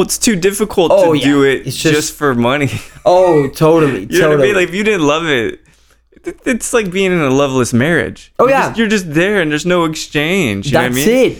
Well, 0.00 0.06
it's 0.06 0.16
too 0.18 0.34
difficult 0.36 0.90
Oh, 0.94 1.12
to 1.12 1.18
yeah. 1.18 1.24
do 1.26 1.42
it 1.44 1.66
It's 1.66 1.76
just, 1.76 1.94
just- 1.94 2.12
for 2.14 2.34
money. 2.34 2.70
Oh, 3.04 3.48
totally, 3.48 4.02
you 4.08 4.18
know 4.20 4.28
totally. 4.30 4.36
what 4.36 4.40
I 4.40 4.46
mean? 4.46 4.54
Like, 4.56 4.68
if 4.70 4.74
you 4.74 4.82
didn't 4.82 5.06
love 5.06 5.26
it, 5.26 5.60
it- 6.24 6.40
it's 6.46 6.72
like 6.72 6.90
being 6.90 7.12
in 7.12 7.20
a 7.20 7.28
loveless 7.42 7.72
marriage. 7.74 8.32
Oh, 8.38 8.44
You're 8.44 8.50
yeah. 8.56 8.66
just- 8.68 8.78
you're 8.78 8.88
just 8.88 9.12
there, 9.12 9.42
and 9.42 9.50
there's 9.50 9.66
no 9.66 9.84
exchange. 9.84 10.66
You 10.68 10.72
That's 10.72 10.96
know 10.96 11.02
what 11.02 11.08
I 11.10 11.12
mean? 11.18 11.32
it. 11.32 11.38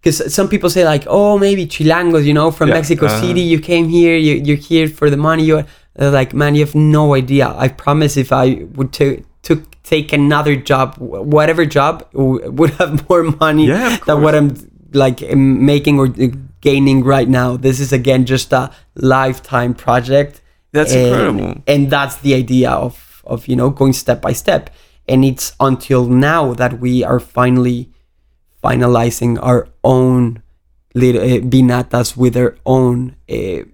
Because 0.00 0.32
some 0.32 0.48
people 0.48 0.70
say 0.70 0.84
like, 0.84 1.04
oh, 1.08 1.38
maybe 1.38 1.66
chilangos, 1.66 2.24
you 2.24 2.34
know, 2.34 2.52
from 2.52 2.68
Yeah, 2.68 2.74
Mexico 2.78 3.06
uh-huh. 3.06 3.20
City, 3.20 3.40
you 3.40 3.58
came 3.58 3.88
here, 3.88 4.16
you, 4.16 4.34
you're 4.46 4.62
here 4.72 4.86
for 4.98 5.10
the 5.10 5.16
money. 5.16 5.42
You're 5.44 5.66
like, 5.98 6.32
man, 6.34 6.54
you 6.54 6.64
have 6.66 6.76
no 6.76 7.14
idea. 7.16 7.52
I 7.64 7.66
promise, 7.66 8.16
if 8.16 8.30
I 8.32 8.44
would 8.76 8.92
to 8.92 9.06
took 9.42 9.60
take 9.82 10.12
another 10.12 10.54
job, 10.54 10.94
whatever 10.98 11.66
job, 11.66 11.94
w- 12.12 12.48
would 12.58 12.70
have 12.80 13.08
more 13.10 13.24
money 13.24 13.66
Yeah, 13.66 13.96
than 14.06 14.22
what 14.22 14.34
I'm 14.36 14.54
like 14.92 15.18
making 15.34 15.98
or 15.98 16.06
uh, 16.06 16.28
gaining 16.60 17.04
right 17.04 17.28
now. 17.28 17.56
This 17.56 17.80
is 17.80 17.92
again 17.92 18.24
just 18.24 18.52
a 18.52 18.70
lifetime 18.94 19.74
project. 19.74 20.40
That's 20.72 20.92
and, 20.92 21.06
incredible. 21.06 21.62
And 21.66 21.90
that's 21.90 22.16
the 22.16 22.34
idea 22.34 22.70
of 22.70 23.22
of 23.24 23.46
you 23.48 23.56
know 23.56 23.70
going 23.70 23.92
step 23.92 24.20
by 24.20 24.32
step. 24.32 24.70
And 25.06 25.24
it's 25.24 25.54
until 25.58 26.06
now 26.06 26.52
that 26.54 26.80
we 26.80 27.02
are 27.02 27.20
finally 27.20 27.90
finalizing 28.62 29.38
our 29.40 29.68
own 29.84 30.42
little 30.94 31.22
uh, 31.22 31.40
vinatas 31.40 32.16
with 32.16 32.34
their 32.34 32.56
own 32.66 33.16
uh, 33.30 33.64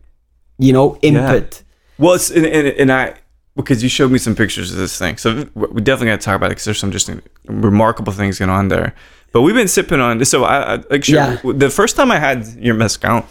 you 0.58 0.72
know 0.72 0.96
input 1.02 1.62
Well, 1.98 2.14
it's 2.14 2.30
and, 2.30 2.46
and, 2.46 2.68
and 2.68 2.92
I 2.92 3.14
because 3.56 3.82
you 3.82 3.88
showed 3.88 4.10
me 4.10 4.18
some 4.18 4.34
pictures 4.34 4.72
of 4.72 4.78
this 4.78 4.98
thing, 4.98 5.16
so 5.16 5.48
we 5.54 5.80
definitely 5.80 6.08
got 6.08 6.20
to 6.20 6.24
talk 6.24 6.36
about 6.36 6.46
it 6.46 6.50
because 6.50 6.64
there's 6.64 6.78
some 6.78 6.90
just 6.90 7.10
remarkable 7.46 8.12
things 8.12 8.38
going 8.38 8.50
on 8.50 8.68
there. 8.68 8.94
But 9.34 9.42
we've 9.42 9.54
been 9.54 9.68
sipping 9.68 10.00
on 10.00 10.18
this. 10.18 10.30
So 10.30 10.44
I, 10.44 10.74
I 10.74 10.74
like 10.90 11.04
sure, 11.04 11.16
Yeah. 11.16 11.36
the 11.64 11.68
first 11.68 11.96
time 11.96 12.10
I 12.12 12.18
had 12.18 12.46
your 12.58 12.74
mezcal, 12.74 13.26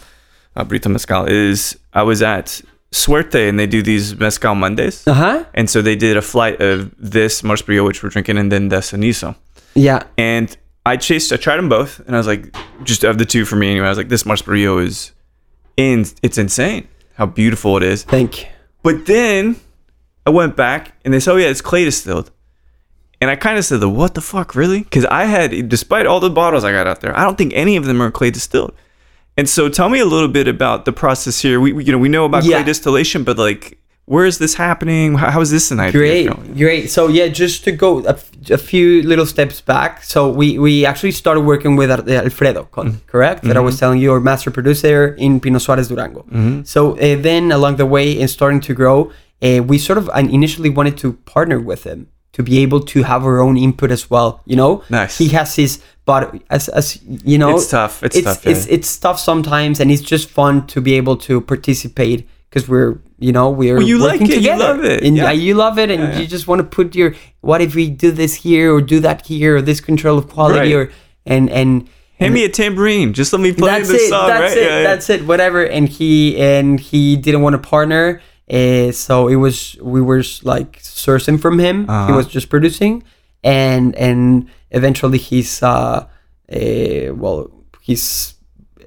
uh, 0.54 0.62
Brito 0.64 0.88
mezcal, 0.90 1.24
is 1.24 1.76
I 1.94 2.02
was 2.02 2.22
at 2.22 2.60
Suerte 2.92 3.48
and 3.48 3.58
they 3.58 3.66
do 3.66 3.82
these 3.82 4.14
mezcal 4.16 4.54
Mondays, 4.54 5.04
uh-huh 5.08 5.44
and 5.54 5.68
so 5.68 5.82
they 5.82 5.96
did 5.96 6.16
a 6.16 6.22
flight 6.22 6.60
of 6.60 6.94
this 7.12 7.42
Masparillo, 7.42 7.84
which 7.86 8.02
we're 8.02 8.10
drinking, 8.10 8.38
and 8.38 8.52
then 8.52 8.68
the 8.68 8.76
Cenizo. 8.82 9.34
yeah 9.74 10.02
And 10.16 10.56
I 10.86 10.96
chased, 10.98 11.32
I 11.32 11.36
tried 11.36 11.56
them 11.56 11.68
both, 11.68 11.98
and 12.06 12.14
I 12.14 12.18
was 12.18 12.26
like, 12.28 12.54
just 12.84 13.02
of 13.04 13.16
the 13.18 13.24
two 13.24 13.44
for 13.46 13.56
me 13.56 13.70
anyway, 13.70 13.86
I 13.86 13.88
was 13.88 13.98
like, 13.98 14.10
this 14.10 14.24
Masparillo 14.24 14.80
is 14.84 15.10
in, 15.76 16.04
it's 16.22 16.38
insane 16.38 16.86
how 17.16 17.26
beautiful 17.26 17.76
it 17.78 17.82
is. 17.82 18.04
thank 18.04 18.42
you 18.42 18.48
But 18.82 19.06
then 19.06 19.56
I 20.26 20.30
went 20.30 20.54
back 20.56 20.92
and 21.04 21.12
they 21.14 21.20
said, 21.20 21.32
"Oh 21.32 21.36
yeah, 21.36 21.48
it's 21.48 21.62
clay 21.62 21.84
distilled." 21.84 22.30
And 23.24 23.30
I 23.30 23.36
kind 23.46 23.56
of 23.58 23.64
said, 23.64 23.80
"The 23.80 23.88
what 24.00 24.12
the 24.18 24.20
fuck, 24.20 24.54
really?" 24.54 24.80
Because 24.86 25.06
I 25.22 25.24
had, 25.24 25.48
despite 25.76 26.04
all 26.10 26.20
the 26.20 26.28
bottles 26.40 26.62
I 26.68 26.72
got 26.78 26.86
out 26.86 27.00
there, 27.00 27.14
I 27.18 27.22
don't 27.24 27.38
think 27.40 27.52
any 27.54 27.74
of 27.80 27.84
them 27.88 27.98
are 28.04 28.10
clay 28.18 28.30
distilled. 28.30 28.72
And 29.38 29.46
so, 29.48 29.62
tell 29.78 29.88
me 29.88 29.98
a 29.98 30.04
little 30.14 30.28
bit 30.38 30.46
about 30.56 30.84
the 30.84 30.92
process 30.92 31.40
here. 31.44 31.56
We, 31.64 31.72
we 31.76 31.80
you 31.86 31.92
know, 31.94 32.02
we 32.06 32.10
know 32.16 32.24
about 32.30 32.44
Yeah. 32.44 32.56
clay 32.58 32.64
distillation, 32.72 33.24
but 33.24 33.36
like, 33.38 33.78
where 34.14 34.26
is 34.26 34.36
this 34.44 34.54
happening? 34.66 35.06
How, 35.20 35.30
how 35.36 35.40
is 35.46 35.50
this 35.56 35.70
an 35.74 35.80
idea? 35.80 36.00
great 36.00 36.26
going? 36.28 36.54
great 36.64 36.84
so 36.96 37.02
yeah 37.18 37.28
just 37.42 37.64
to 37.66 37.72
go 37.84 37.90
a, 38.04 38.10
f- 38.20 38.30
a 38.50 38.58
few 38.70 38.86
little 39.12 39.24
steps 39.34 39.58
back 39.72 39.92
so 40.12 40.18
we 40.40 40.46
we 40.66 40.72
actually 40.90 41.14
started 41.22 41.40
working 41.52 41.72
with 41.80 41.88
alfredo 41.90 42.62
Con, 42.74 42.86
Mm-hmm. 42.86 43.06
correct 43.14 43.40
that 43.48 43.56
i 43.56 43.60
was 43.68 43.74
telling 43.82 43.98
you 44.04 44.12
our 44.14 44.20
master 44.30 44.50
producer 44.58 44.96
in 45.26 45.40
pino 45.44 45.58
suarez 45.58 45.88
durango 45.88 46.20
Mm-hmm. 46.28 46.56
so 46.74 46.80
uh, 46.98 47.16
then 47.28 47.44
along 47.58 47.74
the 47.82 47.86
way 47.96 48.06
and 48.20 48.28
starting 48.38 48.60
to 48.68 48.72
grow 48.80 48.98
uh, 49.46 49.60
we 49.70 49.76
sort 49.88 49.98
of 50.02 50.06
initially 50.38 50.70
wanted 50.78 50.96
to 51.02 51.08
partner 51.34 51.58
with 51.70 51.82
him 51.90 52.00
to 52.34 52.42
be 52.42 52.58
able 52.64 52.80
to 52.92 53.02
have 53.02 53.24
our 53.24 53.38
own 53.40 53.56
input 53.56 53.90
as 53.90 54.10
well 54.10 54.40
you 54.44 54.56
know 54.56 54.82
Nice. 54.90 55.18
he 55.18 55.28
has 55.30 55.56
his 55.56 55.80
but 56.04 56.22
as 56.50 56.68
as 56.68 56.98
you 57.32 57.38
know 57.38 57.56
It's 57.56 57.70
tough. 57.70 58.02
It's 58.02 58.16
it's 58.16 58.26
tough, 58.26 58.46
it's, 58.46 58.66
yeah. 58.66 58.74
it's 58.76 58.90
tough 58.98 59.18
sometimes 59.18 59.80
and 59.80 59.90
it's 59.90 60.02
just 60.02 60.28
fun 60.28 60.66
to 60.72 60.80
be 60.80 60.92
able 61.00 61.16
to 61.28 61.40
participate 61.40 62.28
because 62.50 62.68
we're 62.68 62.98
you 63.18 63.32
know 63.32 63.48
we're 63.50 63.78
Well, 63.78 63.86
you 63.92 63.98
like 63.98 64.20
working 64.20 64.26
it, 64.26 64.42
you 64.44 64.50
together 64.52 64.64
love 64.74 64.84
it, 64.84 65.02
and 65.06 65.16
yeah. 65.16 65.28
Uh, 65.28 65.32
you 65.46 65.54
love 65.54 65.78
it 65.78 65.90
and 65.90 66.02
Yeah, 66.02 66.18
you 66.20 66.26
just 66.26 66.46
want 66.46 66.58
to 66.60 66.64
put 66.78 66.94
your 66.94 67.14
what 67.40 67.60
if 67.62 67.74
we 67.74 67.88
do 67.88 68.10
this 68.10 68.34
here 68.34 68.74
or 68.74 68.80
do 68.94 69.00
that 69.00 69.26
here 69.26 69.56
or 69.56 69.62
this 69.62 69.80
control 69.80 70.18
of 70.18 70.28
quality 70.28 70.74
Right. 70.74 70.88
or 70.88 70.92
and 71.26 71.48
and 71.50 71.88
Hand 72.20 72.32
me 72.32 72.44
a 72.44 72.48
tambourine. 72.48 73.12
Just 73.12 73.32
let 73.32 73.40
me 73.42 73.52
play 73.52 73.70
that's 73.72 73.88
the 73.88 73.96
it 73.96 74.08
song, 74.08 74.28
that's 74.28 74.54
right? 74.54 74.62
it 74.64 74.82
that's 74.88 75.10
it 75.10 75.20
whatever 75.26 75.64
and 75.76 75.88
he 75.88 76.36
and 76.38 76.78
he 76.78 77.16
didn't 77.16 77.42
want 77.42 77.54
to 77.54 77.62
partner 77.74 78.20
uh, 78.50 78.92
so 78.92 79.28
it 79.28 79.36
was 79.36 79.76
we 79.80 80.00
were 80.02 80.22
like 80.42 80.80
sourcing 80.82 81.38
from 81.40 81.58
him 81.58 81.84
he 81.84 81.90
Uh-huh. 81.92 82.16
was 82.16 82.26
just 82.26 82.48
producing 82.50 83.02
and 83.42 83.94
and 83.96 84.48
eventually 84.70 85.18
his 85.18 85.62
uh, 85.62 86.06
uh 86.52 87.14
well 87.14 87.50
his 87.80 88.34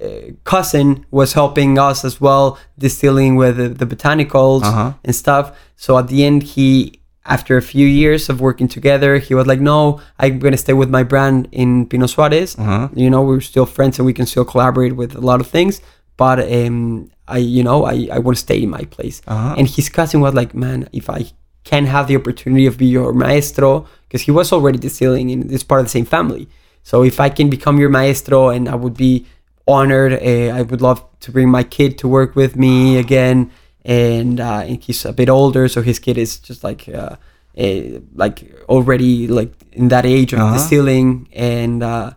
uh, 0.02 0.30
cousin 0.44 1.04
was 1.10 1.32
helping 1.32 1.78
us 1.78 2.04
as 2.04 2.20
well 2.20 2.56
distilling 2.78 3.34
with 3.36 3.56
the, 3.56 3.68
the 3.68 3.86
botanicals 3.86 4.62
Uh-huh. 4.62 4.92
and 5.04 5.14
stuff 5.14 5.52
so 5.76 5.98
at 5.98 6.06
the 6.08 6.24
end 6.24 6.42
he 6.54 6.92
after 7.26 7.56
a 7.58 7.62
few 7.62 7.86
years 7.86 8.28
of 8.30 8.40
working 8.40 8.68
together 8.68 9.18
he 9.18 9.34
was 9.34 9.46
like 9.46 9.60
no 9.60 10.00
i'm 10.18 10.38
gonna 10.38 10.56
stay 10.56 10.72
with 10.72 10.88
my 10.88 11.02
brand 11.02 11.48
in 11.52 11.84
pino 11.86 12.06
suarez 12.06 12.56
Uh-huh. 12.58 12.88
you 12.94 13.10
know 13.10 13.22
we're 13.22 13.40
still 13.52 13.66
friends 13.66 13.98
and 13.98 14.06
we 14.06 14.12
can 14.14 14.26
still 14.26 14.44
collaborate 14.44 14.94
with 14.96 15.14
a 15.16 15.20
lot 15.20 15.40
of 15.40 15.46
things 15.46 15.80
but 16.16 16.38
um 16.52 17.10
i 17.28 17.38
you 17.38 17.62
know 17.62 17.84
i, 17.84 18.08
I 18.12 18.18
want 18.18 18.36
to 18.36 18.42
stay 18.48 18.62
in 18.62 18.70
my 18.70 18.84
place. 18.96 19.20
Uh-huh. 19.26 19.54
and 19.58 19.66
his 19.68 19.88
cousin 19.88 20.20
was 20.20 20.34
like 20.34 20.54
man 20.54 20.88
if 20.92 21.08
i 21.10 21.20
can 21.64 21.84
have 21.86 22.06
the 22.08 22.16
opportunity 22.16 22.66
of 22.66 22.78
be 22.78 22.86
your 22.86 23.12
maestro 23.12 23.86
because 24.06 24.22
he 24.22 24.30
was 24.30 24.52
already 24.52 24.78
distilling 24.78 25.30
and 25.30 25.52
it's 25.52 25.62
part 25.64 25.80
of 25.80 25.86
the 25.86 25.90
same 25.90 26.06
family. 26.06 26.48
So 26.82 27.02
if 27.04 27.20
i 27.20 27.28
can 27.28 27.50
become 27.50 27.78
your 27.78 27.90
maestro 27.90 28.48
and 28.48 28.68
i 28.68 28.74
would 28.74 28.96
be 28.96 29.26
honored 29.66 30.12
uh, 30.14 30.58
i 30.58 30.62
would 30.62 30.80
love 30.80 31.04
to 31.20 31.30
bring 31.32 31.50
my 31.50 31.62
kid 31.76 31.98
to 31.98 32.08
work 32.08 32.34
with 32.36 32.56
me 32.56 32.96
again. 32.98 33.50
And, 33.84 34.38
uh, 34.40 34.64
and 34.68 34.82
he's 34.82 35.04
a 35.04 35.12
bit 35.12 35.28
older 35.28 35.68
so 35.68 35.80
his 35.82 35.98
kid 35.98 36.16
is 36.18 36.38
just 36.38 36.62
like 36.64 36.88
uh, 36.88 37.16
uh, 37.58 38.00
like 38.14 38.36
already 38.68 39.26
like 39.28 39.52
in 39.72 39.88
that 39.88 40.04
age 40.06 40.32
of 40.32 40.40
Uh-huh. 40.40 40.54
distilling 40.54 41.28
and 41.32 41.82
uh, 41.82 42.10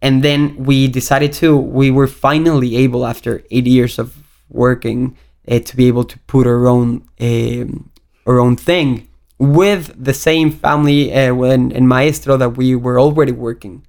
and 0.00 0.22
then 0.22 0.56
we 0.68 0.88
decided 0.88 1.32
to 1.40 1.56
we 1.56 1.90
were 1.90 2.06
finally 2.08 2.76
able 2.76 3.06
after 3.06 3.42
eight 3.50 3.66
years 3.66 3.98
of 3.98 4.21
working 4.52 5.16
uh, 5.50 5.58
to 5.58 5.76
be 5.76 5.88
able 5.88 6.04
to 6.04 6.18
put 6.26 6.46
our 6.46 6.66
own 6.68 7.02
um, 7.20 7.90
our 8.26 8.38
own 8.38 8.56
thing 8.56 9.08
with 9.38 9.92
the 10.04 10.14
same 10.14 10.50
family 10.52 11.12
uh, 11.12 11.34
when, 11.34 11.72
and 11.72 11.88
maestro 11.88 12.36
that 12.36 12.56
we 12.56 12.76
were 12.76 13.00
already 13.00 13.32
working 13.32 13.84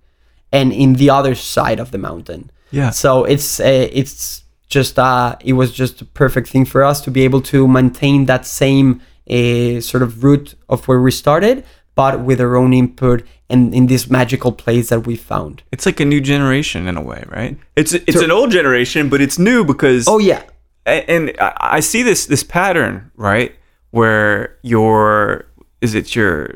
and 0.51 0.74
in 0.74 0.93
the 0.93 1.09
other 1.09 1.36
side 1.36 1.80
of 1.80 1.91
the 1.91 1.97
mountain 1.97 2.49
Yeah. 2.72 2.89
so 2.91 3.24
it's 3.26 3.59
uh, 3.59 3.88
it's 3.93 4.43
just 4.70 4.97
uh, 4.97 5.36
it 5.45 5.53
was 5.53 5.72
just 5.72 6.01
a 6.01 6.05
perfect 6.05 6.47
thing 6.49 6.66
for 6.66 6.84
us 6.84 7.01
to 7.01 7.11
be 7.11 7.22
able 7.24 7.41
to 7.41 7.68
maintain 7.68 8.26
that 8.26 8.45
same 8.45 9.01
uh, 9.30 9.80
sort 9.82 10.01
of 10.03 10.24
route 10.24 10.55
of 10.68 10.88
where 10.88 10.99
we 10.99 11.11
started, 11.11 11.64
but 11.95 12.20
with 12.22 12.41
our 12.41 12.55
own 12.55 12.74
input 12.74 13.24
and 13.49 13.74
in 13.76 13.86
this 13.88 14.09
magical 14.09 14.51
place 14.51 14.89
that 14.89 15.05
we 15.05 15.16
found. 15.16 15.61
It's 15.72 15.86
like 15.86 15.99
a 15.99 16.05
new 16.05 16.20
generation 16.22 16.88
in 16.88 16.97
a 16.97 17.01
way, 17.01 17.24
right? 17.30 17.55
It's 17.76 17.93
it's 17.93 18.22
an 18.22 18.32
old 18.32 18.49
generation, 18.51 19.09
but 19.09 19.22
it's 19.22 19.38
new 19.38 19.64
because 19.64 20.07
Oh 20.07 20.18
yeah, 20.18 20.41
and 20.86 21.34
I 21.40 21.54
I 21.60 21.80
see 21.80 22.04
this 22.04 22.26
this 22.26 22.44
pattern 22.44 23.12
right 23.16 23.56
where 23.92 24.58
your 24.64 25.46
is 25.82 25.94
it 25.96 26.16
your 26.16 26.56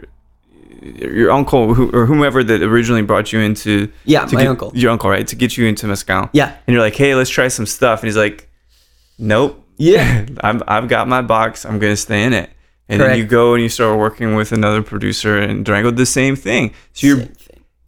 your 0.82 1.32
uncle 1.32 1.73
who, 1.73 1.89
or 1.91 2.05
whomever 2.05 2.43
that 2.43 2.61
originally 2.61 3.01
brought 3.01 3.34
you 3.34 3.39
into 3.39 3.91
Yeah, 4.05 4.25
to 4.25 4.36
my 4.36 4.41
get- 4.41 4.49
uncle. 4.49 4.71
your 4.75 4.91
uncle 4.91 5.09
right 5.09 5.28
to 5.28 5.36
get 5.36 5.57
you 5.57 5.65
into 5.65 5.88
mezcal 5.88 6.30
Yeah. 6.34 6.55
and 6.67 6.73
you're 6.73 6.82
like 6.84 6.95
hey 6.95 7.15
let's 7.15 7.30
try 7.30 7.47
some 7.47 7.65
stuff 7.65 8.01
and 8.01 8.07
he's 8.07 8.17
like 8.17 8.49
nope 9.17 9.63
Yeah. 9.78 10.25
I'm, 10.41 10.61
I've 10.67 10.88
got 10.88 11.07
my 11.07 11.21
box 11.21 11.65
I'm 11.65 11.80
gonna 11.80 11.95
stay 11.97 12.23
in 12.23 12.34
it 12.34 12.49
and 12.89 13.01
then 13.01 13.17
you 13.17 13.25
go 13.25 13.53
and 13.53 13.61
you 13.63 13.69
start 13.69 13.97
working 13.99 14.36
with 14.36 14.51
another 14.51 14.82
producer 14.82 15.38
and 15.38 15.65
Durango 15.65 15.91
the 15.91 16.05
same 16.05 16.36
thing 16.36 16.73
so 16.93 17.07
you're 17.07 17.28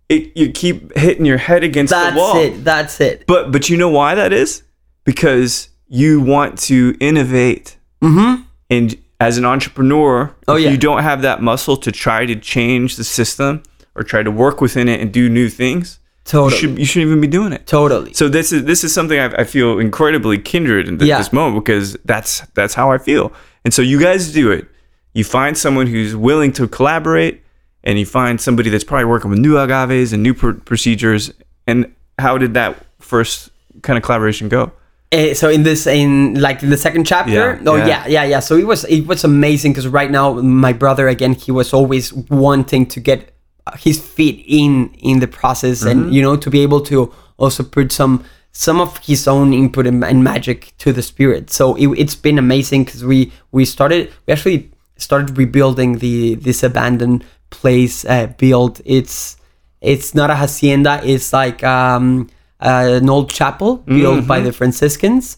it, 0.10 0.36
you 0.36 0.52
keep 0.52 0.98
hitting 0.98 1.26
your 1.26 1.38
head 1.38 1.64
against 1.64 1.92
That's 1.92 2.14
the 2.16 2.20
wall 2.20 2.34
that's 2.34 2.48
it. 2.58 2.64
That's 2.66 3.02
it. 3.02 3.28
but 3.28 3.52
but 3.52 3.70
you 3.70 3.78
know 3.78 3.90
why 3.90 4.16
that 4.16 4.34
is? 4.34 4.64
Because 5.06 5.69
you 5.90 6.22
want 6.22 6.58
to 6.60 6.96
innovate. 7.00 7.76
Mm-hmm. 8.02 8.44
And 8.70 8.96
as 9.20 9.38
an 9.38 9.46
entrepreneur, 9.46 10.34
Oh, 10.48 10.56
if 10.56 10.64
yeah. 10.64 10.70
you 10.72 10.78
don't 10.78 11.04
have 11.04 11.22
that 11.24 11.42
muscle 11.42 11.76
to 11.78 11.92
try 11.92 12.26
to 12.26 12.36
change 12.36 12.96
the 12.96 13.04
system 13.04 13.64
or 13.96 14.04
try 14.04 14.24
to 14.24 14.32
work 14.32 14.62
within 14.62 14.88
it 14.88 15.02
and 15.02 15.12
do 15.12 15.28
new 15.30 15.50
things, 15.50 16.00
Totally. 16.26 16.54
you 16.54 16.58
should 16.60 16.80
you 16.80 16.86
shouldn't 16.86 17.08
even 17.10 17.22
be 17.22 17.28
doing 17.28 17.52
it. 17.54 17.66
Totally. 17.68 18.14
So 18.14 18.30
this 18.30 18.52
is 18.54 18.64
this 18.66 18.84
is 18.84 18.94
something 18.94 19.20
I, 19.20 19.26
I 19.42 19.44
feel 19.44 19.80
incredibly 19.80 20.38
kindred 20.38 20.88
in 20.88 20.98
th- 21.00 21.10
Yeah. 21.10 21.18
this 21.18 21.34
moment 21.34 21.66
because 21.66 21.98
that's 22.06 22.42
that's 22.54 22.76
how 22.76 22.92
I 22.92 22.98
feel. 23.00 23.34
And 23.66 23.74
so 23.74 23.82
you 23.82 24.00
guys 24.00 24.32
do 24.32 24.52
it. 24.52 24.68
You 25.14 25.24
find 25.24 25.58
someone 25.58 25.88
who's 25.88 26.16
willing 26.16 26.52
to 26.54 26.68
collaborate, 26.68 27.44
and 27.84 27.98
you 27.98 28.06
find 28.06 28.40
somebody 28.40 28.70
that's 28.70 28.84
probably 28.84 29.06
working 29.06 29.32
with 29.32 29.40
new 29.40 29.56
agaves 29.56 30.14
and 30.14 30.22
new 30.22 30.36
pr- 30.36 30.52
procedures. 30.52 31.34
And 31.66 31.94
how 32.20 32.38
did 32.38 32.54
that 32.54 32.86
first 33.00 33.50
kind 33.82 33.98
of 33.98 34.04
collaboration 34.04 34.50
go? 34.50 34.72
Uh, 35.12 35.34
so 35.34 35.50
in 35.50 35.64
this 35.64 35.88
in 35.88 36.40
like 36.40 36.62
in 36.62 36.70
the 36.70 36.78
second 36.78 37.06
chapter? 37.06 37.32
Yeah, 37.32 37.60
oh 37.66 37.76
yeah. 37.76 37.88
yeah 37.88 38.08
yeah 38.08 38.24
yeah. 38.24 38.40
So 38.40 38.56
it 38.56 38.68
was 38.68 38.84
it 38.86 39.08
was 39.08 39.24
amazing 39.24 39.72
because 39.74 39.88
right 39.88 40.12
now 40.12 40.34
my 40.34 40.72
brother 40.74 41.08
again 41.08 41.34
he 41.34 41.52
was 41.52 41.74
always 41.74 42.14
wanting 42.14 42.86
to 42.88 43.00
get 43.00 43.34
uh, 43.66 43.76
his 43.76 44.00
feet 44.00 44.44
in 44.48 44.94
in 45.00 45.20
the 45.20 45.28
process 45.28 45.80
Mm-hmm. 45.84 45.90
and 46.04 46.14
you 46.14 46.22
know 46.22 46.38
to 46.38 46.50
be 46.52 46.62
able 46.62 46.82
to 46.82 47.12
also 47.38 47.64
put 47.64 47.92
some 47.92 48.24
some 48.52 48.80
of 48.82 48.98
his 48.98 49.28
own 49.28 49.54
input 49.54 49.88
and, 49.88 50.04
and 50.04 50.24
magic 50.24 50.74
to 50.80 50.92
the 50.94 51.02
spirit. 51.02 51.50
So 51.50 51.76
it, 51.76 51.88
it's 51.98 52.16
been 52.16 52.38
amazing 52.38 52.84
because 52.86 53.04
we 53.04 53.32
we 53.52 53.66
started 53.66 54.12
we 54.28 54.34
actually 54.34 54.70
started 54.98 55.38
rebuilding 55.38 56.00
the 56.00 56.36
this 56.36 56.62
abandoned 56.62 57.24
place 57.50 58.06
uh, 58.06 58.28
build. 58.38 58.80
It's 58.86 59.38
it's 59.82 60.14
not 60.14 60.30
a 60.30 60.36
hacienda. 60.36 61.02
It's 61.04 61.34
like 61.34 61.64
um 61.64 62.30
uh, 62.62 63.00
an 63.02 63.10
old 63.10 63.30
chapel 63.30 63.78
built 63.78 64.28
by 64.28 64.40
the 64.40 64.52
franciscans. 64.52 65.38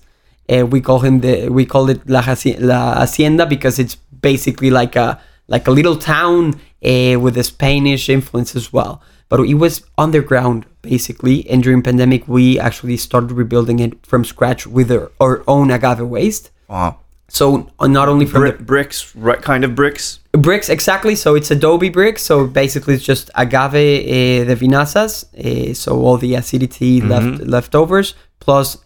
Uh, 0.52 0.66
we 0.66 0.82
call 0.82 1.00
him 1.00 1.22
the 1.22 1.50
we 1.50 1.66
call 1.66 1.90
it 1.90 2.02
la, 2.10 2.22
Haci- 2.22 2.60
la 2.60 2.96
hacienda 2.96 3.46
because 3.46 3.80
it's 3.80 3.96
basically 4.22 4.70
like 4.70 4.96
a 4.96 5.20
like 5.48 5.68
a 5.68 5.72
little 5.72 5.96
town 5.96 6.56
uh, 6.84 7.20
with 7.20 7.38
a 7.38 7.44
spanish 7.44 8.10
influence 8.10 8.56
as 8.56 8.74
well. 8.74 9.02
But 9.30 9.40
it 9.42 9.54
was 9.54 9.84
underground 9.98 10.66
basically. 10.82 11.48
And 11.50 11.64
during 11.64 11.84
pandemic 11.84 12.28
we 12.28 12.60
actually 12.60 12.98
started 12.98 13.32
rebuilding 13.32 13.80
it 13.80 14.06
from 14.06 14.26
scratch 14.26 14.66
with 14.68 14.92
our, 14.92 15.12
our 15.20 15.44
own 15.48 15.72
agave 15.72 16.02
waste. 16.02 16.50
Wow. 16.68 17.01
So 17.32 17.70
uh, 17.80 17.88
not 17.88 18.10
only 18.10 18.26
from 18.26 18.44
the 18.44 18.52
bricks, 18.52 19.16
what 19.16 19.42
kind 19.42 19.64
of 19.64 19.74
bricks? 19.74 20.20
bricks 20.34 20.70
exactly. 20.70 21.16
So 21.16 21.36
it's 21.36 21.50
adobe 21.50 21.90
bricks. 21.90 22.22
So 22.24 22.46
basically 22.46 22.96
it's 22.96 23.06
just 23.06 23.30
agave 23.36 23.74
uh, 23.74 24.44
the 24.50 24.56
vinazas 24.56 25.12
uh, 25.34 25.74
so 25.74 26.00
all 26.02 26.18
the 26.18 26.36
acidity 26.36 27.00
left 27.02 27.42
leftovers 27.48 28.16
plus 28.40 28.76
uh, 28.76 28.82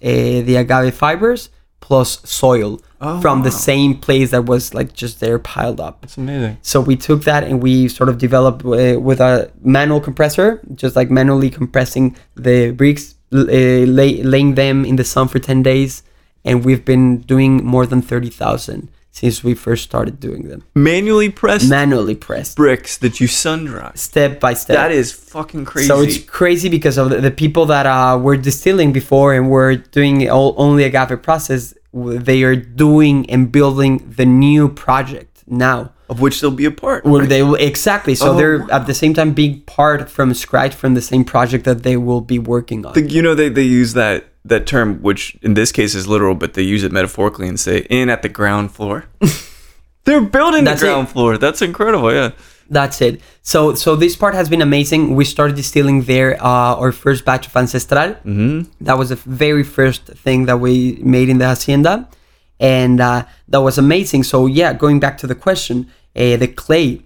the 0.48 0.58
agave 0.58 0.94
fibers 0.94 1.50
plus 1.80 2.20
soil 2.30 2.80
from 3.22 3.44
the 3.44 3.52
same 3.52 3.96
place 3.98 4.32
that 4.32 4.46
was 4.46 4.74
like 4.74 4.94
just 4.94 5.20
there 5.20 5.38
piled 5.40 5.80
up. 5.80 6.04
It's 6.04 6.18
amazing. 6.18 6.58
so 6.62 6.82
we 6.82 6.96
took 6.96 7.24
that 7.24 7.44
and 7.44 7.62
we 7.62 7.88
sort 7.88 8.10
of 8.10 8.18
developed 8.18 8.64
uh, 8.66 9.00
with 9.00 9.20
a 9.20 9.52
manual 9.62 10.02
compressor 10.02 10.62
just 10.76 10.96
like 10.96 11.10
manually 11.10 11.50
compressing 11.50 12.16
the 12.36 12.72
bricks 12.72 13.16
uh, 13.34 13.38
lay, 13.40 14.22
laying 14.24 14.56
them 14.56 14.86
in 14.86 14.96
the 14.98 15.04
sun 15.04 15.28
for 15.28 15.40
10 15.40 15.62
days 15.64 16.04
and 16.46 16.64
we've 16.64 16.86
been 16.86 17.18
doing 17.22 17.66
more 17.66 17.86
than 17.86 18.02
30,000 18.02 18.90
since 19.12 19.44
we 19.44 19.54
first 19.54 19.84
started 19.84 20.20
doing 20.20 20.50
them 20.50 20.62
Manually 20.76 21.30
pressed 21.30 21.70
manually 21.70 22.16
pressed 22.16 22.56
bricks 22.58 22.98
that 23.00 23.20
you 23.20 23.28
sun 23.28 23.66
dry. 23.66 23.92
step 23.96 24.40
by 24.40 24.54
step. 24.54 24.76
That 24.76 24.92
is 24.92 25.12
fucking 25.12 25.66
crazy. 25.66 25.88
So 25.88 26.02
it's 26.02 26.18
crazy 26.20 26.70
because 26.70 26.98
of 26.98 27.10
the, 27.10 27.22
the 27.22 27.32
people 27.32 27.66
that 27.68 27.86
uh, 27.86 28.18
were 28.22 28.38
distilling 28.38 28.92
before 28.92 29.34
and 29.34 29.50
were 29.50 29.76
doing 29.76 30.30
all, 30.30 30.54
only 30.58 30.84
agave 30.84 31.22
process. 31.24 31.74
They 31.94 32.44
are 32.44 32.58
doing 32.58 33.30
and 33.30 33.52
building 33.52 34.14
the 34.18 34.26
new 34.26 34.68
project 34.68 35.44
now. 35.48 35.94
of 36.10 36.20
which 36.20 36.42
they'll 36.42 36.52
be 36.52 36.66
a 36.66 36.72
part. 36.72 37.06
Where 37.06 37.22
right? 37.22 37.30
they 37.30 37.42
will 37.42 37.56
exactly. 37.56 38.16
So 38.16 38.34
Oh, 38.34 38.38
they're 38.38 38.70
at 38.70 38.86
the 38.86 38.94
same 38.94 39.14
time 39.14 39.34
being 39.34 39.62
part 39.62 40.10
from 40.10 40.34
scratch 40.34 40.76
from 40.76 40.94
the 40.94 41.02
same 41.02 41.24
project 41.24 41.64
that 41.64 41.84
they 41.84 41.96
will 41.96 42.22
be 42.22 42.38
working 42.38 42.86
on. 42.86 42.94
The- 42.94 43.10
you 43.10 43.22
know 43.22 43.34
they, 43.34 43.48
they 43.50 43.64
use 43.64 43.94
that 43.94 44.26
that 44.48 44.66
term 44.68 45.02
which 45.02 45.36
in 45.42 45.54
this 45.56 45.72
case 45.72 45.96
is 45.96 46.08
literal 46.08 46.36
but 46.36 46.54
they 46.54 46.62
use 46.62 46.84
it 46.84 46.92
metaphorically 46.92 47.48
and 47.48 47.60
say 47.60 47.78
in 47.90 48.10
at 48.10 48.22
the 48.22 48.30
ground 48.30 48.72
floor 48.72 49.06
they're 50.06 50.22
building 50.22 50.64
That's 50.64 50.82
the 50.82 50.88
it. 50.88 50.90
ground 50.92 51.10
floor 51.10 51.38
that's 51.38 51.62
incredible 51.62 52.12
yeah 52.14 52.32
That's 52.70 53.00
it. 53.02 53.22
So 53.44 53.76
so 53.76 53.96
this 53.96 54.16
part 54.16 54.34
has 54.34 54.50
been 54.50 54.62
amazing. 54.62 55.16
We 55.16 55.24
started 55.26 55.56
distilling 55.56 56.06
there 56.10 56.32
uh, 56.42 56.82
our 56.82 56.92
first 56.92 57.22
batch 57.24 57.46
of 57.46 57.56
ancestral. 57.56 58.10
Mm-hmm. 58.26 58.72
That 58.82 58.98
was 58.98 59.10
the 59.10 59.20
very 59.46 59.64
first 59.64 60.02
thing 60.26 60.48
that 60.50 60.58
we 60.58 60.98
made 61.16 61.30
in 61.30 61.38
the 61.38 61.46
hacienda, 61.46 62.10
and 62.60 62.98
uh, 63.00 63.22
that 63.52 63.62
was 63.62 63.78
amazing. 63.78 64.24
So 64.26 64.48
yeah, 64.50 64.74
going 64.74 65.00
back 65.00 65.16
to 65.22 65.28
the 65.28 65.36
question, 65.38 65.78
uh, 66.16 66.38
the 66.42 66.48
clay. 66.48 67.05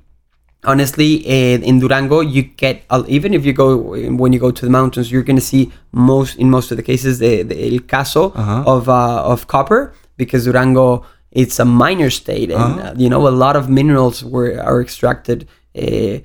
Honestly, 0.65 1.25
uh, 1.25 1.59
in 1.63 1.79
Durango, 1.79 2.19
you 2.19 2.43
get 2.43 2.83
even 3.07 3.33
if 3.33 3.45
you 3.45 3.53
go 3.53 3.77
when 3.77 4.33
you 4.33 4.39
go 4.39 4.51
to 4.51 4.65
the 4.65 4.69
mountains, 4.71 5.09
you're 5.09 5.23
gonna 5.23 5.39
see 5.39 5.71
most 5.93 6.37
in 6.37 6.49
most 6.49 6.69
of 6.71 6.77
the 6.77 6.83
cases 6.83 7.19
the, 7.19 7.43
the 7.43 7.55
el 7.73 7.79
caso 7.79 8.33
of 8.67 8.89
uh, 8.89 9.23
of 9.23 9.47
copper 9.47 9.93
because 10.17 10.43
Durango 10.43 11.05
it's 11.31 11.59
a 11.59 11.65
minor 11.65 12.09
state 12.09 12.51
and 12.51 12.79
uh, 12.81 12.93
you 12.97 13.09
know 13.09 13.25
a 13.27 13.31
lot 13.31 13.55
of 13.55 13.69
minerals 13.69 14.21
were 14.23 14.59
are 14.61 14.81
extracted 14.81 15.47
uh, 15.81 16.17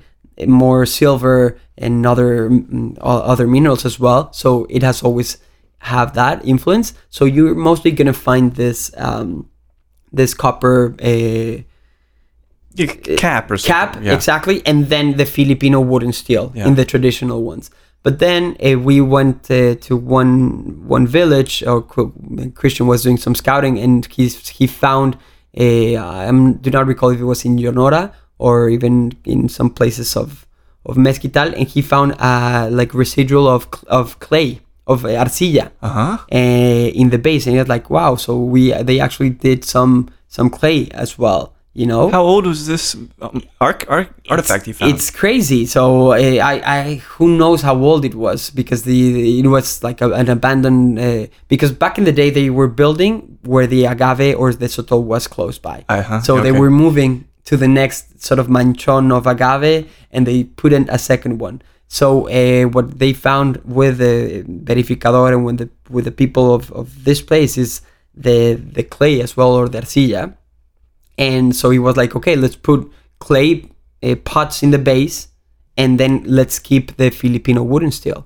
more 0.45 0.85
silver 0.85 1.57
and 1.77 2.05
other 2.05 2.49
mm, 2.49 2.97
other 3.01 3.47
minerals 3.47 3.85
as 3.85 3.99
well. 3.99 4.33
So 4.33 4.65
it 4.69 4.83
has 4.83 5.01
always 5.01 5.37
have 5.79 6.13
that 6.15 6.43
influence. 6.45 6.93
So 7.09 7.23
you're 7.25 7.55
mostly 7.55 7.91
gonna 7.91 8.11
find 8.13 8.53
this 8.55 8.91
um, 8.97 9.47
this 10.11 10.33
copper 10.33 10.93
uh, 11.01 11.07
You- 11.07 11.63
cap 13.17 13.49
or 13.51 13.57
something. 13.57 13.73
cap 13.73 14.03
yeah. 14.03 14.13
exactly 14.13 14.61
and 14.65 14.87
then 14.89 15.17
the 15.17 15.25
filipino 15.25 15.79
wooden 15.79 16.11
still 16.13 16.51
Yeah. 16.53 16.67
in 16.67 16.75
the 16.75 16.85
traditional 16.85 17.43
ones 17.43 17.69
but 18.03 18.19
then 18.19 18.55
uh, 18.63 18.77
we 18.79 19.01
went 19.01 19.49
uh, 19.49 19.75
to 19.87 19.97
one 19.97 20.87
one 20.87 21.07
village 21.07 21.63
or 21.63 21.81
christian 22.53 22.87
was 22.87 23.03
doing 23.03 23.17
some 23.17 23.35
scouting 23.35 23.79
and 23.79 24.05
he 24.07 24.27
he 24.27 24.67
found 24.67 25.17
a 25.57 25.97
i 25.97 26.31
do 26.61 26.69
not 26.69 26.85
recall 26.87 27.09
if 27.09 27.19
it 27.19 27.25
was 27.25 27.45
in 27.45 27.57
Yonora 27.57 28.11
or 28.37 28.69
even 28.69 29.13
in 29.23 29.47
some 29.49 29.69
places 29.69 30.15
of 30.17 30.45
of 30.85 30.97
mezquital 30.97 31.53
and 31.57 31.67
he 31.67 31.81
found 31.81 32.13
uh, 32.19 32.67
like 32.71 32.93
residual 32.93 33.47
of 33.47 33.67
of 33.87 34.19
clay 34.19 34.59
of 34.85 35.03
arcilla 35.03 35.71
uh-huh 35.81 36.17
uh, 36.31 36.87
in 37.01 37.09
the 37.09 37.17
base 37.17 37.47
and 37.47 37.57
it's 37.57 37.69
like 37.69 37.89
wow 37.89 38.15
so 38.15 38.37
we 38.37 38.71
they 38.83 38.99
actually 38.99 39.29
did 39.31 39.63
some 39.63 40.07
some 40.27 40.49
clay 40.49 40.87
as 40.91 41.17
well 41.17 41.54
you 41.75 41.85
know 41.85 42.09
how 42.09 42.23
old 42.23 42.45
was 42.47 42.65
this 42.67 42.95
um, 43.21 43.43
arc, 43.59 43.83
arc, 43.89 44.07
artifact 44.29 44.65
you 44.67 44.73
found 44.73 44.93
it's 44.93 45.11
crazy. 45.11 45.65
So 45.65 46.13
uh, 46.13 46.15
I, 46.15 46.53
I, 46.77 46.95
who 46.95 47.37
knows 47.37 47.61
how 47.61 47.75
old 47.75 48.05
it 48.05 48.15
was 48.15 48.49
because 48.49 48.83
the 48.83 49.39
it 49.39 49.47
was 49.47 49.83
like 49.83 49.99
a, 50.01 50.09
an 50.13 50.29
abandoned. 50.29 50.97
Uh, 50.97 51.27
because 51.49 51.73
back 51.73 51.97
in 51.97 52.05
the 52.05 52.13
day 52.13 52.29
they 52.29 52.49
were 52.49 52.69
building 52.69 53.37
where 53.43 53.67
the 53.67 53.85
agave 53.85 54.37
or 54.39 54.53
the 54.53 54.69
soto 54.69 54.97
was 54.97 55.27
close 55.27 55.59
by. 55.59 55.83
Uh-huh, 55.89 56.21
So 56.21 56.39
they 56.39 56.53
were 56.53 56.71
moving 56.71 57.27
to 57.43 57.57
the 57.57 57.67
next 57.67 58.21
sort 58.23 58.39
of 58.39 58.49
manchon 58.49 59.11
of 59.11 59.27
agave, 59.27 59.91
and 60.11 60.25
they 60.25 60.45
put 60.45 60.71
in 60.71 60.87
a 60.89 60.97
second 60.97 61.39
one. 61.39 61.61
So 61.87 62.27
uh, 62.29 62.69
what 62.69 62.99
they 62.99 63.11
found 63.13 63.57
with 63.65 63.97
the 63.97 64.43
verificador 64.47 65.27
and 65.33 65.45
with 65.45 65.57
the 65.57 65.69
with 65.89 66.05
the 66.05 66.11
people 66.11 66.53
of, 66.55 66.71
of 66.71 67.03
this 67.03 67.21
place 67.21 67.57
is 67.57 67.81
the 68.15 68.55
the 68.55 68.83
clay 68.83 69.21
as 69.21 69.35
well 69.35 69.51
or 69.51 69.67
the 69.67 69.81
arcilla 69.81 70.33
and 71.17 71.55
so 71.55 71.69
he 71.69 71.79
was 71.79 71.95
like 71.97 72.15
okay 72.15 72.35
let's 72.35 72.55
put 72.55 72.91
clay 73.19 73.69
uh, 74.03 74.15
pots 74.23 74.61
in 74.63 74.71
the 74.71 74.77
base 74.79 75.27
and 75.77 75.99
then 75.99 76.23
let's 76.25 76.59
keep 76.59 76.95
the 76.97 77.09
filipino 77.09 77.63
wooden 77.63 77.91
still 77.91 78.25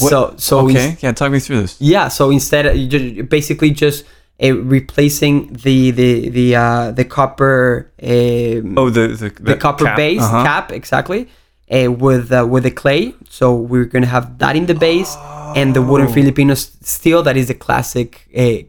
What- 0.00 0.10
So 0.10 0.34
so 0.38 0.58
okay, 0.68 0.90
ins- 0.90 1.02
yeah, 1.02 1.12
talk 1.12 1.30
me 1.32 1.38
through 1.40 1.60
this. 1.62 1.76
yeah, 1.78 2.08
so 2.08 2.30
instead 2.30 2.64
you 2.78 2.86
ju- 2.88 3.22
basically 3.24 3.70
just 3.70 4.04
uh, 4.42 4.56
replacing 4.56 5.52
the 5.52 5.90
the 5.90 6.30
the 6.30 6.56
uh, 6.56 6.90
the 6.92 7.04
copper 7.04 7.92
um, 8.02 8.78
Oh, 8.78 8.88
the 8.88 9.08
the, 9.08 9.28
the 9.50 9.56
copper 9.56 9.84
cap. 9.84 9.96
base 9.96 10.22
Uh-huh. 10.22 10.44
cap 10.44 10.72
exactly 10.72 11.28
uh, 11.70 11.92
with 11.92 12.32
uh, 12.32 12.46
with 12.48 12.62
the 12.64 12.70
clay. 12.70 13.12
So 13.28 13.54
we're 13.54 13.84
gonna 13.84 14.06
have 14.16 14.38
that 14.38 14.56
in 14.56 14.64
the 14.66 14.74
base 14.74 15.12
and 15.54 15.74
the 15.76 15.82
wooden 15.82 16.08
Oh. 16.08 16.12
Filipino 16.12 16.54
still 16.54 17.22
that 17.24 17.36
is 17.36 17.50
a 17.50 17.54
classic 17.54 18.26
uh, 18.34 18.64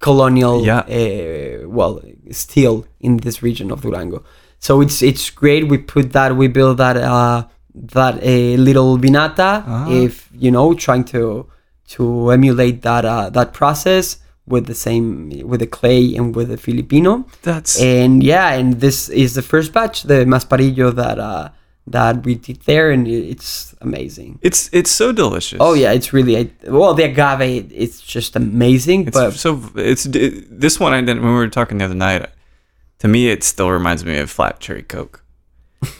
colonial 0.00 0.64
Yeah. 0.64 0.80
uh, 0.80 1.68
well 1.68 2.00
still 2.30 2.86
in 3.00 3.18
this 3.18 3.42
region 3.42 3.70
of 3.72 3.80
Durango. 3.82 4.22
So 4.58 4.80
it's 4.80 5.02
it's 5.02 5.30
great. 5.30 5.68
We 5.68 5.78
put 5.78 6.12
that 6.12 6.36
we 6.36 6.48
build 6.48 6.78
that 6.78 6.96
uh, 6.96 7.44
that 7.74 8.18
a 8.22 8.56
little 8.56 8.98
vinata 8.98 9.62
Ah. 9.66 9.88
if 9.90 10.28
you 10.32 10.50
know 10.50 10.74
trying 10.74 11.04
to 11.04 11.46
to 11.94 12.30
emulate 12.30 12.82
that 12.82 13.04
uh, 13.04 13.30
that 13.30 13.52
process 13.52 14.18
with 14.46 14.66
the 14.66 14.74
same 14.74 15.28
with 15.44 15.60
the 15.60 15.66
clay 15.66 16.14
and 16.16 16.34
with 16.34 16.48
the 16.48 16.56
Filipino 16.56 17.26
That's 17.42 17.80
and 17.80 18.22
yeah 18.22 18.48
and 18.58 18.80
this 18.80 19.08
is 19.08 19.34
the 19.34 19.42
first 19.42 19.72
batch 19.72 20.04
the 20.04 20.24
masparillo 20.24 20.94
that 20.94 21.18
uh 21.18 21.48
that 21.88 22.24
we 22.24 22.34
did 22.34 22.60
there 22.62 22.90
and 22.90 23.06
it's 23.06 23.74
amazing 23.80 24.38
it's 24.42 24.68
it's 24.72 24.90
so 24.90 25.12
delicious. 25.12 25.58
oh 25.60 25.72
yeah 25.74 25.92
it's 25.92 26.12
really 26.12 26.36
I- 26.36 26.50
well 26.64 26.94
the 26.94 27.04
agave 27.04 27.72
it's 27.72 28.00
just 28.00 28.34
amazing 28.34 29.06
It's 29.06 29.16
but 29.16 29.32
so 29.32 29.62
it's 29.76 30.06
it, 30.06 30.60
this 30.60 30.80
one 30.80 30.92
I 30.92 31.00
didn't 31.00 31.22
when 31.22 31.32
we 31.32 31.38
were 31.38 31.48
talking 31.48 31.78
the 31.78 31.84
other 31.84 31.94
night. 31.94 32.28
To 33.00 33.08
me, 33.08 33.28
it 33.28 33.44
still 33.44 33.70
reminds 33.70 34.04
me 34.04 34.16
of 34.18 34.30
flat 34.30 34.58
cherry 34.58 34.82
coke. 34.82 35.22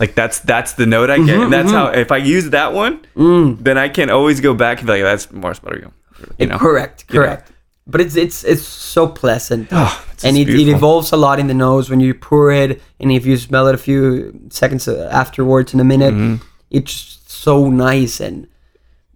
Like 0.01 0.15
that's 0.15 0.41
that's 0.41 0.73
the 0.73 0.87
note 0.87 1.11
I 1.11 1.19
get. 1.19 1.41
and 1.41 1.53
that's 1.53 1.69
mm-hmm. 1.69 1.77
how 1.77 2.01
if 2.01 2.11
I 2.11 2.17
use 2.17 2.51
that 2.51 2.73
one, 2.73 3.07
mm. 3.15 3.59
then 3.59 3.79
I 3.79 3.89
can 3.89 4.11
always 4.11 4.41
go 4.41 4.55
back 4.55 4.79
and 4.79 4.87
be 4.87 4.95
like, 4.95 5.03
that's 5.03 5.31
more 5.31 5.55
Spargo. 5.55 5.93
You 6.39 6.47
know, 6.47 6.59
correct 6.59 7.05
You 7.13 7.21
know. 7.21 7.39
But 7.87 8.01
it's 8.01 8.17
it's 8.17 8.45
it's 8.45 8.63
so 8.67 9.07
pleasant 9.09 9.69
Oh, 9.73 10.05
it's 10.13 10.25
and 10.25 10.37
it, 10.37 10.49
it 10.49 10.69
evolves 10.69 11.13
a 11.13 11.17
lot 11.17 11.39
in 11.39 11.47
the 11.47 11.55
nose 11.55 11.89
when 11.91 12.01
you 12.01 12.15
pour 12.15 12.51
it 12.53 12.81
and 13.01 13.13
if 13.13 13.25
you 13.27 13.37
smell 13.37 13.69
it 13.69 13.75
a 13.75 13.79
few 13.79 14.33
seconds 14.51 14.89
afterwards 14.89 15.73
in 15.75 15.81
a 15.81 15.85
minute 15.85 16.15
Mm-hmm. 16.15 16.43
it's 16.71 17.19
so 17.27 17.71
nice 17.71 18.21
and 18.21 18.47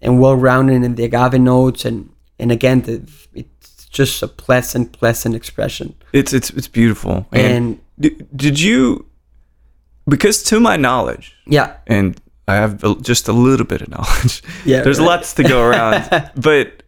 and 0.03 0.21
well 0.21 0.37
rounded 0.37 0.83
in 0.85 0.95
the 0.95 1.05
agave 1.05 1.41
notes 1.41 1.85
and 1.85 2.09
and 2.39 2.53
again 2.53 2.83
the, 2.83 3.03
it's 3.35 3.87
just 3.91 4.23
a 4.23 4.29
pleasant 4.29 4.93
pleasant 4.93 5.35
expression 5.35 5.95
It's 6.13 6.33
it's 6.33 6.51
it's 6.51 6.69
beautiful. 6.69 7.27
And- 7.33 7.79
d- 7.99 8.17
did 8.37 8.59
you? 8.61 9.05
Because 10.09 10.43
to 10.45 10.61
my 10.61 10.77
knowledge, 10.77 11.35
yeah 11.47 11.77
and 11.87 12.21
I 12.49 12.55
have 12.55 12.83
just 13.03 13.29
a 13.29 13.33
little 13.33 13.67
bit 13.67 13.81
of 13.83 13.89
knowledge. 13.89 14.43
Yeah, 14.65 14.83
there's 14.85 14.99
right. 14.99 15.07
lots 15.19 15.35
to 15.35 15.43
go 15.43 15.63
around, 15.63 16.09
but 16.37 16.83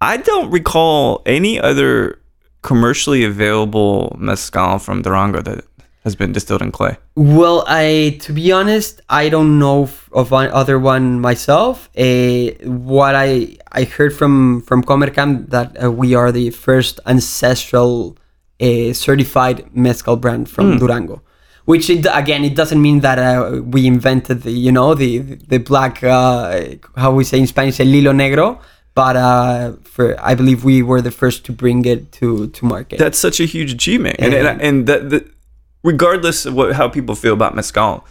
I 0.00 0.16
don't 0.16 0.50
recall 0.50 1.22
any 1.26 1.60
other 1.60 2.20
commercially 2.62 3.24
available 3.24 4.16
mezcal 4.18 4.78
from 4.78 5.02
Durango 5.02 5.42
that 5.42 5.64
has 6.04 6.14
been 6.14 6.32
distilled 6.32 6.62
in 6.62 6.70
clay. 6.72 6.96
Well, 7.16 7.64
I 7.66 8.18
to 8.20 8.32
be 8.32 8.52
honest, 8.52 9.00
I 9.08 9.28
don't 9.28 9.58
know 9.58 9.90
of 10.12 10.30
one 10.30 10.48
other 10.50 10.78
one 10.78 11.20
myself. 11.20 11.88
Uh, 11.96 12.50
what 12.64 13.14
I 13.14 13.56
I 13.72 13.84
heard 13.84 14.14
from 14.14 14.62
from 14.62 14.82
Comercam 14.82 15.46
that 15.46 15.82
uh, 15.82 15.90
we 15.90 16.14
are 16.14 16.30
the 16.32 16.50
first 16.50 17.00
ancestral 17.06 18.16
uh, 18.60 18.92
certified 18.92 19.74
mezcal 19.74 20.16
brand 20.16 20.48
from 20.48 20.78
Durango. 20.78 21.22
Which 21.64 21.90
it, 21.90 22.06
again, 22.10 22.44
it 22.44 22.54
doesn't 22.54 22.80
mean 22.80 23.00
that 23.00 23.18
uh, 23.18 23.60
we 23.62 23.86
invented 23.86 24.42
the 24.42 24.52
you 24.52 24.72
know 24.72 24.94
the 24.94 25.18
the 25.52 25.58
black 25.58 26.02
uh, 26.02 26.62
how 26.96 27.12
we 27.12 27.24
say 27.24 27.38
in 27.38 27.46
Spanish 27.46 27.78
el 27.80 27.88
hilo 27.88 28.12
negro, 28.12 28.58
but 29.00 29.14
uh, 29.16 29.72
for 29.94 30.06
I 30.30 30.32
believe 30.40 30.58
we 30.72 30.76
were 30.90 31.02
the 31.08 31.14
first 31.22 31.38
to 31.46 31.52
bring 31.62 31.78
it 31.94 32.00
to 32.18 32.28
to 32.56 32.60
market. 32.74 32.96
That's 33.04 33.20
such 33.26 33.38
a 33.44 33.46
huge 33.54 33.70
achievement, 33.78 34.16
and 34.24 34.32
and, 34.38 34.46
And- 34.48 34.60
and 34.66 34.76
that, 34.90 35.00
that 35.12 35.24
regardless 35.92 36.46
of 36.46 36.52
what 36.58 36.68
how 36.80 36.88
people 36.88 37.14
feel 37.14 37.34
about 37.40 37.52
mezcal, 37.54 38.04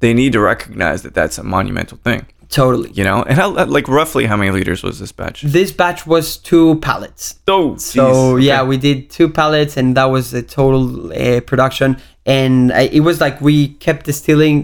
they 0.00 0.12
need 0.14 0.32
to 0.32 0.40
recognize 0.40 0.98
that 1.02 1.14
that's 1.14 1.38
a 1.38 1.42
monumental 1.56 1.98
thing. 2.08 2.22
totally. 2.62 2.90
You 2.98 3.04
know, 3.08 3.18
and 3.28 3.34
how 3.40 3.48
like 3.78 3.86
roughly 4.00 4.24
how 4.30 4.36
many 4.40 4.50
liters 4.58 4.82
was 4.88 4.96
this 4.98 5.12
batch? 5.20 5.38
This 5.58 5.70
batch 5.80 6.00
was 6.14 6.36
two 6.50 6.66
pallets. 6.88 7.22
Oh, 7.48 7.76
So 7.78 8.02
jeez. 8.36 8.42
yeah, 8.48 8.60
we 8.70 8.76
did 8.88 8.98
two 9.18 9.28
pallets, 9.40 9.76
and 9.78 9.96
that 9.96 10.08
was 10.16 10.24
the 10.36 10.42
total 10.58 10.82
uh, 11.12 11.40
production. 11.50 11.96
And 12.26 12.70
uh, 12.72 12.96
it 12.98 13.02
was 13.08 13.16
like 13.24 13.36
we 13.40 13.56
kept 13.86 14.06
distilling. 14.06 14.56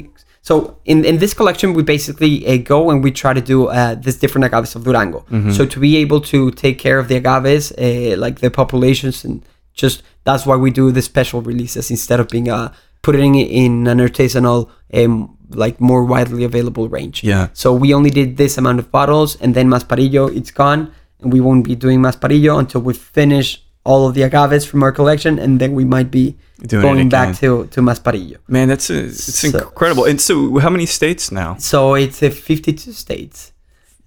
So 0.42 0.78
in, 0.84 1.04
in 1.04 1.18
this 1.18 1.34
collection, 1.34 1.74
we 1.74 1.82
basically 1.82 2.46
uh, 2.46 2.56
go 2.58 2.90
and 2.90 3.02
we 3.02 3.10
try 3.10 3.34
to 3.34 3.40
do 3.40 3.66
uh, 3.66 3.94
this 3.94 4.16
different 4.16 4.44
agaves 4.46 4.74
of 4.74 4.84
Durango. 4.84 5.20
Mm-hmm. 5.30 5.50
So 5.50 5.66
to 5.66 5.80
be 5.80 5.96
able 5.96 6.20
to 6.22 6.50
take 6.52 6.78
care 6.78 6.98
of 6.98 7.08
the 7.08 7.20
agaves, 7.20 7.72
uh, 7.72 8.16
like 8.16 8.40
the 8.40 8.50
populations, 8.50 9.24
and 9.24 9.44
just 9.74 10.02
that's 10.24 10.46
why 10.46 10.56
we 10.56 10.70
do 10.70 10.90
the 10.90 11.02
special 11.02 11.42
releases 11.42 11.90
instead 11.90 12.20
of 12.20 12.28
being 12.28 12.48
uh, 12.48 12.72
putting 13.02 13.34
it 13.34 13.50
in 13.50 13.86
an 13.86 13.98
artisanal, 13.98 14.70
um, 14.94 15.36
like 15.50 15.80
more 15.80 16.04
widely 16.04 16.44
available 16.44 16.88
range. 16.88 17.22
Yeah. 17.22 17.48
So 17.52 17.72
we 17.72 17.94
only 17.94 18.10
did 18.10 18.36
this 18.36 18.58
amount 18.58 18.78
of 18.78 18.90
bottles, 18.90 19.36
and 19.40 19.54
then 19.54 19.68
Masparillo, 19.68 20.34
it's 20.34 20.50
gone, 20.50 20.92
and 21.20 21.32
we 21.32 21.40
won't 21.40 21.64
be 21.64 21.74
doing 21.74 22.00
Masparillo 22.00 22.58
until 22.58 22.80
we 22.80 22.94
finish 22.94 23.62
all 23.88 24.06
of 24.08 24.12
the 24.14 24.22
agaves 24.22 24.64
from 24.66 24.82
our 24.82 24.92
collection, 24.92 25.38
and 25.38 25.60
then 25.60 25.72
we 25.74 25.84
might 25.84 26.10
be 26.10 26.36
Doing 26.66 26.82
going 26.82 27.08
back 27.08 27.36
to 27.40 27.66
to 27.74 27.80
Masparillo. 27.80 28.36
Man, 28.46 28.68
that's 28.68 28.90
a, 28.90 28.98
it's 29.06 29.34
So- 29.38 29.58
incredible. 29.58 30.04
And 30.10 30.20
so, 30.20 30.58
how 30.64 30.70
many 30.70 30.86
states 30.86 31.30
now? 31.32 31.56
So 31.58 31.94
it's 31.94 32.22
uh, 32.22 32.30
52 32.30 32.92
states. 32.92 33.52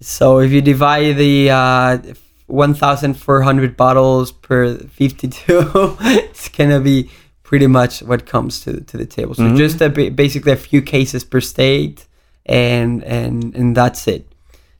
So 0.00 0.40
if 0.40 0.50
you 0.52 0.60
divide 0.62 1.16
the 1.16 1.50
uh, 1.50 1.98
1,400 2.46 3.76
bottles 3.76 4.32
per 4.32 4.76
52, 4.76 5.96
it's 6.00 6.48
gonna 6.48 6.80
be 6.80 7.10
pretty 7.42 7.66
much 7.66 8.02
what 8.02 8.26
comes 8.26 8.60
to, 8.64 8.80
to 8.80 8.96
the 8.96 9.06
table. 9.06 9.34
So 9.34 9.54
just 9.56 9.80
a, 9.80 9.88
basically 10.10 10.52
a 10.52 10.56
few 10.56 10.82
cases 10.82 11.24
per 11.24 11.40
state, 11.40 12.06
and 12.46 13.02
and 13.04 13.54
and 13.54 13.76
that's 13.76 14.06
it. 14.08 14.31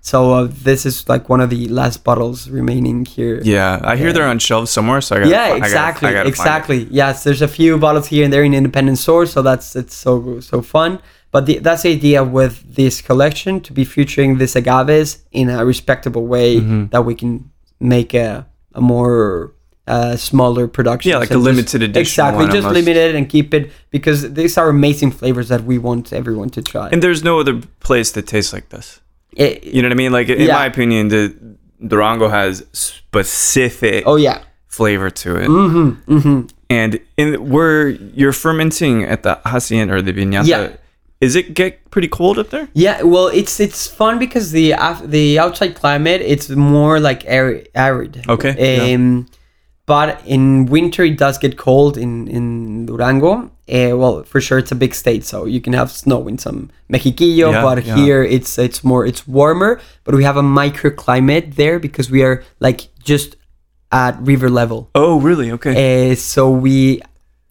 So 0.05 0.32
uh, 0.34 0.48
this 0.50 0.84
is 0.84 1.09
like 1.09 1.28
one 1.28 1.40
of 1.40 1.48
the 1.48 1.68
last 1.68 2.03
bottles 2.03 2.50
remaining 2.50 3.05
here. 3.07 3.40
Yeah, 3.44 3.80
I 3.84 3.94
hear 3.96 4.12
they're 4.12 4.26
on 4.26 4.40
shelves 4.40 4.70
somewhere. 4.70 5.00
So 5.00 5.14
I 5.14 5.18
gotta, 5.20 5.30
Yeah, 5.30 5.36
fi- 5.38 5.44
I 5.44 5.48
gotta- 5.59 5.64
exactly, 5.64 6.09
I 6.09 6.12
gotta 6.12 6.28
exactly. 6.28 6.78
Yes, 6.90 7.22
there's 7.24 7.40
a 7.40 7.46
few 7.48 7.78
bottles 7.78 8.09
here 8.09 8.24
and 8.24 8.32
there 8.32 8.42
in 8.42 8.53
independent 8.53 8.98
stores, 8.98 9.30
so 9.32 9.42
that's 9.42 9.76
it's 9.76 9.94
so 9.94 10.40
so 10.40 10.61
fun. 10.61 10.98
But 11.30 11.46
the, 11.46 11.61
that's 11.61 11.82
the 11.82 11.92
idea 11.92 12.22
with 12.24 12.74
this 12.74 13.00
collection 13.00 13.61
to 13.62 13.72
be 13.72 13.84
featuring 13.84 14.38
these 14.38 14.55
agaves 14.57 15.22
in 15.30 15.48
a 15.48 15.64
respectable 15.64 16.26
way 16.26 16.57
Mm-hmm. 16.57 16.86
that 16.92 17.05
we 17.05 17.14
can 17.14 17.50
make 17.80 18.12
a 18.12 18.46
a 18.74 18.80
more 18.80 19.53
uh, 19.86 20.16
smaller 20.16 20.66
production. 20.66 21.11
Yeah, 21.11 21.18
like 21.18 21.30
a 21.30 21.38
limited 21.38 21.80
edition 21.82 22.00
Exactly, 22.00 22.46
just 22.46 22.66
almost. 22.66 22.74
limited 22.74 23.14
and 23.14 23.28
keep 23.28 23.55
it 23.55 23.70
because 23.90 24.32
these 24.34 24.59
are 24.59 24.68
amazing 24.68 25.12
flavors 25.12 25.48
that 25.48 25.62
we 25.64 25.78
want 25.78 26.12
everyone 26.12 26.50
to 26.50 26.61
try. 26.62 26.88
And 26.90 27.00
there's 27.03 27.22
no 27.22 27.38
other 27.40 27.61
place 27.80 28.11
that 28.12 28.26
tastes 28.26 28.53
like 28.53 28.68
this. 28.70 29.00
It- 29.37 29.64
You 29.64 29.83
know 29.83 29.89
what 29.89 29.93
I 29.93 29.97
mean? 29.97 30.12
Like 30.12 30.28
in 30.28 30.41
Yeah. 30.47 30.55
my 30.61 30.66
opinion, 30.66 31.09
the 31.09 31.33
Durango 31.87 32.28
has 32.28 32.64
specific 32.72 34.05
oh 34.07 34.16
yeah, 34.16 34.39
flavor 34.68 35.11
to 35.11 35.37
it. 35.37 35.49
mm-hmm, 35.49 36.14
mm-hmm. 36.16 36.41
And 36.70 37.01
in 37.16 37.51
where 37.51 37.89
you're 37.89 38.33
fermenting 38.33 39.05
at 39.05 39.22
the 39.22 39.39
hacienda 39.45 39.95
or 39.95 40.03
the 40.03 40.12
viñata, 40.12 40.47
Yeah. 40.47 40.68
is 41.20 41.37
it 41.37 41.53
get 41.55 41.91
pretty 41.91 42.09
cold 42.09 42.39
up 42.39 42.49
there? 42.51 42.68
Yeah, 42.72 43.03
well, 43.03 43.28
it's 43.28 43.61
it's 43.61 43.87
fun 43.87 44.18
because 44.18 44.53
the 44.53 44.74
the 45.05 45.39
outside 45.39 45.74
climate 45.74 46.20
it's 46.24 46.49
more 46.49 46.99
like 47.01 47.24
arid. 47.26 47.68
arid. 47.74 48.24
Okay, 48.28 48.55
yeah. 48.59 48.95
Um, 48.97 49.26
but 49.87 50.22
in 50.26 50.66
winter 50.66 51.05
it 51.05 51.18
does 51.18 51.37
get 51.39 51.57
cold 51.57 51.97
in 51.99 52.28
in 52.28 52.87
Durango. 52.87 53.51
Uh, 53.73 53.97
well, 53.97 54.23
for 54.25 54.41
sure 54.41 54.59
it's 54.59 54.70
a 54.73 54.75
big 54.75 54.95
state, 54.95 55.25
so 55.25 55.47
you 55.47 55.61
can 55.61 55.73
have 55.73 55.91
snow 55.91 56.29
in 56.29 56.37
some 56.39 56.68
Mexiquillo. 56.93 57.53
Yeah, 57.53 57.62
but 57.62 57.85
yeah. 57.87 57.97
here 57.97 58.23
it's 58.23 58.59
it's 58.59 58.85
more 58.85 59.07
it's 59.07 59.27
warmer. 59.27 59.81
But 60.05 60.14
we 60.14 60.25
have 60.25 60.37
a 60.37 60.43
microclimate 60.43 61.55
there 61.55 61.79
because 61.79 62.11
we 62.11 62.23
are 62.23 62.45
like 62.61 62.89
just 63.03 63.37
at 63.91 64.20
river 64.20 64.51
level. 64.51 64.91
Oh, 64.95 65.20
really? 65.20 65.51
Okay. 65.53 66.11
Uh, 66.12 66.14
so 66.14 66.51
we, 66.51 67.01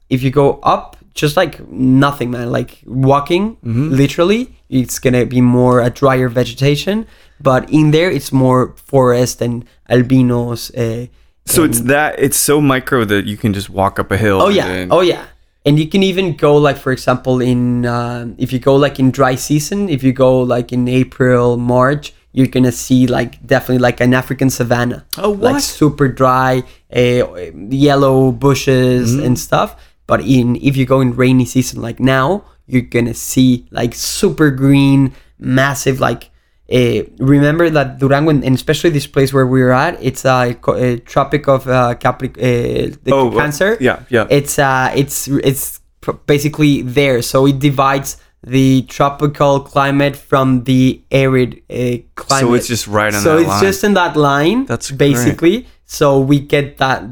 if 0.10 0.22
you 0.24 0.32
go 0.32 0.60
up, 0.64 0.98
just 1.14 1.38
like 1.38 1.60
nothing, 1.70 2.32
man, 2.32 2.52
like 2.52 2.82
walking, 2.86 3.56
Mm-hmm. 3.58 3.90
literally, 3.90 4.56
it's 4.70 5.00
gonna 5.00 5.26
be 5.26 5.42
more 5.42 5.82
a 5.82 5.90
drier 5.90 6.30
vegetation. 6.30 7.06
But 7.40 7.70
in 7.72 7.92
there, 7.92 8.10
it's 8.12 8.32
more 8.32 8.74
forest 8.78 9.42
and 9.42 9.66
albinos. 9.90 10.72
Uh, 10.76 11.08
so 11.46 11.64
it's 11.64 11.82
that 11.82 12.20
it's 12.20 12.38
so 12.38 12.62
micro 12.62 13.04
that 13.06 13.26
you 13.26 13.36
can 13.38 13.54
just 13.54 13.70
walk 13.70 14.00
up 14.00 14.12
a 14.12 14.18
hill. 14.18 14.40
oh 14.42 14.50
yeah, 14.50 14.68
and- 14.68 14.92
oh 14.94 15.02
yeah. 15.02 15.26
And 15.66 15.78
you 15.78 15.88
can 15.88 16.02
even 16.02 16.36
go 16.36 16.58
like, 16.58 16.78
for 16.78 16.92
example, 16.92 17.40
in 17.42 17.86
um 17.86 18.36
if 18.40 18.52
you 18.52 18.58
go 18.60 18.76
like 18.76 19.00
in 19.00 19.12
dry 19.12 19.36
season, 19.36 19.90
if 19.90 20.02
you 20.04 20.12
go 20.14 20.42
like 20.42 20.74
in 20.74 20.88
April, 20.88 21.56
March, 21.58 22.14
you're 22.34 22.48
gonna 22.48 22.72
see 22.72 23.06
like 23.06 23.46
definitely 23.46 23.78
like 23.78 24.02
an 24.02 24.14
African 24.14 24.50
savanna. 24.50 25.06
Oh, 25.18 25.32
Like 25.38 25.62
super 25.62 26.08
dry, 26.08 26.64
uh, 26.96 27.52
yellow 27.70 28.32
bushes 28.32 29.14
Mm-hmm. 29.14 29.26
and 29.26 29.38
stuff. 29.38 29.76
But 30.08 30.22
in 30.26 30.56
if 30.58 30.76
you 30.76 30.86
go 30.86 31.00
in 31.02 31.16
rainy 31.16 31.46
season 31.46 31.80
like 31.82 32.00
now, 32.00 32.44
you're 32.66 32.82
gonna 32.82 33.14
see 33.14 33.68
like 33.70 33.94
super 33.94 34.50
green, 34.50 35.14
massive 35.38 36.00
like 36.00 36.31
uh, 36.72 37.04
remember 37.20 37.70
that 37.70 38.00
Durango, 38.00 38.32
and 38.32 38.44
especially 38.56 38.90
this 38.92 39.08
place 39.08 39.34
where 39.34 39.46
we're 39.46 39.72
at, 39.72 40.02
it's 40.02 40.26
a, 40.26 40.56
a 40.76 40.98
tropic 41.00 41.48
of 41.48 41.68
uh, 41.68 41.96
Capri- 41.96 42.30
uh, 42.30 42.96
the 43.04 43.12
Oh, 43.14 43.32
Cancer. 43.32 43.78
yeah, 43.82 44.04
yeah. 44.10 44.28
It's 44.30 44.58
uh, 44.58 44.92
it's 44.96 45.28
it's 45.28 45.80
basically 46.26 46.82
there, 46.82 47.22
so 47.22 47.46
it 47.46 47.60
divides 47.60 48.18
the 48.44 48.82
tropical 48.90 49.60
climate 49.60 50.16
from 50.16 50.64
the 50.64 51.02
arid 51.12 51.62
uh, 51.70 51.98
climate. 52.16 52.48
So 52.48 52.54
it's 52.56 52.68
just 52.68 52.88
right 52.88 53.14
on 53.14 53.22
so 53.22 53.38
it's 53.38 53.48
line. 53.48 53.64
just 53.64 53.84
in 53.84 53.94
that 53.94 54.16
line. 54.18 54.66
That's 54.66 54.90
great. 54.90 54.98
basically. 55.14 55.68
So 55.86 56.20
we 56.20 56.40
get 56.40 56.78
that 56.78 57.04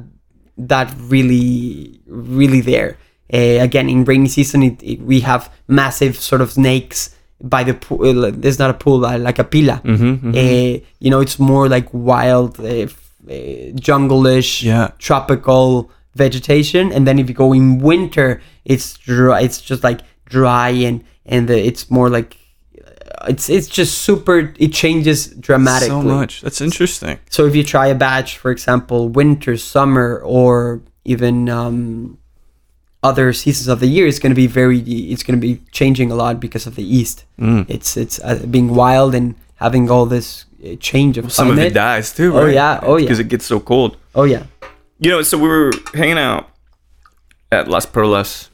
that 0.58 0.94
really 0.98 2.00
really 2.08 2.62
there. 2.62 2.98
Uh, 3.32 3.62
again, 3.62 3.88
in 3.90 4.06
rainy 4.06 4.28
season, 4.28 4.64
it, 4.64 4.82
it, 4.82 5.02
we 5.02 5.20
have 5.20 5.54
massive 5.68 6.18
sort 6.18 6.42
of 6.42 6.52
snakes 6.52 7.16
by 7.42 7.64
the 7.64 7.74
pool. 7.74 8.26
uh, 8.26 8.32
There's 8.34 8.60
not 8.60 8.70
a 8.70 8.74
pool, 8.74 9.06
uh, 9.06 9.18
like 9.18 9.40
a 9.40 9.44
pila. 9.44 9.82
Mm-hmm, 9.84 10.32
Uh, 10.36 10.80
you 11.00 11.10
know, 11.10 11.22
it's 11.22 11.40
more 11.40 11.70
like 11.70 11.88
wild, 11.94 12.60
uh, 12.60 12.88
uh, 13.30 13.72
jungle-ish, 13.76 14.64
Yeah. 14.64 14.92
tropical 14.98 15.90
vegetation. 16.16 16.92
And 16.92 17.06
then 17.08 17.20
if 17.20 17.30
you 17.30 17.36
go 17.36 17.54
in 17.54 17.80
winter, 17.80 18.42
it's 18.66 18.94
dry. 18.98 19.42
It's 19.42 19.62
just 19.62 19.84
like 19.84 20.02
dry 20.26 20.70
and 20.70 21.04
and 21.26 21.48
the, 21.48 21.58
it's 21.58 21.90
more 21.92 22.10
like 22.10 22.36
uh, 22.78 23.26
it's 23.30 23.50
it's 23.50 23.68
just 23.68 24.00
super. 24.00 24.52
It 24.58 24.74
changes 24.74 25.28
dramatically. 25.28 25.90
so 25.90 26.02
much. 26.02 26.42
That's 26.42 26.62
interesting. 26.62 27.20
So 27.30 27.46
if 27.46 27.56
you 27.56 27.64
try 27.64 27.88
a 27.88 27.96
batch, 27.96 28.38
for 28.38 28.52
example, 28.52 29.10
winter, 29.10 29.58
summer, 29.58 30.22
or 30.26 30.82
even 31.06 31.48
um, 31.50 32.18
other 33.02 33.32
seasons 33.34 33.68
of 33.68 33.80
the 33.80 33.88
year, 33.88 34.08
it's 34.08 34.20
going 34.20 34.32
to 34.32 34.36
be 34.36 34.48
very. 34.48 34.80
It's 34.80 35.24
going 35.24 35.40
to 35.40 35.48
be 35.48 35.62
changing 35.72 36.12
a 36.12 36.16
lot 36.16 36.40
because 36.40 36.68
of 36.68 36.76
the 36.76 36.84
east. 36.84 37.26
Mm. 37.40 37.66
It's 37.70 37.96
it's 37.98 38.20
uh, 38.24 38.46
being 38.50 38.70
wild 38.76 39.16
and 39.16 39.36
having 39.56 39.90
all 39.90 40.06
this 40.06 40.46
uh, 40.66 40.76
change 40.80 41.18
of 41.18 41.32
Some 41.32 41.50
of 41.52 41.58
it 41.60 41.74
dies 41.74 42.14
too, 42.14 42.38
Oh, 42.38 42.46
right? 42.46 42.54
yeah, 42.54 42.80
oh, 42.84 42.98
yeah. 42.98 43.04
Because 43.06 43.20
it 43.20 43.28
gets 43.30 43.46
so 43.46 43.60
cold. 43.60 43.98
Oh 44.16 44.24
yeah, 44.24 44.44
You 45.00 45.12
know, 45.12 45.22
so 45.22 45.38
we 45.38 45.48
were 45.48 45.72
hanging 45.94 46.18
out 46.18 46.50
at 47.52 47.68
Las 47.68 47.86
Perlas 47.86 48.50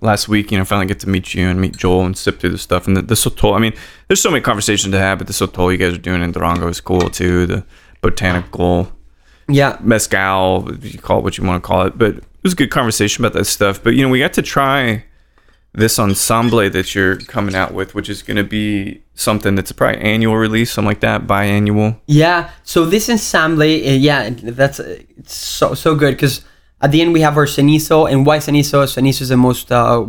last 0.00 0.28
week. 0.28 0.52
You 0.52 0.58
know, 0.58 0.64
finally 0.64 0.86
get 0.86 1.00
to 1.00 1.08
meet 1.08 1.34
you 1.34 1.48
and 1.48 1.60
meet 1.60 1.76
Joel 1.76 2.04
and 2.06 2.16
sip 2.16 2.38
through 2.40 2.50
the 2.50 2.58
stuff. 2.58 2.86
And 2.86 2.96
the, 2.96 3.02
the 3.02 3.14
Sotol, 3.14 3.54
I 3.56 3.58
mean, 3.58 3.72
there's 4.08 4.20
so 4.22 4.30
many 4.30 4.42
conversations 4.42 4.92
to 4.92 4.98
have, 4.98 5.18
but 5.18 5.26
the 5.26 5.32
Sotol 5.32 5.72
you 5.72 5.78
guys 5.78 5.94
are 5.94 5.98
doing 5.98 6.22
in 6.22 6.32
Durango 6.32 6.68
is 6.68 6.80
cool 6.80 7.08
too. 7.10 7.46
The 7.46 7.64
botanical 8.00 8.92
yeah, 9.48 9.76
mezcal, 9.80 10.68
you 10.82 10.98
call 10.98 11.18
it 11.18 11.22
what 11.24 11.38
you 11.38 11.44
want 11.44 11.62
to 11.62 11.66
call 11.66 11.86
it. 11.86 11.96
But 11.98 12.22
was 12.46 12.52
a 12.52 12.56
good 12.56 12.70
conversation 12.70 13.24
about 13.24 13.36
that 13.36 13.46
stuff. 13.46 13.82
But, 13.82 13.94
you 13.94 14.02
know, 14.02 14.08
we 14.08 14.20
got 14.20 14.32
to 14.34 14.42
try 14.42 15.04
this 15.72 15.98
ensemble 15.98 16.58
that 16.70 16.94
you're 16.94 17.16
coming 17.16 17.54
out 17.54 17.74
with, 17.74 17.94
which 17.94 18.08
is 18.08 18.22
going 18.22 18.38
to 18.38 18.44
be 18.44 19.02
something 19.14 19.54
that's 19.56 19.72
probably 19.72 20.00
annual 20.00 20.36
release, 20.36 20.72
something 20.72 20.88
like 20.88 21.00
that, 21.00 21.26
biannual. 21.26 22.00
yeah. 22.06 22.50
So 22.62 22.86
this 22.86 23.10
ensemble, 23.10 23.62
uh, 23.62 23.64
yeah, 23.64 24.30
that's 24.30 24.80
uh, 24.80 24.98
it's 25.18 25.34
so 25.34 25.74
so 25.74 25.94
good 25.94 26.12
because 26.12 26.44
at 26.80 26.92
the 26.92 27.02
end 27.02 27.12
we 27.12 27.20
have 27.20 27.36
our 27.36 27.46
cenizo 27.46 28.10
and 28.10 28.24
why 28.24 28.38
cenizo? 28.38 28.84
Cenizo 28.84 29.22
is 29.22 29.28
the 29.28 29.36
most 29.36 29.70
uh, 29.70 30.06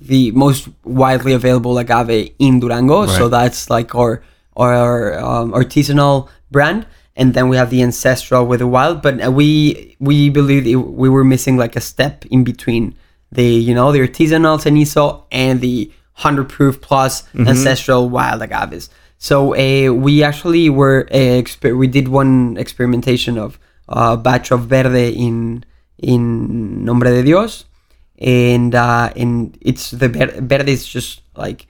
the 0.00 0.32
most 0.32 0.68
widely 0.84 1.32
available 1.32 1.78
agave 1.78 2.32
in 2.38 2.60
Durango. 2.60 3.06
So 3.06 3.28
that's 3.28 3.70
like 3.70 3.94
our 3.94 4.22
our 4.56 5.18
um, 5.18 5.52
artisanal 5.52 6.28
brand. 6.50 6.86
And 7.18 7.34
then 7.34 7.48
we 7.48 7.56
have 7.56 7.70
the 7.70 7.82
ancestral 7.82 8.46
with 8.46 8.60
the 8.60 8.66
wild, 8.68 9.02
but 9.02 9.14
uh, 9.20 9.30
we 9.30 9.96
we 9.98 10.30
believe 10.30 10.66
it, 10.66 10.76
we 10.76 11.08
were 11.08 11.24
missing 11.24 11.56
like 11.58 11.74
a 11.74 11.80
step 11.80 12.24
in 12.26 12.44
between 12.44 12.94
the 13.32 13.44
you 13.44 13.74
know 13.74 13.90
the 13.90 13.98
artisanal 13.98 14.58
cenizo 14.64 15.24
and 15.32 15.60
the 15.60 15.90
hundred 16.12 16.48
proof 16.48 16.80
plus 16.80 17.24
ancestral 17.48 18.08
wild 18.08 18.40
agaves. 18.42 18.88
So 19.18 19.54
uh, 19.54 19.92
we 19.92 20.22
actually 20.22 20.70
were 20.70 21.08
uh, 21.10 21.42
exper- 21.42 21.76
we 21.76 21.88
did 21.88 22.06
one 22.06 22.56
experimentation 22.56 23.36
of 23.36 23.58
a 23.88 24.16
batch 24.16 24.52
of 24.52 24.60
verde 24.66 25.10
in 25.10 25.64
in 25.98 26.84
nombre 26.84 27.10
de 27.10 27.22
Dios, 27.24 27.64
and 28.18 28.74
uh, 28.74 29.12
and 29.16 29.58
it's 29.60 29.90
the 29.90 30.08
ver- 30.08 30.40
verde 30.40 30.72
is 30.72 30.86
just 30.86 31.22
like 31.36 31.66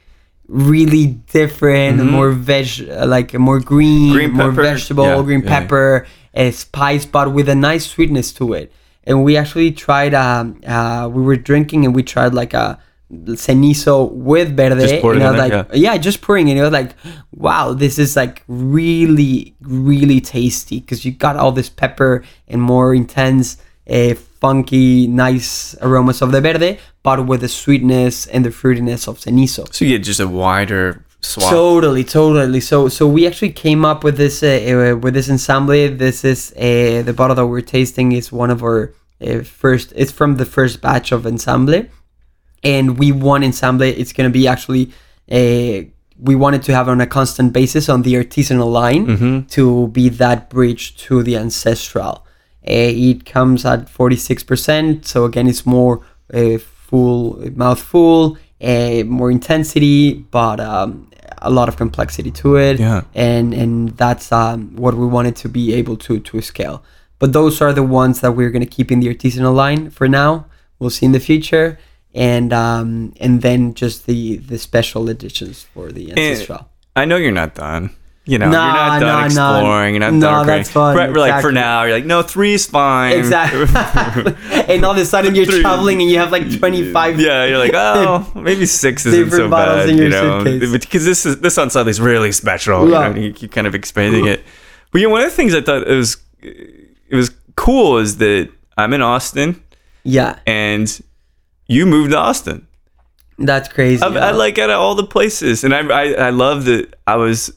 really 0.49 1.07
different, 1.07 2.03
more 2.05 2.31
veg, 2.31 2.89
uh, 2.89 3.07
like 3.07 3.35
more 3.35 3.61
green, 3.61 4.09
Mm-hmm. 4.09 4.13
Green 4.15 4.33
more 4.33 4.51
vegetable, 4.51 5.05
Yeah, 5.05 5.23
green 5.23 5.43
yeah. 5.43 5.61
pepper, 5.61 6.07
a 6.35 6.51
spice, 6.51 7.05
but 7.07 7.33
with 7.33 7.49
a 7.49 7.55
nice 7.55 7.87
sweetness 7.87 8.33
to 8.35 8.55
it. 8.55 8.73
And 9.05 9.25
we 9.25 9.37
actually 9.37 9.73
tried. 9.73 10.15
Um, 10.15 10.61
uh, 10.67 11.09
we 11.13 11.23
were 11.23 11.37
drinking 11.37 11.85
and 11.87 11.95
we 11.95 12.03
tried 12.03 12.35
like 12.35 12.53
a 12.55 12.79
cenizo 13.11 14.11
with 14.13 14.55
verde. 14.57 14.81
Just 14.87 15.01
poured 15.01 15.17
and 15.17 15.25
I 15.25 15.31
was 15.31 15.41
in 15.41 15.49
like, 15.49 15.69
there, 15.69 15.77
yeah, 15.79 15.97
just 15.97 16.21
pouring 16.21 16.49
it. 16.49 16.53
And 16.53 16.61
it 16.61 16.63
was 16.63 16.73
like, 16.73 16.95
wow, 17.33 17.73
this 17.73 17.99
is 17.99 18.17
like 18.17 18.43
really, 18.49 19.55
really 19.63 20.21
tasty 20.21 20.81
because 20.81 21.05
you 21.05 21.13
got 21.13 21.37
all 21.37 21.53
this 21.53 21.69
pepper 21.71 22.23
and 22.49 22.61
more 22.61 22.95
intense, 22.95 23.57
uh, 23.89 24.14
funky, 24.14 25.07
nice 25.07 25.74
aromas 25.80 26.22
of 26.22 26.32
the 26.32 26.41
verde, 26.41 26.78
but 27.03 27.26
with 27.26 27.41
the 27.41 27.49
sweetness 27.49 28.26
and 28.26 28.45
the 28.45 28.51
fruitiness 28.51 29.09
of 29.09 29.18
cenizo. 29.18 29.72
So 29.72 29.84
you 29.84 29.99
get 29.99 30.05
just 30.05 30.20
a 30.20 30.28
wider 30.28 31.05
swath. 31.20 31.51
Totally, 31.51 32.05
totally. 32.05 32.61
So, 32.61 32.89
so 32.89 33.07
we 33.07 33.26
actually 33.26 33.53
came 33.53 33.84
up 33.84 34.05
with 34.05 34.16
this 34.16 34.43
uh, 34.43 34.93
uh, 34.95 34.97
with 34.97 35.14
this 35.14 35.30
ensemble. 35.30 35.89
This 35.97 36.24
is 36.24 36.53
uh, 36.57 37.03
the 37.05 37.14
bottle 37.16 37.36
that 37.36 37.47
we're 37.47 37.61
tasting 37.61 38.12
is 38.12 38.30
one 38.32 38.51
of 38.51 38.62
our 38.62 38.95
uh, 39.20 39.41
first. 39.41 39.93
It's 39.97 40.12
from 40.12 40.36
the 40.36 40.47
first 40.47 40.80
batch 40.80 41.12
of 41.12 41.26
ensemble, 41.26 41.84
and 42.62 42.99
we 42.99 43.12
want 43.12 43.45
ensemble. 43.45 43.86
It's 43.86 44.12
gonna 44.12 44.30
be 44.30 44.47
actually. 44.47 44.93
Uh, 45.30 45.91
we 46.20 46.34
wanted 46.34 46.64
to 46.64 46.74
have 46.74 46.89
on 46.89 47.01
a 47.01 47.07
constant 47.07 47.53
basis 47.53 47.89
on 47.89 48.03
the 48.03 48.14
artisanal 48.14 48.72
line 48.72 49.47
to 49.51 49.86
be 49.89 50.09
that 50.09 50.51
bridge 50.51 50.97
to 50.97 51.22
the 51.22 51.36
ancestral. 51.36 52.26
Uh, 52.69 52.93
it 53.11 53.25
comes 53.25 53.64
at 53.64 53.87
46%, 53.87 55.07
so 55.07 55.25
again, 55.25 55.47
it's 55.47 55.64
more 55.64 56.03
uh, 56.35 56.59
full, 56.59 57.43
mouthful, 57.55 58.37
uh, 58.61 59.03
more 59.05 59.31
intensity, 59.31 60.14
but 60.14 60.61
um, 60.61 61.09
a 61.43 61.51
lot 61.51 61.69
of 61.69 61.77
complexity 61.77 62.31
to 62.31 62.57
it. 62.57 62.79
Yeah. 62.79 63.03
And 63.14 63.55
and 63.55 63.91
that's 63.97 64.33
um, 64.33 64.77
what 64.77 64.95
we 64.95 65.07
wanted 65.07 65.37
to 65.37 65.49
be 65.49 65.75
able 65.75 65.97
to 65.99 66.21
to 66.21 66.41
scale. 66.41 66.83
But 67.19 67.33
those 67.33 67.61
are 67.61 67.73
the 67.73 67.83
ones 67.83 68.21
that 68.21 68.33
we're 68.33 68.51
gonna 68.51 68.66
keep 68.66 68.93
in 68.93 69.01
the 69.01 69.14
artisanal 69.14 69.55
line 69.55 69.91
for 69.91 70.09
now. 70.09 70.47
We'll 70.79 70.91
see 70.91 71.07
in 71.07 71.12
the 71.12 71.21
future. 71.21 71.79
And 72.14 72.53
um, 72.53 73.12
and 73.21 73.43
then 73.43 73.75
just 73.75 74.07
the 74.07 74.39
the 74.39 74.59
special 74.59 75.09
editions 75.09 75.62
for 75.62 75.93
the 75.93 76.11
And 76.11 76.19
ancestral. 76.19 76.69
I 76.97 77.05
know 77.05 77.16
you're 77.16 77.31
not 77.31 77.55
done. 77.55 77.91
You 78.29 78.37
know, 78.39 78.51
Nah, 78.51 78.66
you're 78.66 78.74
not 78.74 79.01
done 79.01 79.01
nah, 79.09 79.18
nah. 79.20 79.57
exploring. 79.57 79.95
You're 79.95 80.01
not 80.01 80.12
No, 80.12 80.20
done. 80.20 80.47
that's 80.47 80.68
creating. 80.70 80.72
fine, 80.74 80.97
Right, 80.99 81.11
we're 81.11 81.18
like 81.20 81.41
for 81.41 81.51
now, 81.51 81.85
you're 81.85 81.95
like, 81.95 82.05
no, 82.05 82.20
three's 82.22 82.66
fine. 82.66 83.16
Exactly. 83.16 83.61
and 84.74 84.85
all 84.85 84.91
of 84.93 84.99
a 84.99 85.05
sudden 85.07 85.35
you're 85.35 85.47
Three. 85.47 85.62
traveling 85.62 86.03
and 86.03 86.11
you 86.11 86.18
have 86.18 86.31
like 86.31 86.45
25 86.59 87.18
Yeah, 87.18 87.47
you're 87.47 87.57
like, 87.57 87.72
oh, 87.74 88.31
maybe 88.35 88.66
six 88.66 89.07
isn't 89.07 89.18
Different 89.24 89.45
so 89.45 89.49
bottles 89.49 89.76
bad, 89.87 89.89
in 89.89 89.97
your 89.97 90.05
you 90.07 90.11
know, 90.11 90.45
suitcase. 90.45 90.72
because 90.85 91.05
this 91.07 91.24
is 91.24 91.41
this 91.41 91.57
on 91.57 91.70
Sunday 91.70 91.91
is 91.91 92.03
really 92.03 92.31
special. 92.33 92.91
Yeah. 92.91 93.09
You 93.09 93.14
know, 93.14 93.20
you 93.20 93.33
keep 93.33 93.51
kind 93.51 93.66
of 93.66 93.74
expanding 93.74 94.26
it. 94.26 94.45
But 94.93 95.01
you 95.01 95.07
know, 95.07 95.12
one 95.12 95.22
of 95.22 95.31
the 95.31 95.35
things 95.37 95.55
I 95.55 95.62
thought 95.62 95.89
it 95.89 95.95
was 95.97 96.18
it 96.43 97.16
was 97.16 97.31
cool 97.57 97.97
is 97.97 98.18
that 98.18 98.51
I'm 98.76 98.93
in 98.93 99.01
Austin 99.01 99.62
Yeah, 100.05 100.39
and 100.47 100.87
you 101.66 101.87
moved 101.87 102.11
to 102.12 102.18
Austin. 102.18 102.66
that's 103.39 103.68
crazy. 103.68 104.03
I, 104.03 104.09
I 104.09 104.31
like 104.33 104.59
out 104.59 104.68
of 104.68 104.79
all 104.79 104.95
the 104.95 105.07
places, 105.07 105.64
and 105.64 105.72
I, 105.74 105.81
I 105.89 106.05
I 106.26 106.31
love 106.31 106.66
that 106.66 106.93
I 107.07 107.16
was 107.16 107.53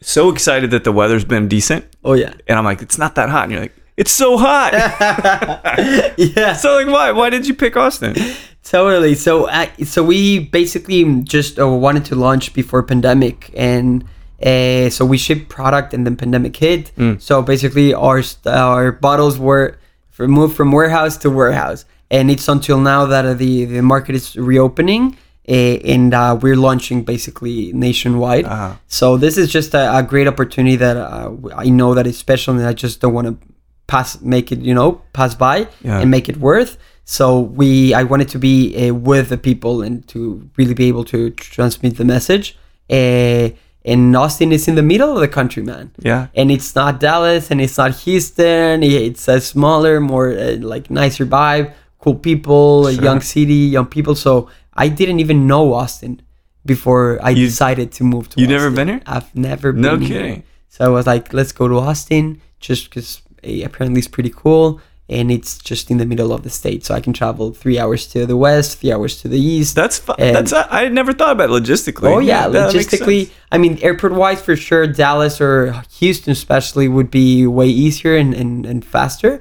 so 0.00 0.30
excited 0.30 0.70
that 0.70 0.84
the 0.84 0.92
weather's 0.92 1.24
been 1.24 1.48
decent, 1.48 1.84
Oh 2.04 2.14
yeah. 2.14 2.34
and 2.46 2.58
I'm 2.58 2.64
like, 2.64 2.82
it's 2.82 2.98
not 2.98 3.14
that 3.14 3.28
hot, 3.30 3.44
and 3.44 3.52
you're 3.52 3.60
like, 3.62 3.74
it's 3.96 4.12
so 4.12 4.36
hot. 4.36 4.72
Yeah. 6.18 6.52
so 6.54 6.74
like, 6.74 6.86
why 6.86 7.12
why 7.12 7.30
did 7.30 7.46
you 7.46 7.54
pick 7.54 7.76
Austin? 7.76 8.14
Totally. 8.62 9.14
So, 9.14 9.48
so 9.84 10.02
we 10.02 10.40
basically 10.40 11.22
just 11.22 11.58
uh, 11.58 11.68
wanted 11.68 12.04
to 12.06 12.14
launch 12.16 12.52
before 12.52 12.82
pandemic, 12.82 13.50
and 13.56 14.04
uh, 14.44 14.90
so 14.90 15.04
we 15.06 15.16
shipped 15.18 15.48
product, 15.48 15.94
and 15.94 16.04
then 16.04 16.16
pandemic 16.16 16.56
hit. 16.56 16.92
So 17.18 17.42
basically, 17.42 17.94
our 17.94 18.22
our 18.46 18.92
bottles 18.92 19.38
were 19.38 19.78
moved 20.18 20.56
from 20.56 20.72
warehouse 20.72 21.16
to 21.18 21.30
warehouse, 21.30 21.84
and 22.10 22.30
it's 22.30 22.48
until 22.48 22.80
now 22.80 23.06
that 23.06 23.38
the 23.38 23.64
the 23.66 23.82
market 23.82 24.14
is 24.16 24.36
reopening. 24.36 25.16
Uh, 25.48 25.52
and 25.94 26.12
uh, 26.12 26.36
we're 26.42 26.56
launching 26.56 27.04
basically 27.04 27.72
nationwide. 27.72 28.44
Ah. 28.46 28.78
So 28.88 29.16
this 29.16 29.38
is 29.38 29.48
just 29.50 29.74
a, 29.74 29.98
a 29.98 30.02
great 30.02 30.26
opportunity 30.26 30.74
that 30.76 30.96
uh, 30.96 31.30
I 31.56 31.68
know 31.68 31.94
that 31.94 32.06
is 32.06 32.18
special, 32.18 32.54
and 32.56 32.66
I 32.66 32.72
just 32.72 33.00
don't 33.00 33.14
want 33.14 33.26
to 33.28 33.38
pass, 33.86 34.20
make 34.20 34.50
it, 34.50 34.58
you 34.60 34.74
know, 34.74 35.02
pass 35.12 35.34
by 35.36 35.68
Yeah. 35.82 36.00
and 36.00 36.10
make 36.10 36.28
it 36.28 36.38
worth. 36.38 36.76
So 37.04 37.38
we, 37.40 37.94
I 37.94 38.02
wanted 38.02 38.28
to 38.30 38.38
be 38.40 38.88
uh, 38.88 38.92
with 38.94 39.28
the 39.28 39.38
people 39.38 39.82
and 39.82 40.06
to 40.08 40.50
really 40.56 40.74
be 40.74 40.88
able 40.88 41.04
to 41.04 41.30
transmit 41.30 41.96
the 41.96 42.04
message. 42.04 42.58
Uh, 42.90 43.50
and 43.84 44.16
Austin 44.16 44.50
is 44.50 44.66
in 44.66 44.74
the 44.74 44.82
middle 44.82 45.12
of 45.14 45.20
the 45.20 45.28
country, 45.28 45.62
man. 45.62 45.92
Yeah. 46.00 46.26
And 46.34 46.50
it's 46.50 46.74
not 46.74 46.98
Dallas 46.98 47.52
and 47.52 47.60
it's 47.60 47.78
not 47.78 47.94
Houston. 47.98 48.82
It's 48.82 49.28
a 49.28 49.40
smaller, 49.40 50.00
more 50.00 50.30
uh, 50.32 50.56
like 50.60 50.90
nicer 50.90 51.24
vibe, 51.24 51.72
cool 52.00 52.16
people, 52.16 52.88
a 52.88 52.94
Sure. 52.94 53.04
young 53.04 53.20
city, 53.20 53.54
young 53.76 53.86
people. 53.86 54.16
So 54.16 54.48
I 54.76 54.88
didn't 54.88 55.20
even 55.20 55.46
know 55.46 55.72
Austin 55.74 56.22
before 56.64 57.18
I 57.22 57.32
decided 57.34 57.92
to 57.92 58.04
move 58.04 58.28
to. 58.30 58.40
You 58.40 58.46
never 58.46 58.70
been 58.70 58.88
here? 58.88 59.00
I've 59.06 59.34
never 59.34 59.72
been 59.72 59.82
No 59.82 59.96
here. 59.96 60.08
kidding. 60.08 60.42
So 60.68 60.84
I 60.84 60.88
was 60.88 61.06
like, 61.06 61.32
let's 61.32 61.52
go 61.52 61.68
to 61.68 61.78
Austin, 61.78 62.40
just 62.60 62.90
because 62.90 63.22
eh, 63.42 63.64
apparently 63.64 63.98
it's 64.00 64.08
pretty 64.08 64.30
cool, 64.34 64.80
and 65.08 65.30
it's 65.30 65.58
just 65.58 65.90
in 65.90 65.98
the 65.98 66.04
middle 66.04 66.32
of 66.32 66.42
the 66.42 66.50
state, 66.50 66.84
so 66.84 66.92
I 66.94 67.00
can 67.00 67.12
travel 67.12 67.52
three 67.54 67.78
hours 67.78 68.06
to 68.08 68.26
the 68.26 68.36
west, 68.36 68.80
three 68.80 68.92
hours 68.92 69.22
to 69.22 69.28
the 69.28 69.38
east. 69.40 69.74
That's 69.76 69.98
fu- 69.98 70.14
that's 70.18 70.52
I 70.52 70.88
never 70.88 71.12
thought 71.12 71.32
about 71.32 71.48
it 71.50 71.52
logistically. 71.62 72.10
Oh 72.12 72.18
yeah, 72.18 72.48
makes 72.48 72.74
logistically. 72.74 73.30
I 73.52 73.58
mean, 73.58 73.78
airport 73.80 74.12
wise, 74.14 74.42
for 74.42 74.56
sure, 74.56 74.86
Dallas 74.86 75.40
or 75.40 75.80
Houston, 75.98 76.32
especially, 76.32 76.88
would 76.88 77.10
be 77.10 77.46
way 77.46 77.68
easier 77.68 78.16
and, 78.16 78.34
and, 78.34 78.66
and 78.66 78.84
faster. 78.84 79.40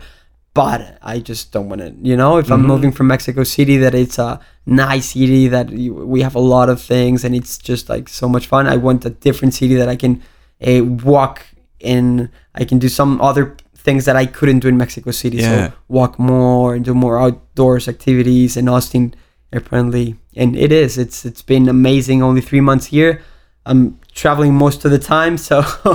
But 0.55 0.97
I 1.01 1.19
just 1.19 1.51
don't 1.51 1.69
want 1.69 1.81
to, 1.81 1.93
you 2.01 2.17
know, 2.21 2.37
if 2.37 2.49
I'm 2.49 2.59
Mm-hmm. 2.59 2.67
moving 2.73 2.91
from 2.97 3.07
Mexico 3.07 3.43
City, 3.43 3.75
that 3.83 3.93
it's 3.93 4.17
a 4.17 4.39
nice 4.65 5.07
city, 5.11 5.47
that 5.49 5.69
you, 5.69 5.93
we 5.93 6.21
have 6.21 6.35
a 6.35 6.45
lot 6.55 6.67
of 6.69 6.81
things, 6.81 7.23
and 7.25 7.35
it's 7.35 7.57
just 7.69 7.89
like 7.89 8.09
so 8.09 8.27
much 8.27 8.47
fun. 8.47 8.65
I 8.65 8.77
want 8.77 9.05
a 9.05 9.09
different 9.27 9.53
city 9.53 9.75
that 9.75 9.89
I 9.89 9.97
can 9.97 10.23
uh, 10.65 10.83
walk 10.83 11.45
in, 11.79 12.29
I 12.55 12.63
can 12.65 12.79
do 12.79 12.89
some 12.89 13.21
other 13.21 13.55
things 13.75 14.05
that 14.05 14.15
I 14.15 14.25
couldn't 14.25 14.59
do 14.59 14.67
in 14.69 14.77
Mexico 14.77 15.11
City. 15.11 15.37
Yeah. 15.37 15.67
So 15.67 15.73
walk 15.89 16.17
more 16.17 16.73
and 16.75 16.83
do 16.85 16.93
more 16.95 17.19
outdoors 17.19 17.87
activities 17.87 18.57
in 18.57 18.67
Austin 18.69 19.13
apparently 19.53 20.15
and 20.35 20.55
it 20.57 20.71
is 20.71 20.97
it's 20.97 21.23
it's 21.23 21.41
been 21.41 21.69
amazing 21.69 22.21
only 22.21 22.41
three 22.41 22.59
months 22.59 22.87
here 22.87 23.21
i'm 23.65 23.97
traveling 24.15 24.53
most 24.55 24.85
of 24.85 24.91
the 24.91 24.97
time 24.99 25.37
so 25.37 25.59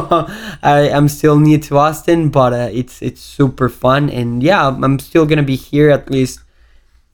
i 0.63 0.81
am 0.93 1.09
still 1.09 1.39
new 1.41 1.57
to 1.59 1.77
austin 1.79 2.29
but 2.29 2.53
uh, 2.53 2.69
it's 2.71 3.01
it's 3.03 3.21
super 3.21 3.69
fun 3.69 4.11
and 4.11 4.43
yeah 4.43 4.69
i'm 4.69 4.99
still 4.99 5.25
gonna 5.27 5.43
be 5.43 5.57
here 5.57 5.89
at 5.91 6.11
least 6.11 6.39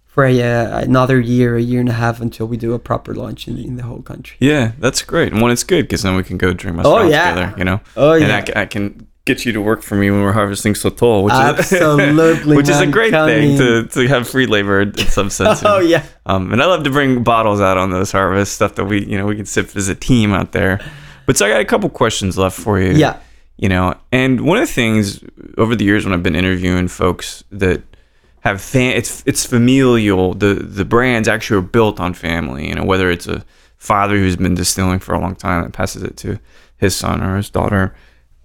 for 0.04 0.24
a, 0.24 0.42
uh, 0.42 0.80
another 0.80 1.20
year 1.20 1.56
a 1.56 1.62
year 1.62 1.78
and 1.80 1.88
a 1.90 1.92
half 1.92 2.20
until 2.20 2.46
we 2.46 2.56
do 2.56 2.72
a 2.74 2.78
proper 2.78 3.14
launch 3.14 3.46
in, 3.46 3.56
in 3.58 3.76
the 3.76 3.82
whole 3.84 4.02
country 4.02 4.36
Yeah, 4.40 4.72
that's 4.80 5.02
great. 5.02 5.30
And 5.32 5.42
when 5.42 5.52
it's 5.52 5.62
good, 5.62 5.82
because 5.84 6.02
then 6.02 6.16
we 6.16 6.24
can 6.24 6.38
go 6.38 6.54
drink 6.54 6.78
Oh, 6.82 6.96
restaurants 6.98 7.12
yeah. 7.12 7.34
together. 7.34 7.54
You 7.58 7.64
know. 7.64 7.80
Oh, 7.98 8.12
And 8.14 8.22
yeah. 8.28 8.44
I, 8.56 8.62
I 8.62 8.66
can 8.66 9.06
get 9.26 9.44
you 9.44 9.52
to 9.52 9.60
work 9.60 9.82
for 9.82 9.96
me 9.96 10.10
when 10.10 10.22
we're 10.22 10.32
harvesting 10.32 10.72
sotol, 10.72 11.24
which 11.24 11.34
Absolutely, 11.34 12.32
is 12.32 12.46
which 12.56 12.68
is 12.68 12.80
a 12.80 12.86
great 12.86 13.10
thing 13.10 13.58
to, 13.58 13.86
to 13.88 14.08
have 14.08 14.26
free 14.26 14.46
labor 14.46 14.80
in 14.82 14.96
some 14.96 15.28
sense. 15.28 15.62
oh 15.64 15.78
know. 15.78 15.78
yeah 15.80 16.06
Um, 16.24 16.52
and 16.52 16.62
I 16.62 16.66
love 16.66 16.84
to 16.84 16.90
bring 16.90 17.22
bottles 17.22 17.60
out 17.60 17.76
on 17.76 17.90
those 17.90 18.12
harvests, 18.12 18.54
stuff 18.54 18.76
that 18.76 18.84
we, 18.84 19.04
you 19.04 19.18
know, 19.18 19.26
we 19.26 19.36
can 19.36 19.44
sip 19.44 19.76
as 19.76 19.88
a 19.88 19.94
team 19.94 20.32
out 20.32 20.52
there. 20.52 20.80
But 21.26 21.36
so 21.36 21.44
I 21.44 21.50
got 21.50 21.60
a 21.60 21.64
couple 21.64 21.90
questions 21.90 22.38
left 22.38 22.58
for 22.58 22.80
you. 22.80 22.92
yeah 22.92 23.18
You 23.58 23.68
know, 23.68 23.96
and 24.12 24.42
one 24.42 24.58
of 24.58 24.66
the 24.66 24.72
things 24.72 25.22
over 25.58 25.74
the 25.74 25.84
years 25.84 26.04
when 26.04 26.14
I've 26.14 26.22
been 26.22 26.36
interviewing 26.36 26.88
folks 26.88 27.44
that 27.50 27.82
have 28.40 28.62
fan, 28.62 28.96
it's 28.96 29.24
it's 29.26 29.44
familial. 29.44 30.34
The 30.34 30.54
the 30.54 30.84
brands 30.84 31.26
actually 31.26 31.58
are 31.58 31.68
built 31.68 31.98
on 31.98 32.14
family. 32.14 32.68
You 32.68 32.76
know, 32.76 32.84
whether 32.84 33.10
it's 33.10 33.26
a 33.26 33.44
father 33.76 34.16
who's 34.16 34.36
been 34.36 34.54
distilling 34.54 35.00
for 35.00 35.16
a 35.16 35.20
long 35.20 35.34
time 35.34 35.64
and 35.64 35.74
passes 35.74 36.04
it 36.04 36.16
to 36.18 36.38
his 36.76 36.94
son 36.94 37.24
or 37.24 37.36
his 37.36 37.50
daughter. 37.50 37.92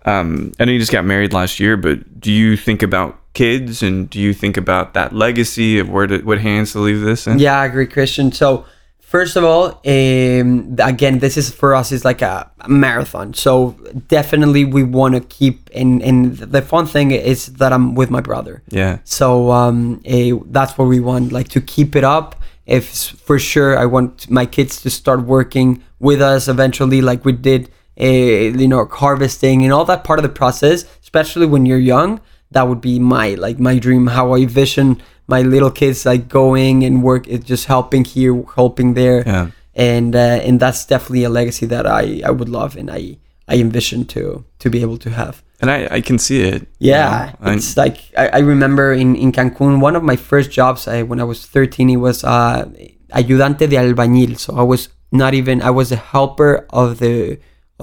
Um, 0.06 0.54
I 0.60 0.66
know 0.66 0.72
you 0.72 0.80
just 0.80 0.92
got 0.92 1.06
married 1.06 1.34
last 1.34 1.60
year, 1.60 1.78
but 1.78 2.20
do 2.20 2.32
you 2.32 2.58
think 2.58 2.82
about 2.82 3.20
kids 3.34 3.82
and 3.82 4.10
do 4.10 4.20
you 4.20 4.34
think 4.34 4.58
about 4.58 4.94
that 4.94 5.14
legacy 5.14 5.80
of 5.80 5.90
where 5.90 6.08
to, 6.08 6.20
what 6.20 6.40
hands 6.40 6.74
to 6.74 6.80
leave 6.80 7.02
this 7.02 7.28
in? 7.28 7.40
Yeah, 7.40 7.60
I 7.60 7.66
agree, 7.66 7.88
Christian. 7.88 8.32
So, 8.32 8.66
first 9.00 9.36
of 9.36 9.44
all, 9.44 9.80
um, 9.86 10.76
again, 10.80 11.20
this 11.20 11.38
is 11.38 11.54
for 11.54 11.76
us 11.76 11.92
is 11.92 12.04
like 12.04 12.22
a, 12.22 12.50
a 12.62 12.70
marathon. 12.70 13.34
So 13.34 13.76
definitely, 14.08 14.66
we 14.66 14.84
want 14.84 15.16
to 15.16 15.22
keep. 15.22 15.70
And 15.74 16.02
and 16.02 16.38
the 16.38 16.62
fun 16.62 16.86
thing 16.88 17.12
is 17.12 17.48
that 17.54 17.72
I'm 17.74 17.96
with 17.96 18.10
my 18.10 18.22
brother. 18.22 18.64
Yeah. 18.70 19.00
So 19.04 19.52
um, 19.52 20.02
eh, 20.06 20.32
that's 20.48 20.78
what 20.78 20.86
we 20.86 21.00
want, 21.00 21.32
like 21.32 21.50
to 21.50 21.62
keep 21.62 21.96
it 21.96 22.04
up. 22.04 22.36
If 22.66 22.86
for 23.28 23.38
sure, 23.40 23.78
I 23.78 23.86
want 23.86 24.30
my 24.30 24.46
kids 24.46 24.82
to 24.84 24.90
start 24.90 25.22
working 25.24 25.84
with 26.00 26.22
us 26.22 26.48
eventually, 26.48 27.02
like 27.02 27.26
we 27.26 27.34
did, 27.34 27.70
uh, 28.02 28.06
you 28.06 28.68
know, 28.68 28.86
harvesting 28.86 29.64
and 29.64 29.72
all 29.74 29.86
that 29.86 30.04
part 30.04 30.20
of 30.20 30.24
the 30.24 30.30
process. 30.30 30.86
Especially 31.04 31.46
when 31.46 31.66
you're 31.66 31.78
young, 31.96 32.20
that 32.52 32.68
would 32.68 32.82
be 32.82 33.00
my 33.00 33.36
like 33.36 33.60
my 33.60 33.78
dream. 33.80 34.08
How 34.08 34.34
I 34.34 34.46
vision 34.46 35.02
my 35.28 35.42
little 35.42 35.72
kids 35.72 36.06
like 36.06 36.28
going 36.28 36.84
and 36.84 37.04
work, 37.04 37.28
it 37.28 37.46
just 37.46 37.66
helping 37.66 38.04
here, 38.06 38.44
helping 38.56 38.94
there, 38.96 39.24
Yeah. 39.26 39.48
and 39.76 40.16
uh, 40.16 40.40
and 40.48 40.60
that's 40.60 40.86
definitely 40.86 41.24
a 41.26 41.30
legacy 41.30 41.66
that 41.68 41.86
I 41.86 42.22
I 42.26 42.32
would 42.32 42.50
love 42.50 42.76
and 42.80 42.90
I 42.90 43.18
I 43.48 43.56
envision 43.60 44.06
to 44.16 44.44
to 44.60 44.70
be 44.70 44.82
able 44.82 44.98
to 45.00 45.10
have. 45.12 45.44
And 45.62 45.70
I, 45.70 45.98
I 45.98 46.02
can 46.02 46.18
see 46.18 46.42
it. 46.42 46.62
you 46.80 46.90
Yeah, 46.90 47.34
know. 47.40 47.52
I- 47.52 47.54
it's 47.56 47.78
like 47.78 47.98
I, 48.18 48.30
I 48.30 48.40
remember 48.40 48.94
in, 48.94 49.16
in 49.16 49.32
Cancun, 49.32 49.80
one 49.80 49.96
of 49.96 50.02
my 50.02 50.16
first 50.16 50.50
jobs 50.50 50.88
I, 50.88 51.04
when 51.04 51.20
I 51.20 51.24
was 51.24 51.46
13, 51.46 51.88
it 51.92 51.98
was 51.98 52.24
uh, 52.24 52.66
ayudante 53.14 53.68
de 53.70 53.76
albañil. 53.78 54.40
So 54.40 54.56
I 54.58 54.64
was 54.64 54.90
not 55.12 55.34
even 55.36 55.62
I 55.62 55.70
was 55.70 55.92
a 55.92 55.98
helper 55.98 56.66
of 56.72 56.98
the 56.98 57.38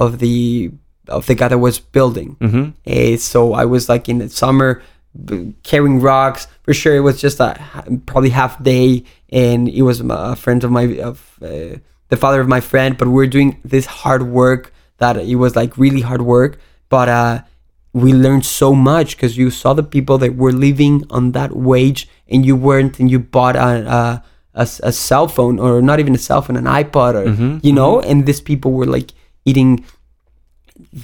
of 0.04 0.18
the 0.24 0.70
of 1.08 1.24
the 1.26 1.34
guy 1.34 1.48
that 1.48 1.58
was 1.58 1.78
building. 1.96 2.36
Mhm. 2.40 2.72
Eh, 2.86 3.16
so 3.16 3.40
I 3.62 3.64
was 3.74 3.88
like 3.92 4.08
in 4.12 4.18
the 4.22 4.28
summer 4.28 4.70
b- 5.26 5.54
carrying 5.70 6.00
rocks. 6.00 6.46
For 6.64 6.74
sure, 6.80 6.94
it 7.00 7.04
was 7.10 7.16
just 7.20 7.40
a 7.40 7.50
probably 8.06 8.30
half 8.30 8.52
day, 8.62 9.04
and 9.32 9.68
it 9.68 9.82
was 9.82 10.00
a 10.00 10.36
friend 10.36 10.60
of 10.64 10.70
my 10.70 10.84
of 11.10 11.16
uh, 11.42 11.80
the 12.12 12.16
father 12.16 12.40
of 12.44 12.48
my 12.56 12.60
friend. 12.60 12.96
But 12.98 13.08
we 13.08 13.18
are 13.24 13.32
doing 13.38 13.56
this 13.74 13.86
hard 14.04 14.22
work 14.40 14.72
that 15.02 15.16
it 15.16 15.36
was 15.44 15.52
like 15.56 15.72
really 15.84 16.02
hard 16.10 16.22
work, 16.22 16.58
but 16.90 17.08
uh, 17.08 17.36
we 17.94 18.12
learned 18.12 18.44
so 18.44 18.74
much 18.74 19.16
because 19.16 19.32
you 19.40 19.48
saw 19.50 19.72
the 19.80 19.82
people 19.96 20.18
that 20.18 20.36
were 20.36 20.52
living 20.52 21.04
on 21.10 21.32
that 21.32 21.50
wage, 21.56 22.00
and 22.32 22.44
you 22.44 22.54
weren't, 22.66 23.00
and 23.00 23.10
you 23.10 23.18
bought 23.18 23.56
a 23.56 24.22
a 24.54 24.62
a 24.82 24.92
cell 24.92 25.26
phone 25.28 25.56
or 25.64 25.80
not 25.80 25.98
even 26.02 26.14
a 26.14 26.18
cell 26.28 26.42
phone 26.42 26.56
an 26.56 26.68
ipod 26.82 27.12
or 27.20 27.24
you 27.66 27.72
know 27.72 28.00
and 28.10 28.26
these 28.26 28.42
people 28.50 28.70
were 28.78 28.90
like 28.98 29.10
eating 29.48 29.70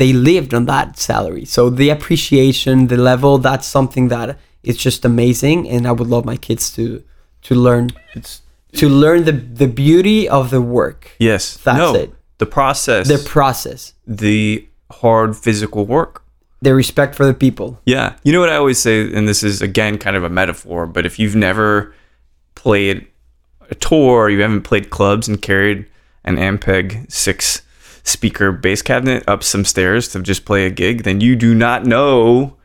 they 0.01 0.13
lived 0.13 0.53
on 0.55 0.67
that 0.67 0.99
salary. 0.99 1.45
So 1.45 1.63
the 1.81 1.91
appreciation, 1.91 2.87
the 2.87 2.97
level, 2.97 3.39
that's 3.39 3.67
something 3.67 4.09
that 4.09 4.39
is 4.63 4.77
just 4.87 5.05
amazing, 5.05 5.69
and 5.69 5.87
I 5.87 5.93
would 5.99 6.09
love 6.15 6.25
my 6.25 6.37
kids 6.47 6.65
to 6.77 6.85
to 7.47 7.55
learn 7.55 7.91
It's 8.19 8.43
to 8.81 8.87
learn 8.89 9.25
the 9.25 9.33
the 9.33 9.69
beauty 9.85 10.29
of 10.29 10.51
the 10.51 10.61
work, 10.61 11.01
yes. 11.19 11.57
That's 11.67 11.79
no, 11.79 11.95
it. 11.95 12.11
The 12.39 12.47
process. 12.47 13.09
the 13.09 13.23
process, 13.35 13.95
the 14.07 14.67
hard 15.03 15.31
physical 15.37 15.83
work. 15.87 16.15
the 16.65 16.75
respect 16.75 17.15
for 17.15 17.27
the 17.27 17.35
people. 17.35 17.69
Yeah. 17.85 18.17
You 18.25 18.33
know 18.33 18.41
what 18.41 18.53
I 18.55 18.57
always 18.57 18.79
say, 18.79 19.13
and 19.17 19.29
this 19.29 19.43
is 19.43 19.63
again 19.63 19.99
kind 19.99 20.17
of 20.17 20.25
a 20.25 20.31
metaphor, 20.31 20.87
but 20.87 21.05
if 21.05 21.19
you've 21.19 21.37
never 21.37 21.93
played 22.55 23.07
a 23.71 23.75
tour, 23.75 24.31
you 24.31 24.41
haven't 24.43 24.63
played 24.63 24.89
clubs 24.91 25.29
and 25.29 25.41
carried 25.41 25.87
an 26.25 26.37
Ampeg 26.37 27.11
six 27.11 27.63
speaker 28.05 28.53
bass 28.53 28.83
cabinet 28.83 29.25
up 29.27 29.43
some 29.43 29.65
stairs 29.65 30.09
to 30.09 30.23
just 30.23 30.45
play 30.45 30.67
a 30.67 30.71
gig, 30.71 31.03
then 31.03 31.21
you 31.21 31.35
do 31.37 31.55
not 31.55 31.85
know. 31.85 32.57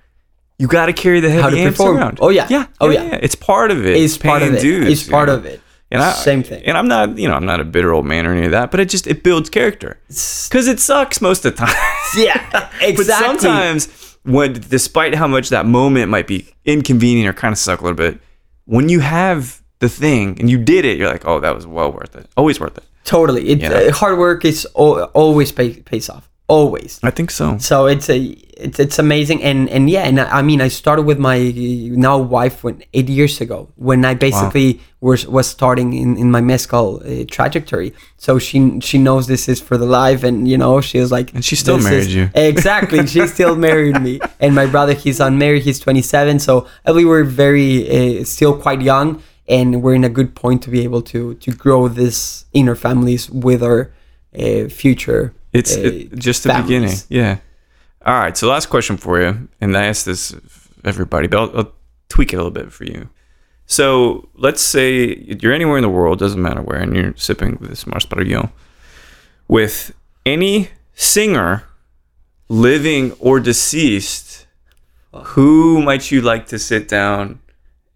You 0.57 0.67
got 0.67 0.87
to 0.87 0.93
carry 0.93 1.19
the 1.21 1.29
heavy 1.29 1.41
How 1.41 1.49
to 1.49 1.57
amps 1.57 1.77
perform. 1.77 1.97
around. 1.97 2.19
Oh, 2.21 2.29
yeah. 2.29 2.45
yeah, 2.49 2.67
Oh, 2.81 2.89
yeah. 2.89 3.17
It's 3.21 3.35
part 3.35 3.71
of 3.71 3.85
it. 3.85 3.95
It's 3.95 4.17
part 4.17 4.41
of 4.43 4.53
it. 4.53 4.61
dues, 4.61 4.87
it's 5.01 5.09
part 5.09 5.27
know? 5.29 5.35
of 5.35 5.45
it. 5.45 5.61
And 5.91 6.03
I, 6.03 6.11
Same 6.11 6.43
thing. 6.43 6.63
And 6.65 6.77
I'm 6.77 6.87
not, 6.87 7.17
you 7.17 7.27
know, 7.27 7.33
I'm 7.33 7.45
not 7.45 7.59
a 7.59 7.63
bitter 7.63 7.93
old 7.93 8.05
man 8.05 8.27
or 8.27 8.33
any 8.33 8.45
of 8.45 8.51
that, 8.51 8.69
but 8.69 8.79
it 8.79 8.89
just 8.89 9.07
it 9.07 9.23
builds 9.23 9.49
character 9.49 9.99
because 10.07 10.67
it 10.67 10.79
sucks 10.79 11.19
most 11.21 11.45
of 11.45 11.55
the 11.55 11.65
time. 11.65 11.75
Yeah, 12.17 12.69
exactly. 12.81 12.93
But 12.95 13.05
sometimes, 13.05 14.17
when 14.23 14.53
despite 14.53 15.15
how 15.15 15.27
much 15.27 15.49
that 15.49 15.65
moment 15.65 16.09
might 16.11 16.27
be 16.27 16.47
inconvenient 16.65 17.27
or 17.29 17.33
kind 17.33 17.51
of 17.51 17.57
suck 17.57 17.81
a 17.81 17.83
little 17.83 17.95
bit, 17.97 18.19
when 18.65 18.89
you 18.89 18.99
have 18.99 19.61
the 19.79 19.89
thing 19.89 20.39
and 20.39 20.49
you 20.49 20.57
did 20.63 20.85
it, 20.85 20.97
you're 20.97 21.09
like, 21.09 21.25
oh, 21.27 21.39
that 21.39 21.55
was 21.55 21.65
well 21.67 21.91
worth 21.91 22.15
it. 22.15 22.27
Always 22.35 22.59
worth 22.59 22.77
it. 22.77 22.83
Totally. 23.03 23.49
It, 23.49 23.59
Yeah. 23.59 23.71
uh, 23.71 23.91
hard 23.93 24.17
work 24.17 24.45
is 24.45 24.67
al- 24.77 25.03
always 25.13 25.51
pay, 25.51 25.73
pays 25.81 26.09
off. 26.09 26.29
Always. 26.47 26.99
I 27.03 27.11
think 27.11 27.29
so. 27.31 27.57
so 27.59 27.85
it's 27.85 28.09
a 28.09 28.17
it's, 28.57 28.79
it's 28.79 28.97
amazing 28.99 29.43
and 29.43 29.69
and 29.69 29.87
yeah 29.87 30.01
and 30.09 30.19
I 30.19 30.39
I 30.39 30.41
mean 30.41 30.61
I 30.61 30.67
started 30.69 31.03
with 31.05 31.19
my 31.19 31.37
now 31.95 32.17
wife 32.17 32.63
when 32.63 32.81
eight 32.93 33.07
years 33.07 33.39
ago 33.39 33.69
when 33.75 34.03
I 34.03 34.15
basically 34.15 34.79
was 34.99 35.27
was 35.27 35.47
starting 35.47 35.93
in, 35.93 36.17
in 36.17 36.31
my 36.31 36.41
mezcal 36.41 37.01
uh, 37.05 37.23
trajectory 37.29 37.93
so 38.17 38.39
she 38.39 38.79
she 38.81 38.97
knows 38.97 39.27
this 39.27 39.47
is 39.47 39.61
for 39.61 39.77
the 39.77 39.85
life 39.85 40.23
and 40.27 40.47
you 40.47 40.57
know 40.57 40.81
she 40.81 40.99
was 40.99 41.11
like 41.11 41.31
And 41.35 41.45
she 41.45 41.55
still 41.55 41.77
"This 41.77 41.85
married 41.85 42.07
is-" 42.07 42.15
you. 42.15 42.29
exactly 42.33 43.05
she 43.05 43.27
still 43.27 43.55
married 43.67 44.01
me 44.01 44.19
and 44.39 44.55
my 44.55 44.65
brother 44.65 44.93
he's 44.93 45.19
unmarried 45.19 45.61
he's 45.63 45.79
27 45.79 46.39
so 46.39 46.65
I 46.83 46.87
believe 46.91 47.07
we're 47.07 47.23
very 47.45 48.19
uh, 48.21 48.23
still 48.25 48.57
quite 48.57 48.81
young 48.81 49.21
and 49.49 49.81
we're 49.81 49.95
in 49.95 50.03
a 50.03 50.09
good 50.09 50.33
point 50.35 50.61
to 50.63 50.69
be 50.69 50.83
able 50.83 51.01
to 51.01 51.33
to 51.35 51.51
grow 51.51 51.87
this 51.89 52.45
inner 52.53 52.75
families 52.75 53.29
with 53.29 53.61
our 53.63 53.91
uh, 54.37 54.69
future 54.69 55.33
It's 55.53 55.75
uh, 55.75 55.81
it- 55.81 56.15
just 56.15 56.43
the 56.43 56.49
families. 56.49 56.69
beginning. 56.69 56.97
Yeah. 57.09 57.37
All 58.05 58.17
right. 58.19 58.37
So 58.37 58.47
last 58.47 58.67
question 58.69 58.97
for 58.97 59.19
you, 59.21 59.47
and 59.59 59.75
I 59.75 59.85
ask 59.87 60.05
this 60.05 60.33
everybody, 60.85 61.27
but 61.27 61.37
I'll, 61.39 61.57
I'll 61.57 61.71
tweak 62.07 62.31
it 62.33 62.35
a 62.35 62.39
little 62.39 62.51
bit 62.63 62.71
for 62.71 62.85
you. 62.85 63.09
So 63.65 64.29
let's 64.35 64.61
say 64.61 65.15
you're 65.41 65.53
anywhere 65.53 65.77
in 65.77 65.83
the 65.83 65.89
world, 65.89 66.17
doesn't 66.19 66.41
matter 66.41 66.61
where, 66.61 66.79
and 66.79 66.95
you're 66.95 67.13
sipping 67.17 67.57
this 67.61 67.83
Masparillo 67.85 68.51
with 69.47 69.91
any 70.25 70.69
singer, 70.95 71.63
living 72.47 73.11
or 73.19 73.39
deceased. 73.39 74.47
Who 75.33 75.81
might 75.81 76.11
you 76.11 76.21
like 76.21 76.45
to 76.47 76.57
sit 76.59 76.87
down 76.87 77.39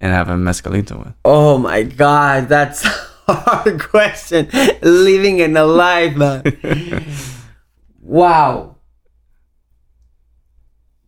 and 0.04 0.12
have 0.12 0.28
a 0.30 0.34
mezcalito 0.36 1.00
with? 1.00 1.14
Oh 1.24 1.58
my 1.58 1.84
god, 1.84 2.50
that's 2.50 2.84
a 2.86 3.34
hard 3.34 3.80
question. 3.90 4.50
Living 4.82 5.42
and 5.42 5.58
alive, 5.58 6.18
man. 6.18 6.44
wow. 8.02 8.76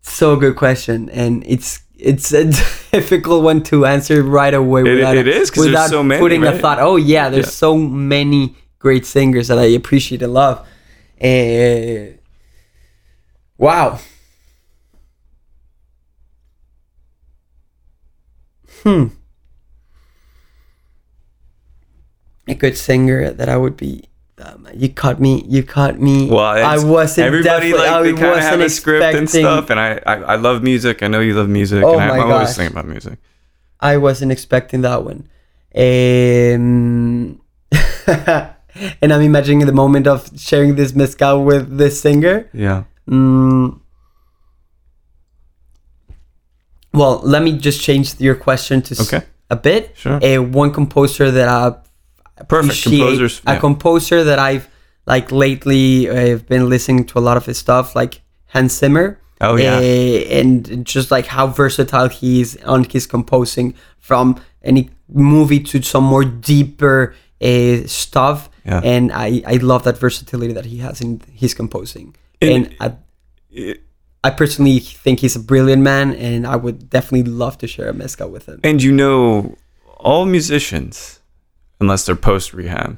So 0.01 0.35
good 0.37 0.55
question, 0.55 1.09
and 1.09 1.43
it's 1.45 1.81
it's 1.97 2.31
a 2.33 2.45
difficult 2.91 3.43
one 3.43 3.63
to 3.63 3.85
answer 3.85 4.23
right 4.23 4.53
away 4.53 4.81
It- 4.81 4.95
without, 4.95 5.17
it 5.17 5.27
is, 5.27 5.51
without 5.57 5.89
so 5.89 6.01
many, 6.03 6.21
putting 6.21 6.43
a 6.45 6.57
thought. 6.57 6.79
Oh 6.79 6.95
yeah, 6.95 7.27
there's 7.29 7.47
Yeah. 7.47 7.67
so 7.67 7.77
many 7.77 8.55
great 8.79 9.05
singers 9.05 9.47
that 9.49 9.57
I 9.59 9.65
appreciate 9.75 10.21
and 10.21 10.33
love. 10.33 10.65
Eh, 11.19 12.13
wow. 13.57 13.99
Hmm. 18.85 19.05
A 22.47 22.53
good 22.53 22.77
singer 22.77 23.31
that 23.31 23.49
I 23.49 23.57
would 23.57 23.75
be. 23.75 24.07
Um, 24.37 24.67
you 24.75 24.89
caught 24.89 25.19
me. 25.19 25.43
You 25.47 25.63
caught 25.63 25.99
me. 25.99 26.29
Well, 26.29 26.39
I 26.41 26.77
wasn't. 26.77 27.25
Everybody 27.25 27.73
like 27.73 27.89
I 27.89 28.01
they 28.03 28.13
kind 28.13 28.35
of 28.35 28.39
have 28.39 28.59
a 28.59 28.69
script 28.69 29.15
and 29.15 29.29
stuff, 29.29 29.69
and 29.71 29.79
I, 29.79 29.99
I 30.05 30.15
I 30.15 30.35
love 30.35 30.61
music. 30.61 31.01
I 31.01 31.07
know 31.07 31.21
you 31.21 31.33
love 31.33 31.49
music, 31.49 31.83
Oh 31.83 31.93
and 31.93 32.01
I, 32.03 32.07
my 32.09 32.23
I'm 32.23 32.31
always 32.31 32.49
gosh. 32.49 32.57
thinking 32.57 32.77
about 32.77 32.87
music. 32.87 33.17
I 33.79 33.97
wasn't 33.97 34.31
expecting 34.31 34.81
that 34.81 35.03
one. 35.03 35.27
Um, 35.75 37.41
and 39.01 39.13
I'm 39.13 39.21
imagining 39.21 39.65
the 39.65 39.73
moment 39.73 40.05
of 40.05 40.29
sharing 40.37 40.75
this 40.75 40.93
mezcal 40.93 41.43
with 41.43 41.77
this 41.77 42.01
singer. 42.01 42.49
Yeah. 42.53 42.83
Mm. 43.09 43.79
Well, 46.97 47.21
let 47.23 47.41
me 47.43 47.57
just 47.57 47.81
change 47.81 48.19
your 48.19 48.35
question 48.35 48.81
to 48.83 49.01
Okay. 49.03 49.21
a 49.49 49.55
bit. 49.55 49.91
Sure. 49.95 50.19
A 50.21 50.39
one 50.39 50.71
composer 50.71 51.31
that 51.31 51.47
I 51.49 51.75
Perfect 52.47 52.83
composers. 52.83 53.41
a 53.45 53.53
yeah. 53.53 53.59
composer 53.59 54.23
that 54.23 54.39
I've 54.39 54.67
like 55.07 55.31
lately. 55.31 56.09
I've 56.09 56.47
been 56.47 56.67
listening 56.69 57.05
to 57.05 57.19
a 57.19 57.21
lot 57.27 57.37
of 57.37 57.45
his 57.45 57.57
stuff, 57.57 57.95
like 57.95 58.21
Hans 58.47 58.73
Zimmer. 58.77 59.19
Oh, 59.41 59.55
yeah. 59.57 59.79
Eh, 59.81 60.39
and 60.39 60.85
just 60.85 61.11
like 61.11 61.27
how 61.27 61.47
versatile 61.47 62.09
he 62.09 62.41
is 62.41 62.57
on 62.65 62.83
his 62.85 63.05
composing 63.07 63.73
from 63.99 64.39
any 64.63 64.89
movie 65.09 65.59
to 65.59 65.81
some 65.81 66.03
more 66.03 66.23
deeper 66.25 67.13
uh, 67.41 67.77
stuff. 67.85 68.49
Yeah. 68.65 68.81
And 68.83 69.11
I, 69.11 69.43
I 69.45 69.57
love 69.57 69.83
that 69.83 69.97
versatility 69.97 70.53
that 70.53 70.65
he 70.65 70.77
has 70.79 71.01
in 71.01 71.21
his 71.33 71.53
composing. 71.53 72.15
And- 72.41 72.51
And, 72.51 72.75
I, 72.79 72.93
It- 73.51 73.81
I 74.27 74.29
personally 74.41 74.79
think 75.03 75.19
he's 75.23 75.35
a 75.35 75.43
brilliant 75.51 75.81
man, 75.91 76.07
and 76.27 76.45
I 76.53 76.55
would 76.63 76.89
definitely 76.89 77.29
love 77.43 77.55
to 77.59 77.67
share 77.67 77.89
a 77.89 77.93
mezcal 77.93 78.29
with 78.35 78.45
him. 78.49 78.59
and 78.63 78.77
you 78.81 78.91
know, 78.91 79.55
all 80.09 80.25
musicians, 80.25 81.19
unless 81.81 82.05
they're 82.05 82.15
post 82.31 82.53
rehab, 82.53 82.97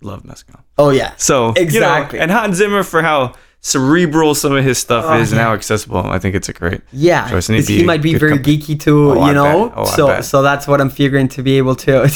love 0.00 0.24
mezcal. 0.24 0.60
Oh 0.78 0.90
yeah, 0.90 1.12
So 1.16 1.34
you 1.48 1.54
know, 1.54 1.62
Exactly. 1.62 2.18
and 2.22 2.30
Hans 2.30 2.56
Zimmer 2.56 2.82
for 2.84 3.02
how 3.02 3.32
cerebral 3.60 4.34
some 4.34 4.52
of 4.58 4.64
his 4.64 4.78
stuff 4.78 5.04
Oh, 5.06 5.20
is 5.20 5.30
and 5.32 5.40
how 5.40 5.52
accessible. 5.54 6.04
I 6.16 6.18
think 6.18 6.34
it's 6.34 6.48
a 6.48 6.52
great. 6.52 6.80
yeah. 6.92 7.28
choice, 7.30 7.48
and 7.48 7.56
he'd 7.56 7.62
'cause 7.62 7.68
he 7.80 7.84
might 7.84 8.02
be 8.02 8.14
very 8.14 8.32
comp- 8.38 8.46
geeky 8.46 8.74
too, 8.78 9.12
Oh, 9.12 9.26
you 9.28 9.32
know. 9.34 9.72
Oh, 9.76 9.84
so 9.96 10.20
so 10.20 10.42
that's 10.42 10.66
what 10.66 10.80
I'm 10.80 10.90
figuring 10.90 11.28
to 11.36 11.42
be 11.42 11.58
able 11.58 11.74
to 11.86 12.08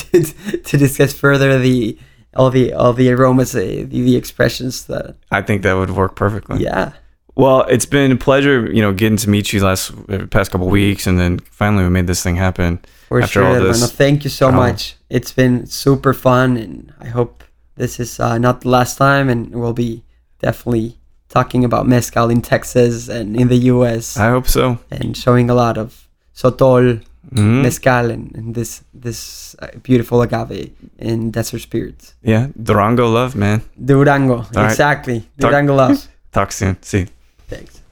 to 0.70 0.74
discuss 0.84 1.12
further 1.12 1.58
the 1.58 1.96
all 2.38 2.50
the 2.50 2.72
all 2.80 2.92
the 2.92 3.08
aromas, 3.14 3.54
uh, 3.54 3.60
the, 3.60 3.84
the 4.08 4.16
expressions 4.16 4.86
that 4.86 5.16
I 5.30 5.40
think 5.42 5.62
that 5.62 5.74
would 5.74 5.90
work 5.90 6.16
perfectly. 6.16 6.62
yeah. 6.62 6.92
Well, 7.36 7.62
it's 7.68 7.84
been 7.86 8.12
a 8.12 8.16
pleasure, 8.16 8.66
you 8.72 8.80
know, 8.80 8.92
getting 8.94 9.18
to 9.18 9.28
meet 9.30 9.52
you 9.52 9.62
last 9.62 9.92
uh, 10.08 10.26
past 10.30 10.50
couple 10.50 10.68
weeks, 10.68 11.06
and 11.06 11.18
then 11.18 11.38
finally 11.40 11.84
we 11.84 11.90
made 11.90 12.06
this 12.06 12.22
thing 12.22 12.36
happen. 12.36 12.78
For 13.08 13.20
After 13.20 13.32
sure, 13.40 13.44
all 13.46 13.60
this- 13.62 13.92
Thank 13.92 14.24
you 14.24 14.30
so 14.30 14.48
Oh. 14.48 14.52
much. 14.52 14.96
It's 15.10 15.32
been 15.32 15.66
super 15.66 16.14
fun, 16.14 16.56
and 16.56 16.92
I 17.00 17.08
hope 17.08 17.44
this 17.76 18.00
is 18.00 18.18
uh, 18.20 18.38
not 18.38 18.62
the 18.62 18.68
last 18.70 18.96
time, 18.98 19.28
and 19.28 19.54
we'll 19.54 19.74
be 19.74 20.02
definitely 20.40 20.96
talking 21.28 21.64
about 21.64 21.86
mezcal 21.86 22.30
in 22.30 22.40
Texas 22.40 23.08
and 23.08 23.36
in 23.36 23.48
the 23.48 23.58
U.S. 23.74 24.16
I 24.16 24.30
hope 24.30 24.48
so. 24.48 24.78
and 24.90 25.14
showing 25.16 25.50
a 25.50 25.54
lot 25.54 25.76
of 25.76 26.08
sotol, 26.34 27.00
Mhm. 27.34 27.62
mezcal, 27.62 28.10
and, 28.10 28.34
and 28.34 28.54
this 28.54 28.82
this 28.94 29.54
uh, 29.58 29.66
beautiful 29.82 30.22
agave 30.22 30.70
and 30.98 31.32
desert 31.32 31.60
spirits. 31.60 32.14
Yeah, 32.22 32.46
Durango 32.62 33.08
love, 33.08 33.34
man. 33.36 33.60
Durango, 33.84 34.46
right. 34.54 34.70
exactly. 34.70 35.20
Talk- 35.20 35.50
Durango 35.50 35.74
love. 35.74 36.08
Talk 36.32 36.52
soon. 36.52 36.76
See. 36.82 37.06
Thanks. 37.46 37.82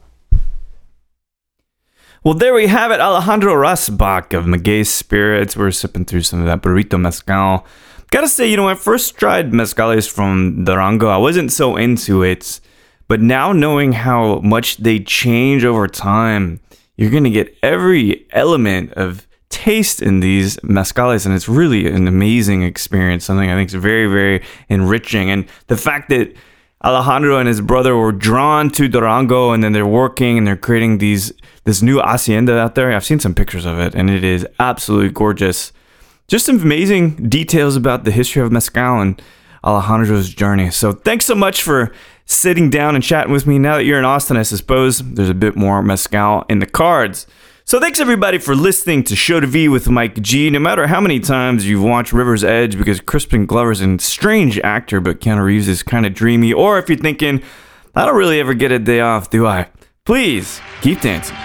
Well, 2.24 2.34
there 2.34 2.54
we 2.54 2.68
have 2.68 2.90
it. 2.90 3.00
Alejandro 3.00 3.52
Rasbach 3.52 4.32
of 4.32 4.46
Maguey 4.46 4.86
Spirits. 4.86 5.56
We're 5.56 5.70
sipping 5.70 6.06
through 6.06 6.22
some 6.22 6.40
of 6.40 6.46
that 6.46 6.62
burrito 6.62 6.98
mezcal. 6.98 7.66
Gotta 8.10 8.28
say, 8.28 8.48
you 8.50 8.56
know, 8.56 8.68
I 8.68 8.74
first 8.74 9.16
tried 9.18 9.50
mezcales 9.50 10.10
from 10.10 10.64
Durango, 10.64 11.08
I 11.08 11.16
wasn't 11.16 11.52
so 11.52 11.76
into 11.76 12.22
it. 12.22 12.60
But 13.08 13.20
now 13.20 13.52
knowing 13.52 13.92
how 13.92 14.40
much 14.40 14.78
they 14.78 15.00
change 15.00 15.64
over 15.64 15.86
time, 15.86 16.60
you're 16.96 17.10
gonna 17.10 17.28
get 17.28 17.54
every 17.62 18.26
element 18.30 18.92
of 18.94 19.26
taste 19.50 20.00
in 20.00 20.20
these 20.20 20.56
mezcales, 20.58 21.26
and 21.26 21.34
it's 21.34 21.48
really 21.48 21.86
an 21.86 22.08
amazing 22.08 22.62
experience. 22.62 23.24
Something 23.24 23.50
I 23.50 23.54
think 23.54 23.68
is 23.68 23.74
very, 23.74 24.06
very 24.06 24.42
enriching. 24.68 25.30
And 25.30 25.46
the 25.66 25.76
fact 25.76 26.08
that 26.08 26.32
Alejandro 26.84 27.38
and 27.38 27.48
his 27.48 27.62
brother 27.62 27.96
were 27.96 28.12
drawn 28.12 28.68
to 28.70 28.88
Durango, 28.88 29.52
and 29.52 29.64
then 29.64 29.72
they're 29.72 29.86
working 29.86 30.36
and 30.36 30.46
they're 30.46 30.56
creating 30.56 30.98
these 30.98 31.32
this 31.64 31.80
new 31.80 31.98
hacienda 31.98 32.58
out 32.58 32.74
there. 32.74 32.92
I've 32.92 33.06
seen 33.06 33.20
some 33.20 33.34
pictures 33.34 33.64
of 33.64 33.78
it, 33.78 33.94
and 33.94 34.10
it 34.10 34.22
is 34.22 34.46
absolutely 34.58 35.10
gorgeous. 35.10 35.72
Just 36.28 36.44
some 36.44 36.60
amazing 36.60 37.28
details 37.28 37.74
about 37.74 38.04
the 38.04 38.10
history 38.10 38.42
of 38.42 38.52
mezcal 38.52 39.00
and 39.00 39.20
Alejandro's 39.64 40.28
journey. 40.28 40.70
So 40.70 40.92
thanks 40.92 41.24
so 41.24 41.34
much 41.34 41.62
for 41.62 41.90
sitting 42.26 42.68
down 42.68 42.94
and 42.94 43.02
chatting 43.02 43.32
with 43.32 43.46
me. 43.46 43.58
Now 43.58 43.76
that 43.76 43.84
you're 43.84 43.98
in 43.98 44.04
Austin, 44.04 44.36
I 44.36 44.42
suppose 44.42 44.98
there's 44.98 45.30
a 45.30 45.34
bit 45.34 45.56
more 45.56 45.82
mezcal 45.82 46.44
in 46.50 46.58
the 46.58 46.66
cards. 46.66 47.26
So 47.66 47.80
thanks 47.80 47.98
everybody 47.98 48.36
for 48.36 48.54
listening 48.54 49.04
to 49.04 49.16
Show 49.16 49.40
to 49.40 49.46
V 49.46 49.70
with 49.70 49.88
Mike 49.88 50.20
G. 50.20 50.50
No 50.50 50.58
matter 50.58 50.86
how 50.86 51.00
many 51.00 51.18
times 51.18 51.66
you've 51.66 51.82
watched 51.82 52.12
River's 52.12 52.44
Edge, 52.44 52.76
because 52.76 53.00
Crispin 53.00 53.46
Glover's 53.46 53.80
a 53.80 53.98
strange 53.98 54.58
actor, 54.58 55.00
but 55.00 55.18
Keanu 55.18 55.42
Reeves 55.42 55.66
is 55.66 55.82
kind 55.82 56.04
of 56.04 56.12
dreamy, 56.12 56.52
or 56.52 56.78
if 56.78 56.90
you're 56.90 56.98
thinking, 56.98 57.42
I 57.94 58.04
don't 58.04 58.16
really 58.16 58.38
ever 58.38 58.52
get 58.52 58.70
a 58.70 58.78
day 58.78 59.00
off, 59.00 59.30
do 59.30 59.46
I? 59.46 59.70
Please 60.04 60.60
keep 60.82 61.00
dancing. 61.00 61.36